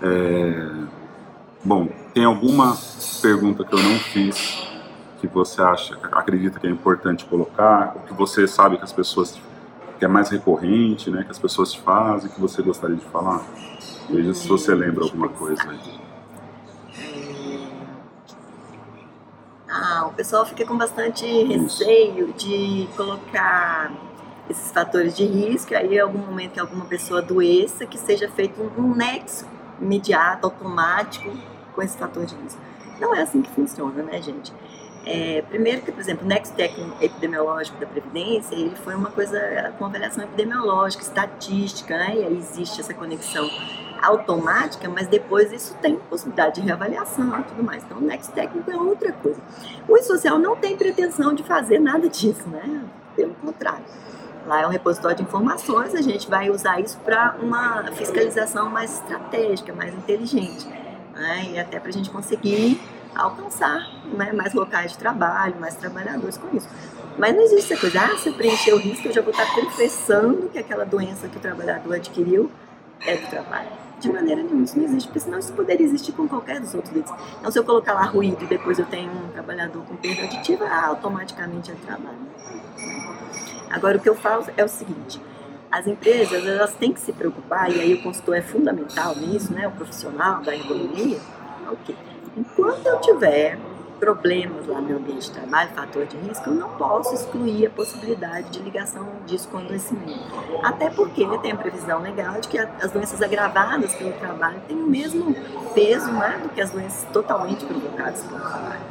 É... 0.02 0.70
Bom, 1.64 1.88
tem 2.14 2.26
alguma 2.26 2.78
pergunta 3.22 3.64
que 3.64 3.74
eu 3.74 3.82
não 3.82 3.98
fiz 4.00 4.68
que 5.22 5.28
você 5.28 5.62
acha, 5.62 5.98
acredita 6.12 6.60
que 6.60 6.68
é 6.68 6.70
importante 6.70 7.24
colocar, 7.24 7.96
que 8.06 8.14
você 8.14 8.46
sabe 8.46 8.78
que 8.78 8.84
as 8.84 8.92
pessoas 8.92 9.40
que 9.98 10.04
é 10.04 10.08
mais 10.08 10.30
recorrente, 10.30 11.10
né, 11.10 11.24
que 11.24 11.32
as 11.32 11.40
pessoas 11.40 11.74
fazem, 11.74 12.30
que 12.30 12.42
você 12.42 12.62
gostaria 12.62 12.98
de 12.98 13.06
falar? 13.06 13.42
Veja 14.10 14.34
se 14.34 14.48
você 14.48 14.74
lembra 14.74 15.04
alguma 15.04 15.30
coisa 15.30 15.62
aí. 15.70 16.04
Ah, 19.70 20.06
o 20.08 20.14
pessoal 20.14 20.46
fica 20.46 20.66
com 20.66 20.78
bastante 20.78 21.26
receio 21.26 22.32
de 22.34 22.88
colocar 22.96 23.92
esses 24.50 24.72
fatores 24.72 25.16
de 25.16 25.26
risco, 25.26 25.76
aí 25.76 25.96
em 25.96 26.00
algum 26.00 26.20
momento 26.20 26.52
que 26.52 26.60
alguma 26.60 26.86
pessoa 26.86 27.22
adoeça, 27.22 27.86
que 27.86 27.98
seja 27.98 28.30
feito 28.30 28.62
um 28.78 28.94
nexo 28.94 29.46
imediato, 29.82 30.46
automático 30.46 31.32
com 31.74 31.82
esse 31.82 31.98
fator 31.98 32.26
de 32.26 32.36
risco. 32.36 32.62
Não 33.00 33.16
é 33.16 33.22
assim 33.22 33.42
que 33.42 33.50
funciona, 33.52 34.04
né, 34.04 34.22
gente? 34.22 34.54
É, 35.06 35.42
primeiro 35.50 35.82
que, 35.82 35.92
por 35.92 36.00
exemplo, 36.00 36.24
o 36.24 36.28
nexo 36.28 36.54
técnico 36.54 36.96
epidemiológico 37.04 37.78
da 37.80 37.86
Previdência, 37.86 38.56
ele 38.56 38.76
foi 38.76 38.96
uma 38.96 39.10
coisa 39.12 39.74
com 39.78 39.86
avaliação 39.86 40.24
epidemiológica, 40.24 41.04
estatística, 41.04 41.98
né? 41.98 42.16
e 42.16 42.24
aí 42.24 42.38
existe 42.38 42.80
essa 42.80 42.94
conexão 42.94 43.50
automática, 44.04 44.90
mas 44.90 45.08
depois 45.08 45.52
isso 45.52 45.76
tem 45.82 45.96
possibilidade 45.96 46.56
de 46.56 46.62
reavaliação 46.62 47.40
e 47.40 47.44
tudo 47.44 47.64
mais. 47.64 47.84
Então, 47.84 47.98
o 47.98 48.02
Next 48.02 48.32
Técnico 48.34 48.70
é 48.70 48.76
outra 48.76 49.12
coisa. 49.14 49.40
O 49.88 49.98
social 50.04 50.38
não 50.38 50.56
tem 50.56 50.76
pretensão 50.76 51.34
de 51.34 51.44
fazer 51.44 51.80
nada 51.80 52.10
disso, 52.10 52.48
né? 52.50 52.84
Pelo 53.16 53.34
contrário. 53.36 53.84
Lá 54.46 54.62
é 54.62 54.68
um 54.68 54.70
repositório 54.70 55.16
de 55.16 55.24
informações, 55.24 55.96
a 55.96 56.02
gente 56.02 56.30
vai 56.30 56.50
usar 56.50 56.80
isso 56.82 56.98
para 57.00 57.38
uma 57.42 57.84
fiscalização 57.94 58.70
mais 58.70 58.96
estratégica, 58.96 59.72
mais 59.74 59.94
inteligente. 59.94 60.68
Né? 61.14 61.52
E 61.52 61.60
até 61.60 61.80
para 61.80 61.90
a 61.90 61.94
gente 61.94 62.10
conseguir 62.10 62.82
alcançar 63.16 63.88
né, 64.18 64.34
mais 64.34 64.54
locais 64.54 64.92
de 64.92 64.98
trabalho, 64.98 65.56
mais 65.60 65.76
trabalhadores 65.76 66.38
com 66.38 66.56
isso. 66.58 66.68
Mas 67.18 67.34
não 67.34 67.44
existe 67.44 67.72
essa 67.72 67.80
coisa, 67.80 68.02
ah, 68.02 68.18
se 68.18 68.28
eu 68.28 68.34
preencher 68.34 68.74
o 68.74 68.78
risco, 68.78 69.08
eu 69.08 69.14
já 69.14 69.22
vou 69.22 69.32
estar 69.32 69.46
confessando 69.54 70.50
que 70.50 70.58
aquela 70.58 70.84
doença 70.84 71.28
que 71.28 71.38
o 71.38 71.40
trabalhador 71.40 71.94
adquiriu 71.96 72.52
é 73.02 73.16
do 73.16 73.28
trabalho. 73.30 73.83
De 74.04 74.12
maneira 74.12 74.44
nenhuma, 74.44 74.66
isso 74.66 74.78
não 74.78 74.84
existe, 74.84 75.08
porque 75.08 75.22
senão 75.22 75.40
isso 75.40 75.54
poderia 75.54 75.86
existir 75.86 76.12
com 76.12 76.28
qualquer 76.28 76.60
dos 76.60 76.76
outros 76.76 76.94
itens. 76.94 77.18
Então, 77.40 77.50
se 77.50 77.58
eu 77.58 77.64
colocar 77.64 77.94
lá 77.94 78.04
ruído 78.04 78.44
e 78.44 78.48
depois 78.48 78.78
eu 78.78 78.86
tenho 78.86 79.10
um 79.10 79.30
trabalhador 79.30 79.82
com 79.86 79.96
perda 79.96 80.24
aditiva, 80.24 80.66
ah, 80.66 80.88
automaticamente 80.88 81.72
é 81.72 81.76
trabalho. 81.76 82.18
Agora, 83.70 83.98
o 83.98 84.02
que 84.02 84.10
eu 84.10 84.16
falo 84.16 84.46
é 84.58 84.64
o 84.66 84.68
seguinte: 84.68 85.22
as 85.72 85.88
empresas 85.88 86.46
elas 86.46 86.74
têm 86.74 86.92
que 86.92 87.00
se 87.00 87.14
preocupar, 87.14 87.72
e 87.72 87.80
aí 87.80 87.94
o 87.94 88.04
consultor 88.04 88.36
é 88.36 88.42
fundamental 88.42 89.16
nisso, 89.16 89.54
né, 89.54 89.66
o 89.70 89.72
profissional 89.72 90.42
da 90.42 90.54
ergonomia. 90.54 91.22
Ok. 91.72 91.96
Enquanto 92.36 92.86
eu 92.86 93.00
tiver 93.00 93.58
problemas 94.04 94.68
lá 94.68 94.82
no 94.82 94.98
ambiente 94.98 95.28
de 95.28 95.32
trabalho, 95.32 95.70
fator 95.70 96.06
de 96.06 96.18
risco, 96.18 96.50
eu 96.50 96.56
não 96.56 96.70
posso 96.72 97.16
excluir 97.16 97.68
a 97.68 97.70
possibilidade 97.70 98.50
de 98.50 98.60
ligação 98.60 99.08
disso 99.26 99.48
com 99.48 99.60
adoecimento. 99.60 100.20
Até 100.62 100.90
porque 100.90 101.26
tem 101.38 101.54
a 101.54 101.56
previsão 101.56 102.02
legal 102.02 102.34
de 102.42 102.50
que 102.50 102.58
as 102.58 102.92
doenças 102.92 103.22
agravadas 103.22 103.96
pelo 103.96 104.12
trabalho 104.14 104.60
têm 104.68 104.76
o 104.76 104.88
mesmo 104.88 105.34
peso 105.74 106.12
né, 106.12 106.38
do 106.44 106.50
que 106.50 106.60
as 106.60 106.72
doenças 106.72 107.08
totalmente 107.14 107.66
provocadas 107.66 108.22
pelo 108.24 108.42
trabalho. 108.42 108.82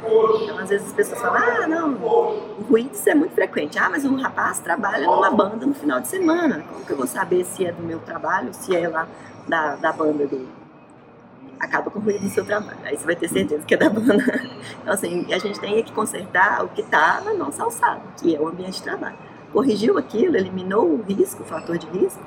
Então, 0.41 0.57
às 0.57 0.69
vezes 0.69 0.87
as 0.87 0.93
pessoas 0.93 1.21
falam, 1.21 1.41
ah, 1.43 1.67
não, 1.67 1.93
o 1.93 2.63
ruído 2.67 2.97
é 3.05 3.13
muito 3.13 3.35
frequente. 3.35 3.77
Ah, 3.77 3.89
mas 3.91 4.05
um 4.05 4.15
rapaz 4.15 4.59
trabalha 4.61 5.05
numa 5.05 5.29
banda 5.29 5.63
no 5.63 5.75
final 5.75 5.99
de 6.01 6.07
semana. 6.07 6.63
Como 6.67 6.85
que 6.85 6.91
eu 6.91 6.97
vou 6.97 7.07
saber 7.07 7.45
se 7.45 7.65
é 7.65 7.71
do 7.71 7.83
meu 7.83 7.99
trabalho, 7.99 8.51
se 8.51 8.75
é 8.75 8.87
lá 8.87 9.07
da, 9.47 9.75
da 9.75 9.91
banda 9.91 10.25
dele? 10.25 10.62
Acaba 11.59 11.89
com 11.89 11.99
o 11.99 12.29
seu 12.29 12.45
trabalho. 12.45 12.77
Aí 12.83 12.97
você 12.97 13.05
vai 13.05 13.15
ter 13.15 13.27
certeza 13.27 13.65
que 13.65 13.73
é 13.73 13.77
da 13.77 13.89
banda. 13.89 14.23
Então, 14.81 14.93
assim, 14.93 15.33
a 15.33 15.37
gente 15.37 15.59
tem 15.59 15.81
que 15.83 15.91
consertar 15.91 16.63
o 16.63 16.69
que 16.69 16.81
está 16.81 17.21
na 17.21 17.33
nossa 17.33 17.63
alçada, 17.63 18.01
que 18.19 18.35
é 18.35 18.39
o 18.39 18.47
ambiente 18.47 18.73
de 18.73 18.83
trabalho. 18.83 19.17
Corrigiu 19.51 19.97
aquilo, 19.97 20.35
eliminou 20.35 20.85
o 20.85 21.01
risco, 21.03 21.43
o 21.43 21.45
fator 21.45 21.77
de 21.77 21.87
risco, 21.87 22.23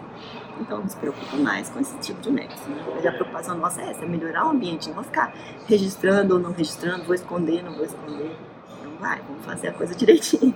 então 0.61 0.79
não 0.79 0.89
se 0.89 0.97
preocupa 0.97 1.37
mais 1.37 1.69
com 1.69 1.81
esse 1.81 1.97
tipo 1.99 2.21
de 2.21 2.31
nexo. 2.31 2.69
Né? 2.71 3.09
A 3.09 3.13
preocupação 3.13 3.59
nossa 3.59 3.83
é 3.83 3.91
essa, 3.91 4.05
é 4.05 4.09
melhorar 4.09 4.47
o 4.47 4.51
ambiente, 4.51 4.91
não 4.91 5.03
ficar 5.03 5.35
registrando 5.67 6.35
ou 6.35 6.41
não 6.41 6.53
registrando, 6.53 7.05
vou 7.05 7.15
esconder, 7.15 7.63
não 7.63 7.73
vou 7.73 7.85
esconder. 7.85 8.37
Então 8.81 8.93
vai, 9.01 9.21
vamos 9.29 9.45
fazer 9.45 9.69
a 9.69 9.73
coisa 9.73 9.95
direitinho. 9.97 10.55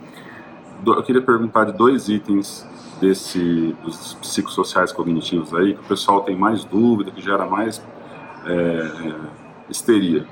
Eu 0.87 1.03
queria 1.03 1.21
perguntar 1.21 1.65
de 1.65 1.73
dois 1.73 2.09
itens 2.09 2.67
desse, 3.01 3.77
dos 3.83 4.15
psicossociais 4.15 4.93
cognitivos 4.93 5.53
aí, 5.55 5.75
que 5.75 5.81
o 5.81 5.85
pessoal 5.85 6.23
tem 6.23 6.37
mais 6.37 6.65
dúvida, 6.65 7.11
que 7.11 7.21
gera 7.21 7.45
mais 7.45 7.83
é, 8.47 9.15
histeria, 9.69 10.27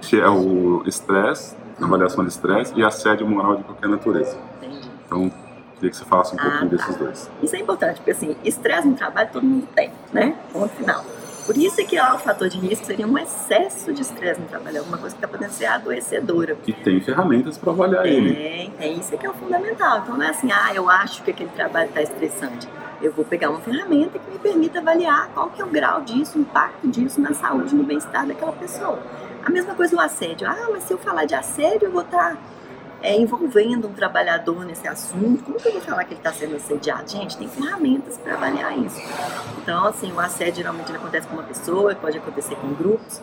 que 0.00 0.20
é 0.20 0.28
o 0.28 0.82
estresse, 0.86 1.56
avaliação 1.80 2.24
de 2.24 2.30
estresse 2.30 2.72
e 2.76 2.84
assédio 2.84 3.26
moral 3.26 3.56
de 3.56 3.64
qualquer 3.64 3.88
natureza. 3.88 4.38
Entendi. 4.58 4.90
Então, 5.06 5.32
queria 5.74 5.90
que 5.90 5.96
você 5.96 6.04
falasse 6.04 6.34
um 6.34 6.38
pouquinho 6.38 6.56
ah, 6.56 6.60
tá. 6.60 6.76
desses 6.76 6.96
dois. 6.96 7.30
Isso 7.42 7.56
é 7.56 7.58
importante, 7.58 7.96
porque 7.96 8.12
assim, 8.12 8.36
estresse 8.44 8.88
no 8.88 8.94
trabalho 8.94 9.28
todo 9.32 9.44
mundo 9.44 9.68
tem, 9.74 9.90
né? 10.12 10.36
Ponto 10.52 10.74
final. 10.74 11.04
Por 11.46 11.56
isso 11.56 11.80
é 11.80 11.84
que 11.84 11.98
ó, 11.98 12.14
o 12.14 12.18
fator 12.18 12.48
de 12.48 12.58
risco 12.58 12.86
seria 12.86 13.06
um 13.06 13.18
excesso 13.18 13.92
de 13.92 14.02
estresse 14.02 14.40
no 14.40 14.46
trabalho, 14.46 14.78
alguma 14.78 14.98
coisa 14.98 15.14
que 15.14 15.24
está 15.24 15.28
podendo 15.28 15.52
ser 15.52 15.66
adoecedora. 15.66 16.56
E 16.66 16.72
tem 16.72 17.00
ferramentas 17.00 17.58
para 17.58 17.70
avaliar 17.70 18.02
tem, 18.02 18.12
ele. 18.12 18.34
Tem, 18.34 18.70
tem. 18.70 18.98
Isso 18.98 19.14
é 19.14 19.18
que 19.18 19.26
é 19.26 19.30
o 19.30 19.34
fundamental. 19.34 20.00
Então 20.00 20.16
não 20.16 20.24
é 20.24 20.30
assim, 20.30 20.50
ah, 20.50 20.72
eu 20.74 20.88
acho 20.88 21.22
que 21.22 21.30
aquele 21.30 21.50
trabalho 21.50 21.88
está 21.88 22.02
estressante 22.02 22.68
eu 23.04 23.12
vou 23.12 23.24
pegar 23.24 23.50
uma 23.50 23.60
ferramenta 23.60 24.18
que 24.18 24.30
me 24.30 24.38
permita 24.38 24.78
avaliar 24.78 25.28
qual 25.34 25.50
que 25.50 25.60
é 25.60 25.64
o 25.64 25.68
grau 25.68 26.00
disso, 26.00 26.38
o 26.38 26.40
impacto 26.40 26.88
disso 26.88 27.20
na 27.20 27.34
saúde, 27.34 27.74
no 27.74 27.84
bem-estar 27.84 28.26
daquela 28.26 28.52
pessoa. 28.52 28.98
A 29.44 29.50
mesma 29.50 29.74
coisa 29.74 29.94
o 29.94 30.00
assédio. 30.00 30.48
Ah, 30.48 30.68
mas 30.72 30.84
se 30.84 30.92
eu 30.92 30.98
falar 30.98 31.26
de 31.26 31.34
assédio, 31.34 31.86
eu 31.86 31.92
vou 31.92 32.00
estar 32.00 32.32
tá, 32.32 32.38
é, 33.04 33.14
envolvendo 33.14 33.86
um 33.86 33.92
trabalhador 33.92 34.64
nesse 34.64 34.88
assunto. 34.88 35.44
Como 35.44 35.58
que 35.58 35.68
eu 35.68 35.72
vou 35.72 35.82
falar 35.82 36.04
que 36.04 36.14
ele 36.14 36.20
está 36.20 36.32
sendo 36.32 36.56
assediado? 36.56 37.10
Gente, 37.10 37.36
tem 37.36 37.46
ferramentas 37.46 38.16
para 38.16 38.34
avaliar 38.34 38.76
isso. 38.78 38.98
Então, 39.58 39.86
assim, 39.86 40.10
o 40.10 40.18
assédio 40.18 40.56
geralmente 40.56 40.90
acontece 40.90 41.28
com 41.28 41.34
uma 41.34 41.42
pessoa, 41.42 41.94
pode 41.94 42.16
acontecer 42.16 42.56
com 42.56 42.72
grupos, 42.72 43.20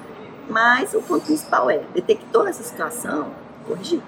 mas 0.47 0.93
o 0.93 1.01
ponto 1.01 1.25
principal 1.25 1.67
é, 1.71 1.79
detectou 1.95 2.47
essa 2.47 2.61
situação, 2.61 3.31
corrigir 3.67 4.01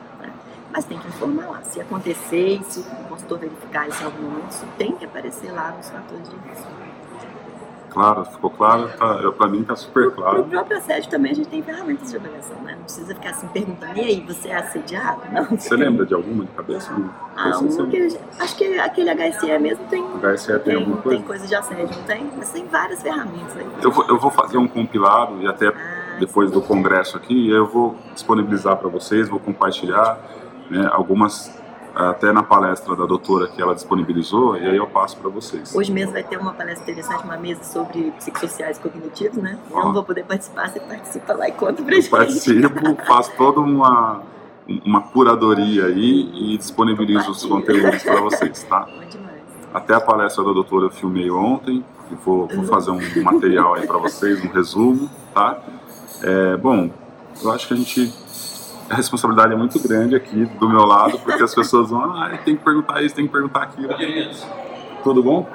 mas 0.74 0.86
tem 0.86 0.97
que 0.97 1.07
informar 1.07 1.45
lá. 1.45 1.61
Se 1.63 1.80
acontecer 1.80 2.59
se 2.67 2.80
o 2.80 2.84
consultor 3.07 3.38
verificar 3.38 3.88
isso 3.88 4.01
em 4.01 4.05
algum 4.05 4.24
momento, 4.24 4.49
isso 4.49 4.65
tem 4.76 4.91
que 4.95 5.05
aparecer 5.05 5.51
lá 5.51 5.71
nos 5.71 5.88
fatores 5.88 6.28
de 6.28 6.36
risco. 6.36 6.82
Claro, 7.94 8.26
ficou 8.26 8.50
claro, 8.50 8.89
tá, 8.98 9.32
para 9.32 9.48
mim 9.48 9.62
está 9.62 9.76
super 9.76 10.10
claro. 10.10 10.39
No 10.39 10.46
próprio 10.46 10.78
assédio 10.80 11.12
também 11.12 11.32
a 11.32 11.36
gente 11.36 11.48
tem 11.48 11.62
ferramentas 11.62 12.10
de 12.10 12.18
avaliação, 12.18 12.60
né? 12.64 12.74
Não 12.76 12.84
precisa 12.84 13.14
ficar 13.14 13.30
assim 13.30 13.48
perguntando, 13.50 13.96
e 14.00 14.02
aí, 14.02 14.20
você 14.28 14.50
é 14.50 14.56
assediado? 14.56 15.22
Não. 15.32 15.46
Você 15.46 15.76
lembra 15.76 16.04
de 16.04 16.14
alguma 16.16 16.44
de 16.44 16.52
cabeça? 16.54 16.91
Ah, 17.36 17.60
um 17.60 17.89
que, 17.89 18.20
acho 18.39 18.56
que 18.56 18.80
aquele 18.80 19.12
HSE 19.12 19.60
mesmo 19.60 19.86
tem. 19.89 20.04
HSE 20.04 20.48
tem, 20.48 20.60
tem 20.60 20.76
alguma 20.76 20.98
coisa? 20.98 21.18
Tem 21.20 21.28
coisa 21.28 21.48
de 21.48 21.56
assédio, 21.56 21.96
não 21.96 22.04
tem? 22.04 22.32
Mas 22.36 22.52
tem 22.52 22.66
várias 22.66 23.02
ferramentas 23.04 23.56
aí. 23.56 23.68
Eu 23.84 23.91
vou, 23.91 24.06
eu 24.08 24.18
vou 24.18 24.32
fazer 24.32 24.58
um 24.58 24.68
compilado 24.68 25.39
e 25.39 25.48
até 25.48 25.68
ah, 25.68 26.18
depois 26.20 26.50
sim. 26.50 26.56
do 26.56 26.64
congresso 26.64 27.16
aqui, 27.16 27.48
eu 27.52 27.68
vou 27.68 27.96
disponibilizar 28.16 28.76
para 28.78 28.89
vocês, 28.89 29.30
vou 29.30 29.39
compartilhar 29.39 30.18
né, 30.72 30.89
algumas 30.91 31.62
até 31.96 32.32
na 32.32 32.41
palestra 32.41 32.96
da 32.96 33.06
doutora 33.06 33.48
que 33.48 33.62
ela 33.62 33.76
disponibilizou, 33.76 34.58
e 34.58 34.66
aí 34.66 34.76
eu 34.76 34.88
passo 34.88 35.18
para 35.18 35.30
vocês. 35.30 35.76
Hoje 35.76 35.91
mesmo 35.91 36.14
vai 36.14 36.24
ter 36.24 36.38
uma 36.38 36.54
palestra 36.54 36.84
interessante, 36.84 37.24
uma 37.24 37.38
mesa 37.38 37.64
sobre 37.64 38.12
psicossociais 38.18 38.80
cognitivos, 38.80 39.38
né? 39.38 39.60
Eu 39.70 39.78
não 39.78 39.94
vou 39.94 40.04
poder 40.04 40.24
participar, 40.26 40.70
você 40.70 40.80
participa 40.80 41.34
lá 41.34 41.48
e 41.48 41.52
conta 41.52 41.84
pra 41.84 41.94
eu 41.94 42.02
gente. 42.02 42.10
Participo, 42.10 42.96
faço 43.06 43.32
toda 43.38 43.60
uma, 43.60 44.22
uma 44.84 45.02
curadoria 45.02 45.86
aí 45.86 46.54
e 46.54 46.58
disponibilizo 46.58 47.30
os 47.32 47.46
conteúdos 47.46 48.02
para 48.02 48.22
vocês, 48.22 48.64
tá? 48.64 48.82
Bom 48.82 49.08
demais. 49.08 49.41
Até 49.74 49.94
a 49.94 50.02
palestra 50.02 50.44
da 50.44 50.52
doutora 50.52 50.86
eu 50.86 50.91
filmei 50.91 51.30
ontem, 51.30 51.86
e 52.12 52.16
vou, 52.16 52.48
vou 52.48 52.64
fazer 52.66 52.91
um 52.91 53.00
material 53.22 53.76
aí 53.76 53.86
para 53.86 53.98
vocês, 53.98 54.44
um 54.44 54.50
resumo, 54.50 55.10
tá? 55.34 55.60
É, 56.22 56.58
bom, 56.58 56.89
eu 57.41 57.52
acho 57.52 57.68
que 57.68 57.74
a 57.74 57.78
gente 57.78 58.22
a 58.89 58.95
responsabilidade 58.95 59.53
é 59.53 59.55
muito 59.55 59.79
grande 59.79 60.15
aqui 60.15 60.45
do 60.45 60.69
meu 60.69 60.86
lado, 60.86 61.17
porque 61.19 61.41
as 61.41 61.53
pessoas 61.53 61.89
vão, 61.89 62.03
ah, 62.03 62.38
tem 62.43 62.55
que 62.55 62.63
perguntar 62.63 63.01
isso, 63.01 63.15
tem 63.15 63.25
que 63.25 63.31
perguntar 63.31 63.63
aquilo. 63.63 63.89
Tudo 65.03 65.21
bom? 65.23 65.47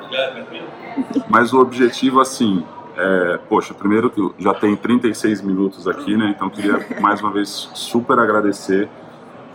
Mas 1.29 1.53
o 1.53 1.61
objetivo, 1.61 2.21
assim, 2.21 2.65
é, 2.97 3.39
poxa, 3.49 3.73
primeiro 3.73 4.11
que 4.11 4.35
já 4.39 4.53
tem 4.53 4.75
36 4.77 5.41
minutos 5.43 5.87
aqui, 5.87 6.17
né? 6.17 6.35
Então 6.35 6.51
queria 6.51 6.85
mais 7.01 7.21
uma 7.21 7.31
vez 7.31 7.71
super 7.75 8.19
agradecer. 8.19 8.89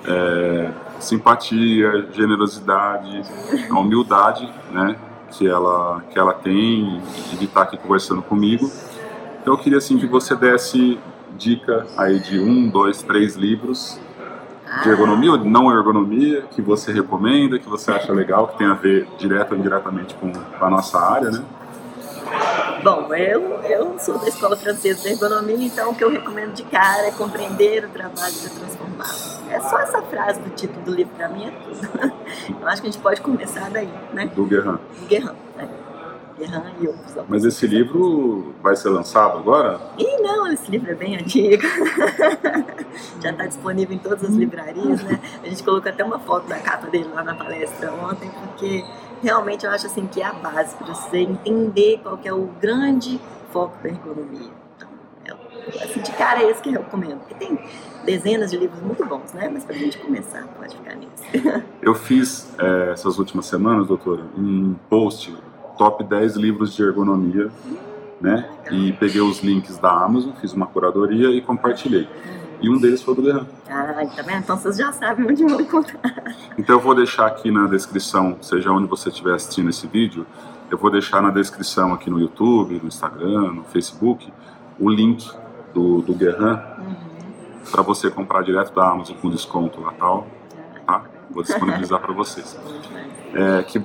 É, 0.05 0.71
simpatia, 0.99 2.07
generosidade, 2.13 3.21
a 3.69 3.79
humildade, 3.79 4.49
né? 4.71 4.95
Que 5.31 5.47
ela, 5.47 6.01
que 6.09 6.17
ela 6.17 6.33
tem 6.33 7.01
de 7.37 7.45
estar 7.45 7.63
aqui 7.63 7.77
conversando 7.77 8.21
comigo. 8.21 8.71
Então 9.41 9.53
eu 9.53 9.57
queria 9.57 9.77
assim 9.77 9.97
que 9.97 10.07
você 10.07 10.35
desse 10.35 10.97
dica 11.37 11.85
aí 11.97 12.19
de 12.19 12.39
um, 12.39 12.69
dois, 12.69 13.01
três 13.01 13.35
livros 13.35 13.99
de 14.81 14.89
ergonomia 14.89 15.31
ou 15.31 15.37
não 15.37 15.71
ergonomia 15.71 16.43
que 16.49 16.61
você 16.61 16.91
recomenda, 16.91 17.59
que 17.59 17.69
você 17.69 17.91
acha 17.91 18.11
legal, 18.11 18.47
que 18.47 18.57
tem 18.57 18.67
a 18.67 18.73
ver 18.73 19.07
direto 19.17 19.51
ou 19.51 19.57
indiretamente 19.57 20.15
com 20.15 20.31
a 20.59 20.69
nossa 20.69 20.99
área, 20.99 21.29
né? 21.29 21.43
Bom, 22.83 23.13
eu, 23.13 23.61
eu 23.63 23.99
sou 23.99 24.17
da 24.17 24.27
Escola 24.27 24.57
Francesa 24.57 25.03
de 25.03 25.09
Ergonomia, 25.09 25.67
então 25.67 25.91
o 25.91 25.95
que 25.95 26.03
eu 26.03 26.09
recomendo 26.09 26.53
de 26.53 26.63
cara 26.63 27.07
é 27.07 27.11
compreender 27.11 27.85
o 27.85 27.89
trabalho 27.89 28.33
para 28.33 28.49
transformar. 28.49 29.33
É 29.49 29.59
só 29.61 29.79
essa 29.79 30.01
frase 30.01 30.41
do 30.41 30.49
título 30.49 30.83
do 30.83 30.93
livro 30.93 31.13
para 31.15 31.29
mim 31.29 31.45
é 31.45 31.51
tudo. 31.51 32.13
Eu 32.59 32.67
acho 32.67 32.81
que 32.81 32.87
a 32.87 32.91
gente 32.91 33.01
pode 33.01 33.21
começar 33.21 33.69
daí, 33.69 33.89
né? 34.11 34.29
Do 34.35 34.45
Guerrin. 34.45 34.77
Do 34.99 35.07
Guerrin, 35.07 35.31
é. 35.59 35.82
Guerrin 36.47 36.75
e 36.81 36.87
outros. 36.87 37.15
Mas 37.27 37.45
esse 37.45 37.65
livro 37.67 38.53
vai 38.61 38.75
ser 38.75 38.89
lançado 38.89 39.37
agora? 39.37 39.79
Ih, 39.97 40.21
não, 40.21 40.47
esse 40.51 40.69
livro 40.69 40.91
é 40.91 40.95
bem 40.95 41.15
antigo. 41.15 41.63
Já 43.21 43.31
está 43.31 43.45
disponível 43.45 43.95
em 43.95 43.99
todas 43.99 44.23
as 44.23 44.35
livrarias, 44.35 45.03
né? 45.03 45.19
A 45.43 45.49
gente 45.49 45.63
colocou 45.63 45.91
até 45.91 46.03
uma 46.03 46.19
foto 46.19 46.47
da 46.47 46.59
capa 46.59 46.87
dele 46.87 47.09
lá 47.13 47.23
na 47.23 47.35
palestra 47.35 47.93
ontem, 47.93 48.29
porque 48.29 48.83
realmente 49.21 49.65
eu 49.65 49.71
acho 49.71 49.87
assim 49.87 50.05
que 50.05 50.21
é 50.21 50.25
a 50.25 50.33
base 50.33 50.75
para 50.75 50.93
você 50.93 51.17
entender 51.19 51.99
qual 52.03 52.17
que 52.17 52.27
é 52.27 52.33
o 52.33 52.49
grande 52.59 53.19
foco 53.51 53.81
da 53.81 53.89
ergonomia. 53.89 54.51
Então, 54.77 54.89
é, 55.25 55.83
assim, 55.83 56.01
de 56.01 56.11
cara 56.11 56.43
é 56.43 56.49
esse 56.49 56.61
que 56.61 56.69
eu 56.69 56.81
recomendo. 56.81 57.19
Porque 57.19 57.35
tem 57.35 57.57
dezenas 58.05 58.51
de 58.51 58.57
livros 58.57 58.81
muito 58.81 59.05
bons, 59.05 59.33
né? 59.33 59.49
Mas 59.51 59.63
para 59.63 59.75
a 59.75 59.79
gente 59.79 59.97
começar, 59.97 60.45
pode 60.57 60.75
ficar 60.75 60.95
nisso. 60.95 61.23
Eu 61.81 61.95
fiz 61.95 62.53
é, 62.59 62.91
essas 62.91 63.17
últimas 63.17 63.45
semanas, 63.45 63.87
doutora, 63.87 64.23
um 64.37 64.75
post 64.89 65.33
top 65.77 66.03
10 66.03 66.35
livros 66.35 66.73
de 66.75 66.83
ergonomia, 66.83 67.51
né? 68.21 68.49
E 68.71 68.93
peguei 68.93 69.21
os 69.21 69.41
links 69.41 69.77
da 69.77 69.91
Amazon, 69.91 70.31
fiz 70.39 70.53
uma 70.53 70.65
curadoria 70.65 71.29
e 71.29 71.41
compartilhei. 71.41 72.07
E 72.61 72.69
um 72.69 72.77
deles 72.77 73.03
foi 73.03 73.13
o 73.13 73.17
do 73.17 73.23
Guerrero. 73.23 73.47
Ah, 73.69 73.93
tá 74.15 74.21
vendo? 74.21 74.39
Então 74.39 74.57
vocês 74.57 74.77
já 74.77 74.93
sabem 74.93 75.25
onde 75.29 75.43
vão 75.43 75.59
encontrar. 75.59 76.01
Então 76.57 76.77
eu 76.77 76.79
vou 76.79 76.95
deixar 76.95 77.27
aqui 77.27 77.51
na 77.51 77.67
descrição, 77.67 78.37
seja 78.41 78.71
onde 78.71 78.87
você 78.87 79.09
estiver 79.09 79.33
assistindo 79.33 79.69
esse 79.69 79.85
vídeo, 79.85 80.25
eu 80.71 80.77
vou 80.77 80.89
deixar 80.89 81.21
na 81.21 81.29
descrição 81.29 81.93
aqui 81.93 82.09
no 82.09 82.19
YouTube, 82.19 82.79
no 82.81 82.87
Instagram, 82.87 83.51
no 83.51 83.63
Facebook, 83.65 84.31
o 84.79 84.89
link 84.89 85.29
do, 85.73 86.01
do 86.01 86.13
Guerran 86.13 86.61
uhum. 86.77 86.95
para 87.69 87.81
você 87.81 88.09
comprar 88.09 88.43
direto 88.43 88.73
da 88.73 88.89
Amazon 88.89 89.17
com 89.17 89.29
desconto 89.29 89.81
lá 89.81 89.93
tal. 89.99 90.25
Vou 91.29 91.43
disponibilizar 91.43 91.99
para 91.99 92.13
vocês. 92.13 92.57
É, 93.33 93.63
que 93.63 93.81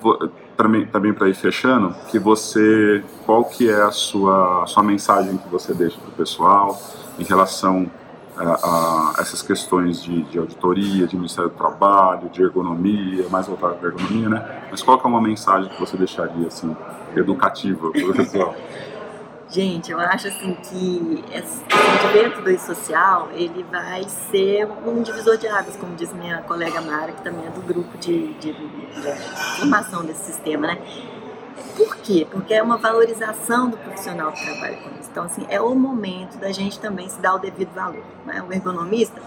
também, 0.57 1.13
para 1.15 1.29
ir 1.29 1.35
fechando, 1.35 1.95
que 2.09 2.19
você, 2.19 3.03
qual 3.25 3.45
que 3.45 3.71
é 3.71 3.83
a 3.83 3.91
sua, 3.91 4.67
sua 4.67 4.83
mensagem 4.83 5.37
que 5.37 5.49
você 5.49 5.73
deixa 5.73 5.99
para 5.99 6.09
o 6.09 6.13
pessoal 6.13 6.79
em 7.19 7.25
relação 7.25 7.91
a, 8.37 9.15
a 9.17 9.21
essas 9.21 9.43
questões 9.43 10.03
de, 10.03 10.23
de, 10.25 10.39
auditoria, 10.39 11.07
de 11.07 11.17
Ministério 11.17 11.51
do 11.51 11.57
Trabalho, 11.57 12.29
de 12.29 12.43
ergonomia, 12.43 13.29
mais 13.29 13.47
voltado 13.47 13.75
para 13.75 13.89
ergonomia, 13.89 14.29
né? 14.29 14.63
Mas 14.71 14.83
qual 14.83 14.99
que 14.99 15.07
é 15.07 15.09
uma 15.09 15.21
mensagem 15.21 15.71
que 15.71 15.81
você 15.81 15.97
deixaria, 15.97 16.47
assim, 16.47 16.77
educativa 17.17 17.91
para 17.91 18.07
o 18.07 18.15
pessoal? 18.15 18.55
Gente, 19.51 19.91
eu 19.91 19.99
acho 19.99 20.29
assim 20.29 20.55
que 20.55 21.25
esse 21.33 21.65
evento 22.05 22.43
do 22.43 22.59
social, 22.59 23.31
ele 23.33 23.65
vai 23.71 24.05
ser 24.05 24.69
um 24.87 25.03
divisor 25.03 25.39
de 25.39 25.49
águas, 25.49 25.75
como 25.77 25.95
diz 25.97 26.13
minha 26.13 26.43
colega 26.43 26.83
Mara, 26.83 27.13
que 27.13 27.23
também 27.23 27.47
é 27.47 27.51
do 27.51 27.63
grupo 27.63 27.97
de, 27.97 28.35
de, 28.35 28.53
de 28.53 28.93
formação 29.57 30.05
desse 30.05 30.25
sistema, 30.25 30.67
né? 30.67 30.79
Por 31.79 31.97
quê? 31.97 32.27
Porque 32.31 32.53
é 32.53 32.63
uma 32.63 32.77
valorização 32.77 33.71
do 33.71 33.79
profissional 33.79 34.33
que 34.33 34.45
trabalha 34.45 34.77
com 34.83 34.91
isso. 35.01 35.09
Então, 35.11 35.25
assim, 35.25 35.47
é 35.49 35.59
o 35.59 35.75
momento 35.75 36.37
da 36.37 36.53
gente 36.53 36.79
também 36.79 37.09
se 37.09 37.19
dar 37.19 37.35
o 37.35 37.39
devido 37.39 37.73
valor. 37.73 38.05
Né? 38.27 38.45
O 38.47 38.53
ergonomista 38.53 39.19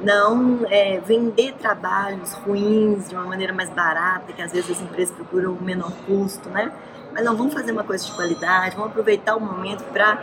não 0.00 0.60
é, 0.70 1.00
vender 1.00 1.54
trabalhos 1.54 2.32
ruins 2.32 3.08
de 3.08 3.14
uma 3.16 3.24
maneira 3.24 3.52
mais 3.52 3.70
barata, 3.70 4.32
que 4.32 4.40
às 4.40 4.52
vezes 4.52 4.70
as 4.70 4.80
empresas 4.80 5.14
procuram 5.14 5.54
o 5.54 5.62
menor 5.62 5.92
custo, 6.06 6.48
né? 6.48 6.72
Mas 7.12 7.24
não, 7.24 7.36
vamos 7.36 7.54
fazer 7.54 7.72
uma 7.72 7.84
coisa 7.84 8.04
de 8.04 8.12
qualidade, 8.12 8.76
vamos 8.76 8.90
aproveitar 8.90 9.36
o 9.36 9.40
momento 9.40 9.84
para 9.92 10.22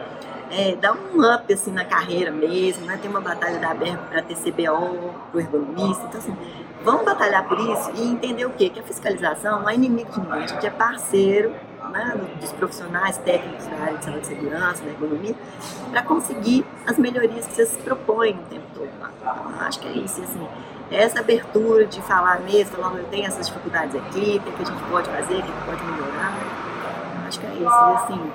é, 0.52 0.76
dar 0.76 0.94
um 0.94 1.34
up 1.34 1.52
assim, 1.52 1.72
na 1.72 1.84
carreira 1.84 2.32
mesmo, 2.32 2.86
né? 2.86 2.98
Tem 3.02 3.10
uma 3.10 3.22
batalha 3.22 3.60
da 3.60 3.74
Bergo 3.74 4.04
para 4.10 4.22
ter 4.22 4.36
CBO, 4.36 5.14
para 5.32 5.38
o 5.38 5.40
ergonomista. 5.40 6.06
Então, 6.08 6.20
assim, 6.20 6.38
vamos 6.84 7.04
batalhar 7.04 7.48
por 7.48 7.60
isso 7.60 7.92
e 7.96 8.04
entender 8.04 8.46
o 8.46 8.52
quê? 8.52 8.70
Que 8.70 8.80
a 8.80 8.84
fiscalização 8.84 9.62
não 9.62 9.70
é 9.70 9.76
inimigo 9.76 10.12
de 10.12 10.20
ninguém, 10.20 10.44
a 10.44 10.48
gente 10.48 10.66
é 10.66 10.70
parceiro 10.70 11.52
né, 11.92 12.20
dos 12.40 12.52
profissionais 12.54 13.18
técnicos 13.18 13.66
da 13.66 13.78
área 13.78 13.98
de 13.98 14.06
saúde 14.06 14.22
e 14.22 14.26
segurança, 14.26 14.84
da 14.84 14.90
ergonomia, 14.90 15.36
para 15.92 16.02
conseguir 16.04 16.66
as 16.86 16.98
melhorias 16.98 17.48
que 17.48 17.54
vocês 17.54 17.78
propõem 17.84 18.34
o 18.34 18.50
tempo 18.50 18.66
todo. 18.74 18.90
Então, 18.96 19.62
acho 19.62 19.80
que 19.80 19.88
é 19.88 19.92
isso, 19.92 20.22
assim, 20.22 20.48
é 20.92 21.04
essa 21.04 21.20
abertura 21.20 21.86
de 21.86 22.02
falar 22.02 22.40
mesmo, 22.42 22.78
falar, 22.78 22.98
eu 22.98 23.06
tenho 23.06 23.26
essas 23.26 23.48
dificuldades 23.48 23.96
aqui, 23.96 24.42
o 24.46 24.52
que 24.52 24.64
a 24.64 24.66
gente 24.66 24.84
pode 24.90 25.10
fazer, 25.10 25.36
o 25.36 25.44
que 25.44 25.52
pode 25.66 25.84
melhorar. 25.84 26.14
Que 27.40 27.46
é 27.46 27.58
e 27.62 27.66
assim, 27.66 28.32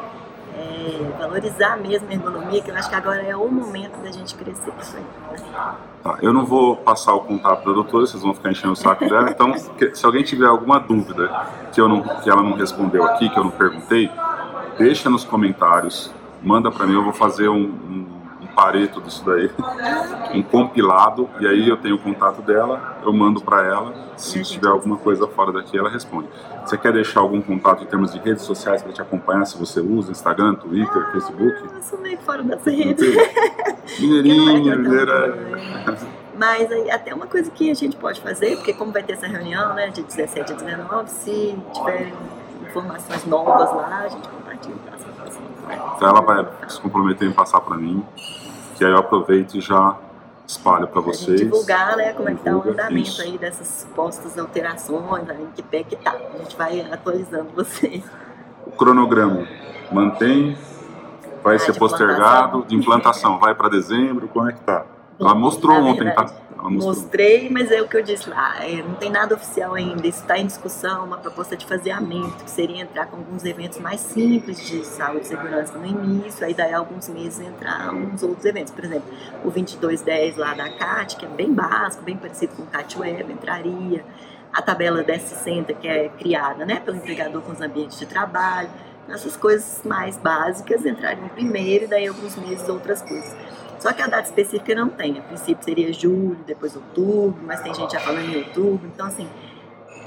é, 0.56 1.18
valorizar 1.18 1.76
mesmo 1.76 2.08
a 2.08 2.12
ergonomia, 2.12 2.62
que 2.62 2.70
eu 2.70 2.76
acho 2.76 2.88
que 2.88 2.94
agora 2.94 3.22
é 3.22 3.36
o 3.36 3.48
momento 3.48 4.02
da 4.02 4.10
gente 4.10 4.34
crescer 4.34 4.72
isso 4.80 4.96
aí. 4.96 5.02
Né? 5.02 5.74
Tá, 6.02 6.18
eu 6.22 6.32
não 6.32 6.44
vou 6.44 6.76
passar 6.76 7.14
o 7.14 7.20
contato 7.20 7.64
da 7.64 7.72
doutora, 7.72 8.06
vocês 8.06 8.22
vão 8.22 8.34
ficar 8.34 8.50
enchendo 8.50 8.72
o 8.72 8.76
saco 8.76 9.08
dela. 9.08 9.30
Então, 9.30 9.54
se 9.92 10.06
alguém 10.06 10.22
tiver 10.22 10.46
alguma 10.46 10.78
dúvida 10.78 11.46
que, 11.72 11.80
eu 11.80 11.88
não, 11.88 12.02
que 12.02 12.30
ela 12.30 12.42
não 12.42 12.52
respondeu 12.52 13.04
aqui, 13.04 13.28
que 13.28 13.38
eu 13.38 13.44
não 13.44 13.50
perguntei, 13.50 14.10
deixa 14.78 15.10
nos 15.10 15.24
comentários, 15.24 16.10
manda 16.42 16.70
para 16.70 16.86
mim, 16.86 16.94
eu 16.94 17.04
vou 17.04 17.12
fazer 17.12 17.48
um, 17.48 17.64
um 17.64 17.99
pareto 18.50 19.00
disso 19.00 19.24
daí, 19.24 19.50
um 20.34 20.42
compilado, 20.42 21.28
e 21.40 21.46
aí 21.46 21.68
eu 21.68 21.76
tenho 21.76 21.96
o 21.96 21.98
contato 21.98 22.42
dela, 22.42 22.98
eu 23.02 23.12
mando 23.12 23.40
para 23.40 23.64
ela, 23.64 23.94
se 24.16 24.42
tiver 24.42 24.68
alguma 24.68 24.96
coisa 24.96 25.26
fora 25.26 25.52
daqui, 25.52 25.78
ela 25.78 25.88
responde. 25.88 26.28
Você 26.64 26.76
quer 26.76 26.92
deixar 26.92 27.20
algum 27.20 27.40
contato 27.40 27.82
em 27.82 27.86
termos 27.86 28.12
de 28.12 28.18
redes 28.18 28.44
sociais 28.44 28.82
para 28.82 28.92
te 28.92 29.00
acompanhar, 29.00 29.44
se 29.46 29.58
você 29.58 29.80
usa 29.80 30.12
Instagram, 30.12 30.54
Twitter, 30.54 31.02
ah, 31.08 31.12
Facebook? 31.12 31.74
Eu 31.74 31.82
sou 31.82 31.98
meio 32.00 32.18
fora 32.18 32.42
dessa 32.42 32.70
rede. 32.70 33.04
Mineirinha, 33.98 34.76
mineira. 34.76 35.38
Mas 36.36 36.70
aí, 36.72 36.90
até 36.90 37.14
uma 37.14 37.26
coisa 37.26 37.50
que 37.50 37.70
a 37.70 37.74
gente 37.74 37.96
pode 37.96 38.20
fazer, 38.20 38.56
porque 38.56 38.72
como 38.72 38.92
vai 38.92 39.02
ter 39.02 39.14
essa 39.14 39.26
reunião, 39.26 39.74
né, 39.74 39.88
de 39.88 40.02
17 40.02 40.52
a 40.52 40.56
19, 40.56 41.10
se 41.10 41.56
tiver 41.72 42.12
informações 42.62 43.26
novas 43.26 43.74
lá, 43.74 44.02
a 44.04 44.08
gente 44.08 44.28
compartilha. 44.28 44.99
Então 45.96 46.08
ela 46.08 46.20
vai 46.20 46.46
se 46.68 46.80
comprometer 46.80 47.28
em 47.28 47.32
passar 47.32 47.60
para 47.60 47.76
mim 47.76 48.04
que 48.80 48.84
aí 48.86 48.90
eu 48.90 48.96
aproveito 48.96 49.56
e 49.56 49.60
já 49.60 49.94
espalho 50.46 50.88
para 50.88 51.02
vocês. 51.02 51.38
Divulgar, 51.38 51.98
né, 51.98 52.14
como 52.14 52.30
é 52.30 52.32
que 52.32 52.38
está 52.38 52.56
o 52.56 52.62
andamento 52.62 53.08
isso. 53.08 53.20
aí 53.20 53.36
dessas 53.36 53.66
supostas 53.66 54.38
alterações, 54.38 55.28
em 55.28 55.46
que 55.54 55.62
pé 55.62 55.84
que 55.84 55.96
tá. 55.96 56.12
A 56.12 56.38
gente 56.38 56.56
vai 56.56 56.80
atualizando 56.80 57.50
vocês. 57.54 58.02
O 58.66 58.70
cronograma 58.70 59.46
mantém, 59.92 60.56
vai 61.44 61.56
ah, 61.56 61.58
ser 61.58 61.72
de 61.72 61.78
postergado, 61.78 62.64
de 62.66 62.74
implantação, 62.74 63.38
vai 63.38 63.54
para 63.54 63.68
dezembro, 63.68 64.28
como 64.28 64.48
é 64.48 64.52
que 64.54 64.60
tá? 64.60 64.86
Ela 65.20 65.34
mostrou 65.34 65.76
ontem, 65.76 66.10
tá? 66.12 66.32
Mostrei, 66.62 67.48
mas 67.48 67.70
é 67.70 67.80
o 67.80 67.88
que 67.88 67.96
eu 67.96 68.02
disse 68.02 68.28
lá, 68.28 68.62
é, 68.62 68.82
não 68.82 68.94
tem 68.94 69.10
nada 69.10 69.34
oficial 69.34 69.74
ainda, 69.74 70.06
está 70.06 70.38
em 70.38 70.46
discussão, 70.46 71.06
uma 71.06 71.16
proposta 71.16 71.56
de 71.56 71.64
faseamento, 71.64 72.44
que 72.44 72.50
seria 72.50 72.82
entrar 72.82 73.06
com 73.06 73.16
alguns 73.16 73.44
eventos 73.44 73.78
mais 73.78 73.98
simples 74.00 74.62
de 74.66 74.84
saúde 74.84 75.22
e 75.22 75.28
segurança 75.28 75.78
no 75.78 75.86
início, 75.86 76.44
aí 76.44 76.52
daí 76.52 76.74
alguns 76.74 77.08
meses 77.08 77.40
entrar 77.40 77.94
uns 77.94 78.22
outros 78.22 78.44
eventos, 78.44 78.74
por 78.74 78.84
exemplo, 78.84 79.08
o 79.42 79.50
2210 79.50 80.36
lá 80.36 80.52
da 80.52 80.68
CAT, 80.68 81.16
que 81.16 81.24
é 81.24 81.28
bem 81.28 81.52
básico, 81.52 82.04
bem 82.04 82.16
parecido 82.16 82.54
com 82.54 82.62
o 82.62 82.66
CAT 82.66 82.98
Web, 82.98 83.32
entraria, 83.32 84.04
a 84.52 84.60
tabela 84.60 85.02
1060 85.02 85.72
que 85.74 85.88
é 85.88 86.08
criada 86.08 86.66
né, 86.66 86.80
pelo 86.80 86.96
empregador 86.96 87.40
com 87.42 87.52
os 87.52 87.60
ambientes 87.60 87.98
de 87.98 88.06
trabalho. 88.06 88.68
Essas 89.08 89.36
coisas 89.36 89.80
mais 89.84 90.16
básicas 90.16 90.84
entrariam 90.84 91.28
primeiro 91.28 91.84
e 91.84 91.88
daí 91.88 92.06
alguns 92.06 92.36
meses 92.36 92.68
outras 92.68 93.02
coisas. 93.02 93.34
Só 93.80 93.94
que 93.94 94.02
a 94.02 94.06
data 94.06 94.28
específica 94.28 94.74
não 94.74 94.90
tem. 94.90 95.18
A 95.18 95.22
princípio 95.22 95.64
seria 95.64 95.90
julho, 95.90 96.38
depois 96.46 96.76
outubro, 96.76 97.42
mas 97.42 97.60
tem 97.60 97.74
gente 97.74 97.94
já 97.94 98.00
falando 98.00 98.30
em 98.30 98.36
outubro. 98.36 98.86
Então, 98.94 99.06
assim, 99.06 99.26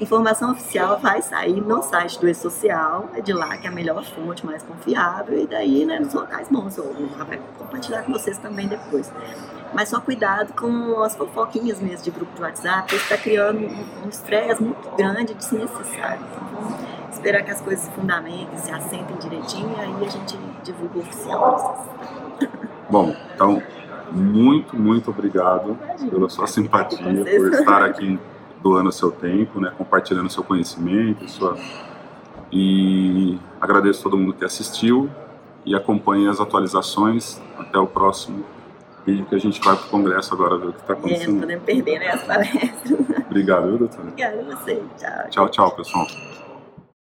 informação 0.00 0.52
oficial 0.52 0.98
vai 1.00 1.20
sair 1.20 1.60
no 1.60 1.82
site 1.82 2.20
do 2.20 2.28
E-Social, 2.28 3.10
é 3.14 3.20
de 3.20 3.32
lá 3.32 3.56
que 3.56 3.66
é 3.66 3.70
a 3.70 3.72
melhor 3.72 4.04
fonte, 4.04 4.46
mais 4.46 4.62
confiável, 4.62 5.40
e 5.40 5.46
daí 5.48 5.84
né, 5.84 5.98
nos 5.98 6.14
locais 6.14 6.48
bons. 6.48 6.76
Eu 6.76 6.84
vou 6.84 7.08
compartilhar 7.58 8.04
com 8.04 8.12
vocês 8.12 8.38
também 8.38 8.68
depois. 8.68 9.12
Mas 9.72 9.88
só 9.88 10.00
cuidado 10.00 10.52
com 10.52 11.02
as 11.02 11.16
fofoquinhas 11.16 11.80
mesmo 11.80 12.04
de 12.04 12.12
grupo 12.12 12.32
de 12.36 12.42
WhatsApp, 12.42 12.94
está 12.94 13.16
criando 13.16 13.58
um 14.04 14.08
estresse 14.08 14.62
muito 14.62 14.88
grande 14.96 15.34
desnecessário. 15.34 16.24
Então 16.30 16.48
vamos 16.52 16.74
esperar 17.12 17.42
que 17.42 17.50
as 17.50 17.60
coisas 17.60 17.84
se 17.84 17.90
fundamentem, 17.90 18.56
se 18.56 18.70
assentem 18.70 19.16
direitinho, 19.16 19.74
e 19.76 19.80
aí 19.80 20.06
a 20.06 20.08
gente 20.08 20.38
divulga 20.62 20.98
o 20.98 21.00
oficial. 21.00 21.88
Bom, 22.90 23.14
então, 23.34 23.62
muito, 24.12 24.76
muito 24.76 25.10
obrigado 25.10 25.76
Imagina, 25.82 26.10
pela 26.10 26.28
sua 26.28 26.46
simpatia, 26.46 26.98
por 26.98 27.52
estar 27.52 27.82
aqui 27.82 28.18
doando 28.62 28.90
seu 28.92 29.10
tempo, 29.10 29.60
né, 29.60 29.72
compartilhando 29.76 30.30
seu 30.30 30.42
conhecimento, 30.42 31.28
sua... 31.28 31.56
e 32.50 33.38
agradeço 33.60 34.00
a 34.00 34.02
todo 34.04 34.16
mundo 34.16 34.32
que 34.32 34.44
assistiu 34.44 35.10
e 35.64 35.74
acompanhe 35.74 36.28
as 36.28 36.40
atualizações. 36.40 37.40
Até 37.58 37.78
o 37.78 37.86
próximo 37.86 38.44
vídeo 39.06 39.26
que 39.26 39.34
a 39.34 39.38
gente 39.38 39.60
vai 39.60 39.76
para 39.76 39.86
o 39.86 39.88
congresso 39.88 40.34
agora 40.34 40.56
ver 40.56 40.68
o 40.68 40.72
que 40.72 40.80
está 40.80 40.92
acontecendo. 40.92 41.22
É, 41.22 41.32
não 41.32 41.40
podemos 41.40 41.64
perder 41.64 41.98
né, 41.98 42.08
as 42.08 42.22
palestras. 42.22 42.98
Obrigado, 43.26 43.68
viu, 43.68 43.78
doutora? 43.78 44.08
Obrigada 44.08 44.40
a 44.40 44.56
você. 44.56 44.82
Tchau. 44.98 45.28
Tchau, 45.30 45.48
tchau, 45.48 45.70
pessoal. 45.76 46.06